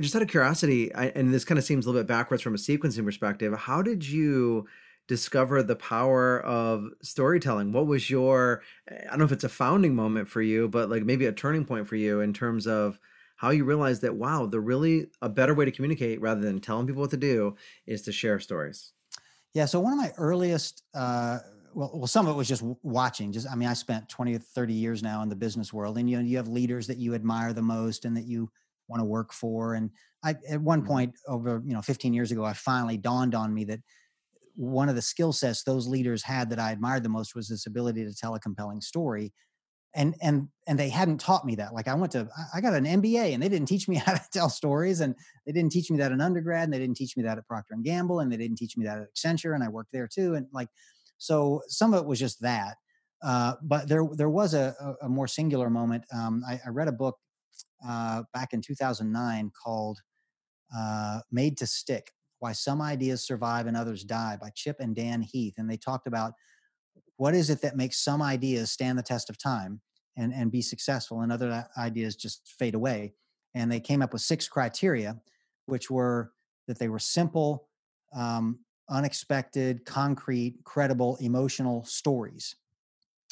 just 0.00 0.16
out 0.16 0.22
of 0.22 0.28
curiosity 0.28 0.92
I, 0.94 1.08
and 1.08 1.32
this 1.34 1.44
kind 1.44 1.58
of 1.58 1.64
seems 1.64 1.84
a 1.84 1.88
little 1.90 2.02
bit 2.02 2.08
backwards 2.08 2.42
from 2.42 2.54
a 2.54 2.58
sequencing 2.58 3.04
perspective 3.04 3.52
how 3.58 3.82
did 3.82 4.08
you 4.08 4.66
discover 5.08 5.62
the 5.62 5.76
power 5.76 6.40
of 6.40 6.88
storytelling? 7.02 7.72
What 7.72 7.86
was 7.86 8.10
your, 8.10 8.62
I 8.90 9.10
don't 9.10 9.20
know 9.20 9.24
if 9.24 9.32
it's 9.32 9.44
a 9.44 9.48
founding 9.48 9.94
moment 9.94 10.28
for 10.28 10.42
you, 10.42 10.68
but 10.68 10.90
like 10.90 11.04
maybe 11.04 11.26
a 11.26 11.32
turning 11.32 11.64
point 11.64 11.86
for 11.88 11.96
you 11.96 12.20
in 12.20 12.32
terms 12.32 12.66
of 12.66 12.98
how 13.36 13.50
you 13.50 13.64
realized 13.64 14.02
that, 14.02 14.16
wow, 14.16 14.46
the 14.46 14.60
really 14.60 15.06
a 15.22 15.28
better 15.28 15.54
way 15.54 15.64
to 15.64 15.70
communicate 15.70 16.20
rather 16.20 16.40
than 16.40 16.60
telling 16.60 16.86
people 16.86 17.02
what 17.02 17.10
to 17.10 17.16
do 17.16 17.54
is 17.86 18.02
to 18.02 18.12
share 18.12 18.40
stories? 18.40 18.92
Yeah. 19.54 19.66
So 19.66 19.80
one 19.80 19.92
of 19.92 19.98
my 19.98 20.12
earliest, 20.18 20.82
uh, 20.94 21.38
well, 21.74 21.90
well, 21.94 22.06
some 22.06 22.26
of 22.26 22.34
it 22.34 22.38
was 22.38 22.48
just 22.48 22.62
watching. 22.82 23.32
Just, 23.32 23.48
I 23.50 23.54
mean, 23.54 23.68
I 23.68 23.74
spent 23.74 24.08
20 24.08 24.34
or 24.34 24.38
30 24.38 24.72
years 24.72 25.02
now 25.02 25.22
in 25.22 25.28
the 25.28 25.36
business 25.36 25.72
world 25.72 25.98
and, 25.98 26.08
you 26.08 26.16
know, 26.16 26.22
you 26.22 26.38
have 26.38 26.48
leaders 26.48 26.86
that 26.86 26.96
you 26.96 27.14
admire 27.14 27.52
the 27.52 27.62
most 27.62 28.06
and 28.06 28.16
that 28.16 28.24
you 28.24 28.50
want 28.88 29.00
to 29.00 29.04
work 29.04 29.32
for. 29.32 29.74
And 29.74 29.90
I, 30.24 30.36
at 30.48 30.60
one 30.60 30.80
mm-hmm. 30.80 30.88
point 30.88 31.14
over, 31.28 31.62
you 31.64 31.74
know, 31.74 31.82
15 31.82 32.14
years 32.14 32.32
ago, 32.32 32.44
I 32.44 32.54
finally 32.54 32.96
dawned 32.96 33.34
on 33.34 33.52
me 33.52 33.64
that 33.64 33.80
one 34.56 34.88
of 34.88 34.94
the 34.94 35.02
skill 35.02 35.32
sets 35.32 35.62
those 35.62 35.86
leaders 35.86 36.22
had 36.22 36.50
that 36.50 36.58
I 36.58 36.72
admired 36.72 37.02
the 37.02 37.08
most 37.08 37.34
was 37.34 37.48
this 37.48 37.66
ability 37.66 38.04
to 38.04 38.14
tell 38.14 38.34
a 38.34 38.40
compelling 38.40 38.80
story. 38.80 39.32
And 39.94 40.14
and 40.20 40.48
and 40.66 40.78
they 40.78 40.90
hadn't 40.90 41.18
taught 41.18 41.46
me 41.46 41.54
that. 41.56 41.72
Like 41.72 41.88
I 41.88 41.94
went 41.94 42.12
to 42.12 42.28
I 42.54 42.60
got 42.60 42.74
an 42.74 42.84
MBA 42.84 43.32
and 43.32 43.42
they 43.42 43.48
didn't 43.48 43.68
teach 43.68 43.88
me 43.88 43.96
how 44.04 44.12
to 44.12 44.22
tell 44.32 44.50
stories 44.50 45.00
and 45.00 45.14
they 45.46 45.52
didn't 45.52 45.72
teach 45.72 45.90
me 45.90 45.98
that 45.98 46.12
in 46.12 46.20
undergrad 46.20 46.64
and 46.64 46.72
they 46.72 46.78
didn't 46.78 46.96
teach 46.96 47.16
me 47.16 47.22
that 47.22 47.38
at 47.38 47.46
Procter 47.46 47.74
and 47.74 47.84
Gamble 47.84 48.20
and 48.20 48.30
they 48.30 48.36
didn't 48.36 48.56
teach 48.56 48.76
me 48.76 48.84
that 48.84 48.98
at 48.98 49.08
Accenture 49.14 49.54
and 49.54 49.64
I 49.64 49.68
worked 49.68 49.92
there 49.92 50.08
too. 50.12 50.34
And 50.34 50.46
like 50.52 50.68
so 51.18 51.62
some 51.68 51.94
of 51.94 52.02
it 52.02 52.06
was 52.06 52.18
just 52.18 52.40
that. 52.42 52.76
Uh, 53.22 53.54
but 53.62 53.88
there 53.88 54.06
there 54.12 54.28
was 54.28 54.52
a, 54.52 54.74
a, 55.02 55.08
more 55.08 55.26
singular 55.26 55.70
moment. 55.70 56.04
Um, 56.14 56.42
I, 56.46 56.60
I, 56.66 56.68
read 56.68 56.86
a 56.86 56.92
book 56.92 57.16
uh, 57.86 58.24
back 58.34 58.52
in 58.52 58.60
2009 58.60 59.50
called 59.64 59.98
uh, 60.76 61.20
Made 61.32 61.56
to 61.58 61.66
Stick 61.66 62.12
why 62.38 62.52
Some 62.52 62.82
Ideas 62.82 63.26
Survive 63.26 63.66
and 63.66 63.76
Others 63.76 64.04
Die 64.04 64.38
by 64.40 64.50
Chip 64.54 64.76
and 64.80 64.94
Dan 64.94 65.22
Heath. 65.22 65.54
And 65.58 65.70
they 65.70 65.76
talked 65.76 66.06
about 66.06 66.32
what 67.16 67.34
is 67.34 67.50
it 67.50 67.62
that 67.62 67.76
makes 67.76 68.02
some 68.02 68.22
ideas 68.22 68.70
stand 68.70 68.98
the 68.98 69.02
test 69.02 69.30
of 69.30 69.38
time 69.38 69.80
and, 70.16 70.32
and 70.32 70.50
be 70.50 70.62
successful 70.62 71.20
and 71.20 71.32
other 71.32 71.66
ideas 71.78 72.16
just 72.16 72.54
fade 72.58 72.74
away. 72.74 73.14
And 73.54 73.72
they 73.72 73.80
came 73.80 74.02
up 74.02 74.12
with 74.12 74.22
six 74.22 74.48
criteria, 74.48 75.16
which 75.66 75.90
were 75.90 76.32
that 76.68 76.78
they 76.78 76.88
were 76.88 76.98
simple, 76.98 77.68
um, 78.14 78.58
unexpected, 78.90 79.84
concrete, 79.84 80.56
credible, 80.64 81.16
emotional 81.20 81.84
stories. 81.84 82.54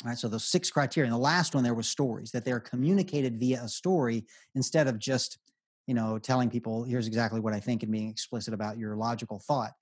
All 0.02 0.11
right, 0.11 0.18
so 0.18 0.28
those 0.28 0.44
six 0.44 0.70
criteria. 0.70 1.07
And 1.07 1.14
the 1.14 1.22
last 1.22 1.55
one 1.55 1.62
there 1.64 1.74
was 1.74 1.88
stories, 1.88 2.30
that 2.32 2.44
they're 2.44 2.61
communicated 2.61 3.38
via 3.38 3.62
a 3.62 3.68
story 3.68 4.26
instead 4.55 4.86
of 4.86 4.98
just 4.98 5.38
you 5.87 5.95
know 5.95 6.18
telling 6.18 6.51
people 6.51 6.85
here's 6.85 7.07
exactly 7.07 7.41
what 7.41 7.53
i 7.53 7.61
think 7.61 7.82
and 7.82 7.93
being 7.93 8.09
explicit 8.09 8.55
about 8.55 8.78
your 8.78 8.97
logical 8.97 9.39
thought. 9.39 9.72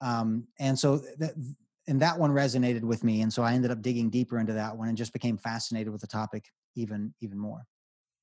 Um, 0.00 0.48
and 0.58 0.76
so 0.76 0.98
that 1.18 1.34
and 1.86 2.00
that 2.00 2.18
one 2.18 2.32
resonated 2.32 2.82
with 2.82 3.04
me 3.04 3.22
and 3.22 3.32
so 3.32 3.42
i 3.42 3.52
ended 3.52 3.70
up 3.70 3.82
digging 3.82 4.10
deeper 4.10 4.38
into 4.38 4.52
that 4.52 4.76
one 4.76 4.88
and 4.88 4.96
just 4.96 5.12
became 5.12 5.36
fascinated 5.36 5.92
with 5.92 6.00
the 6.00 6.06
topic 6.06 6.46
even 6.74 7.14
even 7.20 7.38
more. 7.38 7.66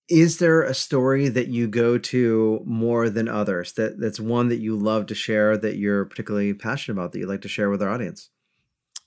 Is 0.10 0.40
there 0.40 0.64
a 0.64 0.74
story 0.74 1.30
that 1.30 1.50
you 1.50 1.68
go 1.68 2.00
to 2.00 2.62
more 2.66 3.12
than 3.12 3.28
others 3.28 3.74
that 3.74 4.00
that's 4.00 4.20
one 4.20 4.50
that 4.50 4.58
you 4.58 4.76
love 4.76 5.06
to 5.08 5.16
share 5.16 5.56
that 5.58 5.78
you're 5.78 6.06
particularly 6.06 6.54
passionate 6.54 6.98
about 6.98 7.12
that 7.12 7.20
you'd 7.20 7.30
like 7.30 7.42
to 7.42 7.48
share 7.48 7.70
with 7.70 7.84
our 7.84 7.90
audience? 7.90 8.30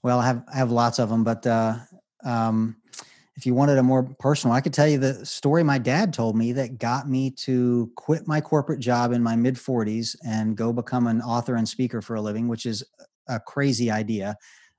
Well 0.02 0.20
i 0.20 0.26
have 0.26 0.44
i 0.52 0.56
have 0.56 0.70
lots 0.70 0.98
of 0.98 1.08
them 1.08 1.24
but 1.24 1.46
uh, 1.46 1.78
um, 2.24 2.76
if 3.36 3.46
you 3.46 3.54
wanted 3.54 3.78
a 3.78 3.82
more 3.82 4.02
personal, 4.02 4.54
I 4.54 4.60
could 4.60 4.74
tell 4.74 4.86
you 4.86 4.98
the 4.98 5.24
story 5.24 5.62
my 5.62 5.78
dad 5.78 6.12
told 6.12 6.36
me 6.36 6.52
that 6.52 6.78
got 6.78 7.08
me 7.08 7.30
to 7.30 7.90
quit 7.96 8.26
my 8.26 8.40
corporate 8.40 8.80
job 8.80 9.12
in 9.12 9.22
my 9.22 9.36
mid 9.36 9.54
40s 9.54 10.16
and 10.26 10.56
go 10.56 10.72
become 10.72 11.06
an 11.06 11.22
author 11.22 11.56
and 11.56 11.66
speaker 11.66 12.02
for 12.02 12.16
a 12.16 12.20
living, 12.20 12.46
which 12.48 12.66
is 12.66 12.84
a 13.28 13.40
crazy 13.40 13.90
idea 13.90 14.36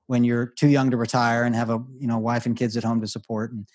when 0.08 0.24
you're 0.24 0.46
too 0.46 0.68
young 0.68 0.92
to 0.92 0.98
retire 0.98 1.44
and 1.44 1.56
have 1.56 1.70
a 1.70 1.84
you 1.98 2.08
know 2.08 2.20
wife 2.20 2.46
and 2.46 2.56
kids 2.56 2.78
at 2.78 2.84
home 2.84 3.02
to 3.02 3.08
support. 3.08 3.52
And 3.52 3.68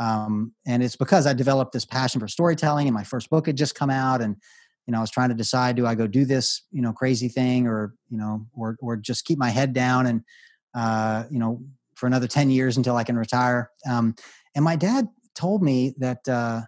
um, 0.00 0.52
and 0.66 0.82
it's 0.82 0.96
because 0.96 1.26
I 1.26 1.32
developed 1.32 1.72
this 1.72 1.84
passion 1.84 2.20
for 2.20 2.26
storytelling, 2.26 2.88
and 2.88 2.94
my 2.94 3.04
first 3.04 3.30
book 3.30 3.46
had 3.46 3.56
just 3.56 3.76
come 3.76 3.90
out, 3.90 4.20
and 4.20 4.36
you 4.86 4.92
know 4.92 4.98
I 4.98 5.00
was 5.00 5.10
trying 5.10 5.28
to 5.28 5.34
decide 5.36 5.76
do 5.76 5.86
I 5.86 5.94
go 5.94 6.08
do 6.08 6.24
this 6.24 6.62
you 6.72 6.82
know 6.82 6.92
crazy 6.92 7.28
thing 7.28 7.68
or 7.68 7.94
you 8.08 8.18
know 8.18 8.46
or 8.52 8.76
or 8.80 8.96
just 8.96 9.24
keep 9.24 9.38
my 9.38 9.50
head 9.50 9.72
down 9.72 10.06
and 10.06 10.24
uh, 10.74 11.24
you 11.30 11.38
know 11.38 11.62
for 11.94 12.06
another 12.06 12.26
10 12.26 12.50
years 12.50 12.76
until 12.76 12.96
I 12.96 13.04
can 13.04 13.16
retire. 13.16 13.70
Um, 13.88 14.14
and 14.54 14.64
my 14.64 14.76
dad 14.76 15.08
told 15.34 15.62
me 15.62 15.94
that 15.98 16.26
uh, 16.28 16.62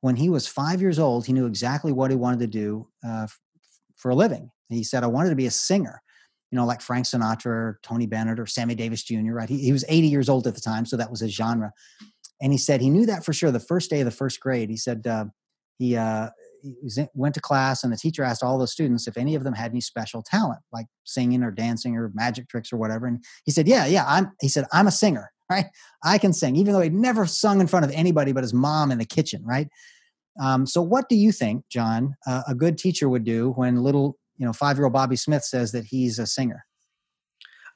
when 0.00 0.16
he 0.16 0.28
was 0.28 0.46
five 0.46 0.80
years 0.80 0.98
old, 0.98 1.26
he 1.26 1.32
knew 1.32 1.46
exactly 1.46 1.92
what 1.92 2.10
he 2.10 2.16
wanted 2.16 2.40
to 2.40 2.46
do 2.46 2.88
uh, 3.06 3.26
for 3.96 4.10
a 4.10 4.14
living. 4.14 4.50
He 4.68 4.84
said, 4.84 5.04
I 5.04 5.08
wanted 5.08 5.30
to 5.30 5.36
be 5.36 5.46
a 5.46 5.50
singer, 5.50 6.02
you 6.50 6.56
know, 6.56 6.64
like 6.64 6.80
Frank 6.80 7.06
Sinatra 7.06 7.46
or 7.46 7.80
Tony 7.82 8.06
Bennett 8.06 8.40
or 8.40 8.46
Sammy 8.46 8.74
Davis 8.74 9.02
Jr., 9.02 9.32
right? 9.32 9.48
He, 9.48 9.58
he 9.58 9.72
was 9.72 9.84
80 9.88 10.08
years 10.08 10.28
old 10.28 10.46
at 10.46 10.54
the 10.54 10.60
time, 10.60 10.86
so 10.86 10.96
that 10.96 11.10
was 11.10 11.20
his 11.20 11.34
genre. 11.34 11.72
And 12.40 12.52
he 12.52 12.58
said 12.58 12.80
he 12.80 12.90
knew 12.90 13.06
that 13.06 13.24
for 13.24 13.32
sure 13.32 13.50
the 13.50 13.60
first 13.60 13.90
day 13.90 14.00
of 14.00 14.04
the 14.04 14.10
first 14.10 14.40
grade. 14.40 14.70
He 14.70 14.76
said 14.76 15.06
uh, 15.06 15.26
he, 15.78 15.96
uh, 15.96 16.30
went 17.14 17.34
to 17.34 17.40
class 17.40 17.82
and 17.82 17.92
the 17.92 17.96
teacher 17.96 18.22
asked 18.22 18.42
all 18.42 18.58
the 18.58 18.66
students 18.66 19.06
if 19.06 19.16
any 19.16 19.34
of 19.34 19.44
them 19.44 19.54
had 19.54 19.70
any 19.70 19.80
special 19.80 20.22
talent 20.22 20.60
like 20.72 20.86
singing 21.04 21.42
or 21.42 21.50
dancing 21.50 21.96
or 21.96 22.10
magic 22.14 22.48
tricks 22.48 22.72
or 22.72 22.76
whatever 22.76 23.06
and 23.06 23.22
he 23.44 23.50
said 23.50 23.66
yeah 23.66 23.86
yeah 23.86 24.04
i'm 24.06 24.30
he 24.40 24.48
said 24.48 24.64
i'm 24.72 24.86
a 24.86 24.92
singer 24.92 25.30
right? 25.50 25.66
I 26.02 26.18
can 26.18 26.32
sing 26.32 26.56
even 26.56 26.72
though 26.72 26.80
he'd 26.80 26.94
never 26.94 27.26
sung 27.26 27.60
in 27.60 27.66
front 27.66 27.84
of 27.84 27.90
anybody 27.92 28.32
but 28.32 28.42
his 28.42 28.54
mom 28.54 28.90
in 28.90 28.98
the 28.98 29.04
kitchen 29.04 29.42
right? 29.44 29.68
Um, 30.40 30.66
so 30.66 30.80
what 30.80 31.08
do 31.08 31.16
you 31.16 31.32
think 31.32 31.64
john 31.68 32.14
uh, 32.26 32.42
a 32.48 32.54
good 32.54 32.78
teacher 32.78 33.08
would 33.08 33.24
do 33.24 33.50
when 33.50 33.82
little 33.82 34.16
you 34.38 34.46
know 34.46 34.52
five 34.52 34.76
year 34.76 34.84
old 34.84 34.94
bobby 34.94 35.16
smith 35.16 35.44
says 35.44 35.72
that 35.72 35.84
he's 35.84 36.18
a 36.18 36.26
singer? 36.26 36.64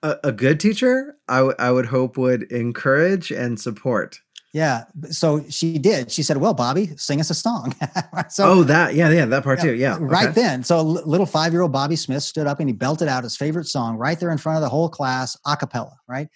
A, 0.03 0.17
a 0.25 0.33
good 0.33 0.61
teacher 0.61 1.17
I, 1.29 1.39
w- 1.39 1.57
I 1.59 1.71
would 1.71 1.87
hope 1.87 2.17
would 2.17 2.45
encourage 2.45 3.31
and 3.31 3.61
support 3.61 4.21
yeah. 4.57 4.85
So 5.11 5.45
she 5.51 5.77
did. 5.77 6.11
She 6.11 6.23
said, 6.23 6.39
"Well, 6.39 6.55
Bobby, 6.55 6.97
sing 6.97 7.21
us 7.21 7.29
a 7.29 7.35
song." 7.35 7.75
so, 8.31 8.51
oh, 8.51 8.63
that 8.63 8.95
yeah, 8.95 9.11
yeah, 9.11 9.27
that 9.27 9.45
part 9.45 9.59
yeah, 9.59 9.65
too. 9.65 9.75
Yeah. 9.75 9.99
Right 10.01 10.31
okay. 10.31 10.33
then, 10.33 10.65
so 10.65 10.81
little 10.81 11.27
five-year-old 11.27 11.73
Bobby 11.73 11.95
Smith 11.95 12.23
stood 12.23 12.47
up 12.47 12.59
and 12.59 12.67
he 12.67 12.73
belted 12.73 13.07
out 13.07 13.23
his 13.23 13.37
favorite 13.37 13.67
song 13.67 13.99
right 13.99 14.19
there 14.19 14.31
in 14.31 14.39
front 14.39 14.57
of 14.57 14.63
the 14.63 14.71
whole 14.71 14.89
class, 14.89 15.37
a 15.45 15.59
cappella. 15.59 15.99
Right, 16.09 16.29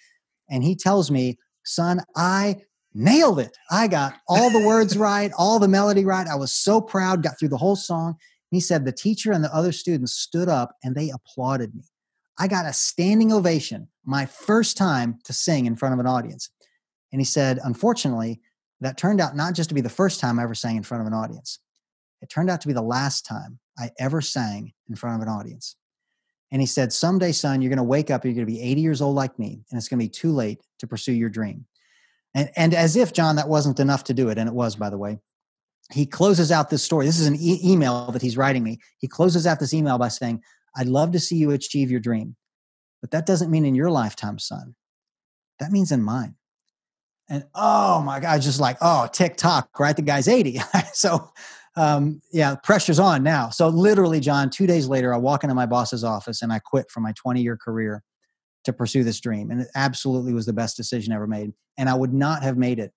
and 0.51 0.63
he 0.63 0.75
tells 0.75 1.09
me, 1.09 1.39
"Son, 1.65 2.01
I 2.15 2.57
nailed 2.93 3.39
it. 3.39 3.57
I 3.71 3.87
got 3.87 4.13
all 4.27 4.51
the 4.51 4.67
words 4.67 4.95
right, 5.09 5.31
all 5.35 5.57
the 5.57 5.67
melody 5.67 6.05
right. 6.05 6.27
I 6.27 6.35
was 6.35 6.51
so 6.51 6.79
proud. 6.79 7.23
Got 7.23 7.39
through 7.39 7.49
the 7.49 7.57
whole 7.57 7.75
song." 7.75 8.17
He 8.51 8.59
said 8.59 8.85
the 8.85 8.91
teacher 8.91 9.31
and 9.31 9.43
the 9.43 9.51
other 9.51 9.71
students 9.71 10.13
stood 10.13 10.47
up 10.47 10.75
and 10.83 10.93
they 10.93 11.09
applauded 11.09 11.73
me. 11.73 11.85
I 12.37 12.47
got 12.47 12.67
a 12.67 12.73
standing 12.73 13.33
ovation 13.33 13.87
my 14.05 14.27
first 14.27 14.77
time 14.77 15.17
to 15.23 15.33
sing 15.33 15.65
in 15.65 15.75
front 15.75 15.93
of 15.93 15.99
an 15.99 16.05
audience. 16.05 16.51
And 17.11 17.19
he 17.19 17.25
said, 17.25 17.59
unfortunately, 17.63 18.41
that 18.79 18.97
turned 18.97 19.21
out 19.21 19.35
not 19.35 19.53
just 19.53 19.69
to 19.69 19.75
be 19.75 19.81
the 19.81 19.89
first 19.89 20.19
time 20.19 20.39
I 20.39 20.43
ever 20.43 20.55
sang 20.55 20.77
in 20.77 20.83
front 20.83 21.01
of 21.01 21.07
an 21.07 21.13
audience, 21.13 21.59
it 22.21 22.29
turned 22.29 22.49
out 22.49 22.61
to 22.61 22.67
be 22.67 22.73
the 22.73 22.81
last 22.81 23.25
time 23.25 23.59
I 23.77 23.91
ever 23.99 24.21
sang 24.21 24.73
in 24.89 24.95
front 24.95 25.21
of 25.21 25.27
an 25.27 25.33
audience. 25.33 25.75
And 26.51 26.61
he 26.61 26.67
said, 26.67 26.91
Someday, 26.91 27.31
son, 27.31 27.61
you're 27.61 27.69
going 27.69 27.77
to 27.77 27.83
wake 27.83 28.11
up, 28.11 28.25
you're 28.25 28.33
going 28.33 28.45
to 28.45 28.51
be 28.51 28.61
80 28.61 28.81
years 28.81 29.01
old 29.01 29.15
like 29.15 29.37
me, 29.39 29.63
and 29.69 29.77
it's 29.77 29.87
going 29.87 29.99
to 29.99 30.05
be 30.05 30.09
too 30.09 30.31
late 30.31 30.61
to 30.79 30.87
pursue 30.87 31.13
your 31.13 31.29
dream. 31.29 31.65
And, 32.33 32.49
and 32.55 32.73
as 32.73 32.95
if, 32.95 33.13
John, 33.13 33.37
that 33.37 33.49
wasn't 33.49 33.79
enough 33.79 34.03
to 34.05 34.13
do 34.13 34.29
it, 34.29 34.37
and 34.37 34.47
it 34.47 34.55
was, 34.55 34.75
by 34.75 34.89
the 34.89 34.97
way, 34.97 35.19
he 35.91 36.05
closes 36.05 36.51
out 36.51 36.69
this 36.69 36.83
story. 36.83 37.05
This 37.05 37.19
is 37.19 37.27
an 37.27 37.35
e- 37.35 37.59
email 37.63 38.11
that 38.11 38.21
he's 38.21 38.37
writing 38.37 38.63
me. 38.63 38.79
He 38.97 39.07
closes 39.07 39.45
out 39.45 39.59
this 39.59 39.73
email 39.73 39.97
by 39.97 40.07
saying, 40.07 40.41
I'd 40.75 40.87
love 40.87 41.11
to 41.11 41.19
see 41.19 41.35
you 41.35 41.51
achieve 41.51 41.91
your 41.91 41.99
dream, 41.99 42.35
but 43.01 43.11
that 43.11 43.25
doesn't 43.25 43.51
mean 43.51 43.65
in 43.65 43.75
your 43.75 43.91
lifetime, 43.91 44.39
son. 44.39 44.75
That 45.59 45.71
means 45.71 45.91
in 45.91 46.01
mine. 46.01 46.35
And 47.31 47.45
oh 47.55 48.01
my 48.01 48.19
God, 48.19 48.41
just 48.41 48.59
like, 48.59 48.75
oh, 48.81 49.07
tick 49.13 49.37
tock, 49.37 49.79
right? 49.79 49.95
The 49.95 50.01
guy's 50.01 50.27
80. 50.27 50.59
so, 50.93 51.31
um, 51.77 52.21
yeah, 52.33 52.55
pressure's 52.61 52.99
on 52.99 53.23
now. 53.23 53.49
So, 53.49 53.69
literally, 53.69 54.19
John, 54.19 54.49
two 54.49 54.67
days 54.67 54.87
later, 54.87 55.13
I 55.13 55.17
walk 55.17 55.45
into 55.45 55.55
my 55.55 55.65
boss's 55.65 56.03
office 56.03 56.41
and 56.41 56.51
I 56.51 56.59
quit 56.59 56.91
from 56.91 57.03
my 57.03 57.13
20 57.13 57.41
year 57.41 57.55
career 57.55 58.03
to 58.65 58.73
pursue 58.73 59.05
this 59.05 59.21
dream. 59.21 59.49
And 59.49 59.61
it 59.61 59.69
absolutely 59.75 60.33
was 60.33 60.45
the 60.45 60.51
best 60.51 60.75
decision 60.75 61.13
ever 61.13 61.25
made. 61.25 61.53
And 61.77 61.87
I 61.87 61.93
would 61.93 62.13
not 62.13 62.43
have 62.43 62.57
made 62.57 62.79
it, 62.79 62.91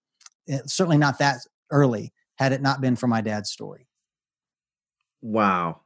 it 0.49 0.55
eh, 0.55 0.63
certainly 0.67 0.99
not 0.99 1.21
that 1.21 1.37
early, 1.71 2.13
had 2.37 2.53
it 2.53 2.61
not 2.61 2.81
been 2.81 2.97
for 2.97 3.07
my 3.07 3.21
dad's 3.21 3.53
story. 3.53 3.87
Wow. 5.23 5.83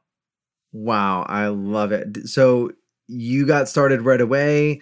Wow. 0.73 1.23
I 1.29 1.49
love 1.49 1.91
it. 1.91 2.27
So, 2.27 2.71
you 3.07 3.45
got 3.45 3.69
started 3.69 4.01
right 4.01 4.21
away 4.21 4.81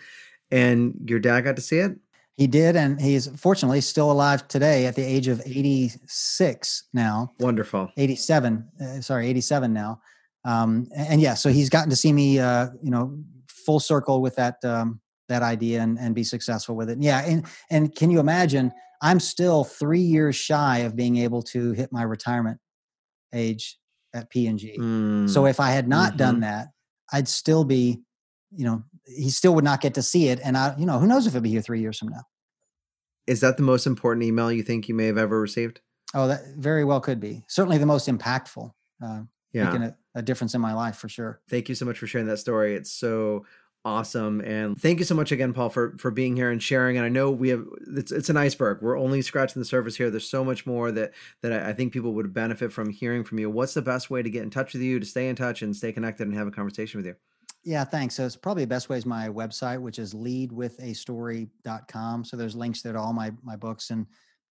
and 0.51 0.95
your 1.05 1.19
dad 1.19 1.41
got 1.41 1.57
to 1.57 1.61
see 1.61 1.79
it? 1.79 1.97
He 2.37 2.45
did, 2.45 2.75
and 2.75 3.01
he's 3.01 3.27
fortunately 3.39 3.81
still 3.81 4.11
alive 4.11 4.47
today 4.47 4.85
at 4.85 4.95
the 4.95 5.03
age 5.03 5.27
of 5.27 5.41
86 5.43 6.83
now. 6.93 7.33
Wonderful. 7.39 7.91
87, 7.97 8.69
uh, 8.79 9.01
sorry, 9.01 9.27
87 9.27 9.73
now. 9.73 10.01
Um, 10.45 10.87
and 10.95 11.19
yeah, 11.19 11.33
so 11.33 11.49
he's 11.49 11.69
gotten 11.69 11.89
to 11.89 11.95
see 11.95 12.13
me, 12.13 12.39
uh, 12.39 12.67
you 12.83 12.91
know, 12.91 13.17
full 13.49 13.79
circle 13.79 14.21
with 14.21 14.35
that 14.35 14.63
um, 14.63 15.01
that 15.29 15.41
idea 15.41 15.81
and, 15.81 15.97
and 15.99 16.15
be 16.15 16.23
successful 16.23 16.75
with 16.75 16.89
it. 16.89 16.93
And 16.93 17.03
yeah, 17.03 17.25
and 17.25 17.45
and 17.69 17.93
can 17.93 18.11
you 18.11 18.19
imagine? 18.19 18.71
I'm 19.01 19.19
still 19.19 19.63
three 19.63 19.99
years 19.99 20.35
shy 20.35 20.79
of 20.79 20.95
being 20.95 21.17
able 21.17 21.41
to 21.43 21.73
hit 21.73 21.91
my 21.91 22.03
retirement 22.03 22.59
age 23.33 23.77
at 24.13 24.29
P&G. 24.29 24.77
Mm. 24.79 25.29
So 25.29 25.45
if 25.45 25.59
I 25.59 25.69
had 25.69 25.87
not 25.87 26.09
mm-hmm. 26.09 26.17
done 26.17 26.39
that, 26.39 26.69
I'd 27.13 27.27
still 27.27 27.63
be, 27.63 28.01
you 28.51 28.65
know, 28.65 28.83
he 29.07 29.29
still 29.29 29.55
would 29.55 29.63
not 29.63 29.81
get 29.81 29.93
to 29.95 30.01
see 30.01 30.29
it. 30.29 30.39
And 30.43 30.57
I, 30.57 30.75
you 30.77 30.85
know, 30.85 30.99
who 30.99 31.07
knows 31.07 31.25
if 31.25 31.33
it'll 31.33 31.41
be 31.41 31.49
here 31.49 31.61
three 31.61 31.81
years 31.81 31.97
from 31.97 32.09
now. 32.09 32.23
Is 33.25 33.41
that 33.41 33.57
the 33.57 33.63
most 33.63 33.85
important 33.85 34.23
email 34.23 34.51
you 34.51 34.63
think 34.63 34.87
you 34.87 34.95
may 34.95 35.05
have 35.05 35.17
ever 35.17 35.39
received? 35.39 35.81
Oh, 36.13 36.27
that 36.27 36.41
very 36.57 36.85
well 36.85 37.01
could 37.01 37.19
be. 37.19 37.43
Certainly 37.47 37.79
the 37.79 37.85
most 37.85 38.07
impactful. 38.07 38.71
Uh, 39.03 39.21
yeah. 39.51 39.65
Making 39.65 39.83
a, 39.83 39.97
a 40.15 40.21
difference 40.21 40.53
in 40.55 40.61
my 40.61 40.73
life 40.73 40.97
for 40.97 41.09
sure. 41.09 41.41
Thank 41.49 41.69
you 41.69 41.75
so 41.75 41.85
much 41.85 41.97
for 41.97 42.07
sharing 42.07 42.27
that 42.27 42.37
story. 42.37 42.75
It's 42.75 42.91
so 42.91 43.45
awesome. 43.85 44.41
And 44.41 44.79
thank 44.79 44.99
you 44.99 45.05
so 45.05 45.15
much 45.15 45.31
again, 45.31 45.53
Paul, 45.53 45.69
for 45.69 45.95
for 45.97 46.11
being 46.11 46.35
here 46.35 46.51
and 46.51 46.61
sharing. 46.61 46.97
And 46.97 47.05
I 47.05 47.09
know 47.09 47.31
we 47.31 47.49
have 47.49 47.65
it's 47.95 48.11
it's 48.11 48.29
an 48.29 48.37
iceberg. 48.37 48.81
We're 48.81 48.97
only 48.97 49.21
scratching 49.21 49.61
the 49.61 49.65
surface 49.65 49.95
here. 49.95 50.09
There's 50.09 50.29
so 50.29 50.43
much 50.43 50.65
more 50.65 50.91
that 50.91 51.13
that 51.41 51.53
I, 51.53 51.69
I 51.69 51.73
think 51.73 51.93
people 51.93 52.13
would 52.13 52.33
benefit 52.33 52.71
from 52.71 52.89
hearing 52.89 53.23
from 53.23 53.39
you. 53.39 53.49
What's 53.49 53.73
the 53.73 53.81
best 53.81 54.09
way 54.09 54.21
to 54.21 54.29
get 54.29 54.43
in 54.43 54.49
touch 54.49 54.73
with 54.73 54.81
you, 54.81 54.99
to 54.99 55.05
stay 55.05 55.29
in 55.29 55.35
touch 55.35 55.61
and 55.61 55.75
stay 55.75 55.91
connected 55.91 56.27
and 56.27 56.35
have 56.35 56.47
a 56.47 56.51
conversation 56.51 56.97
with 56.99 57.05
you? 57.05 57.15
Yeah, 57.67 57.83
thanks. 57.83 58.15
So 58.15 58.25
it's 58.25 58.37
probably 58.37 58.63
the 58.63 58.67
best 58.67 58.87
way 58.87 58.97
is 58.97 59.05
my 59.05 59.27
website, 59.27 59.81
which 59.81 59.99
is 59.99 60.13
leadwithastory.com. 60.13 62.23
So 62.23 62.37
there's 62.37 62.55
links 62.55 62.81
there 62.81 62.93
to 62.93 62.99
all 62.99 63.11
my 63.11 63.33
my 63.43 63.57
books 63.57 63.89
and 63.89 64.05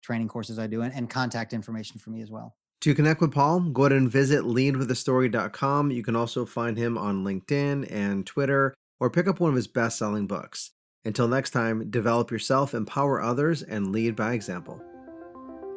training 0.02 0.30
courses 0.30 0.58
I 0.58 0.68
do 0.68 0.84
and, 0.84 0.94
and 0.94 1.10
contact 1.10 1.52
information 1.52 2.00
for 2.00 2.12
me 2.12 2.22
as 2.22 2.32
well. 2.32 2.56
To 2.80 2.96
connect 2.96 3.20
with 3.20 3.34
Paul, 3.34 3.60
go 3.60 3.84
ahead 3.84 3.98
and 3.98 4.10
visit 4.10 4.46
leadwithastory.com. 4.46 5.92
You 5.92 6.04
can 6.04 6.16
also 6.16 6.46
find 6.46 6.78
him 6.78 6.98
on 6.98 7.26
LinkedIn 7.26 7.92
and 7.92 8.26
Twitter 8.26 8.74
or 9.02 9.10
pick 9.10 9.28
up 9.28 9.42
one 9.42 9.50
of 9.50 9.58
his 9.58 9.68
best 9.68 9.98
selling 9.98 10.26
books. 10.26 10.72
Until 11.04 11.28
next 11.28 11.50
time, 11.50 11.92
develop 11.92 12.32
yourself, 12.32 12.74
empower 12.74 13.22
others, 13.22 13.62
and 13.62 13.92
lead 13.92 14.16
by 14.16 14.32
example. 14.32 14.82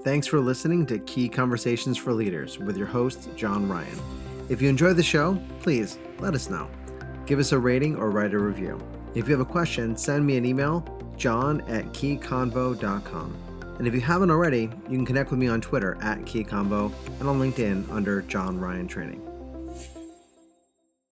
Thanks 0.04 0.28
for 0.28 0.38
listening 0.38 0.86
to 0.86 1.00
Key 1.00 1.28
Conversations 1.28 1.98
for 1.98 2.12
Leaders 2.12 2.60
with 2.60 2.76
your 2.76 2.86
host, 2.86 3.28
John 3.34 3.68
Ryan. 3.68 3.98
If 4.48 4.62
you 4.62 4.68
enjoyed 4.68 4.96
the 4.96 5.02
show, 5.02 5.36
please 5.58 5.98
let 6.20 6.34
us 6.34 6.48
know. 6.48 6.70
Give 7.26 7.38
us 7.38 7.52
a 7.52 7.58
rating 7.58 7.96
or 7.96 8.10
write 8.10 8.34
a 8.34 8.38
review. 8.38 8.80
If 9.14 9.28
you 9.28 9.32
have 9.36 9.46
a 9.46 9.50
question, 9.50 9.96
send 9.96 10.26
me 10.26 10.36
an 10.36 10.44
email, 10.44 10.84
john 11.16 11.60
at 11.62 11.86
keyconvo.com. 11.92 13.36
And 13.78 13.88
if 13.88 13.94
you 13.94 14.00
haven't 14.00 14.30
already, 14.30 14.70
you 14.88 14.96
can 14.96 15.06
connect 15.06 15.30
with 15.30 15.40
me 15.40 15.48
on 15.48 15.60
Twitter 15.60 15.96
at 16.00 16.20
keyconvo 16.20 16.92
and 17.20 17.28
on 17.28 17.40
LinkedIn 17.40 17.90
under 17.90 18.22
John 18.22 18.58
Ryan 18.60 18.86
Training. 18.86 19.33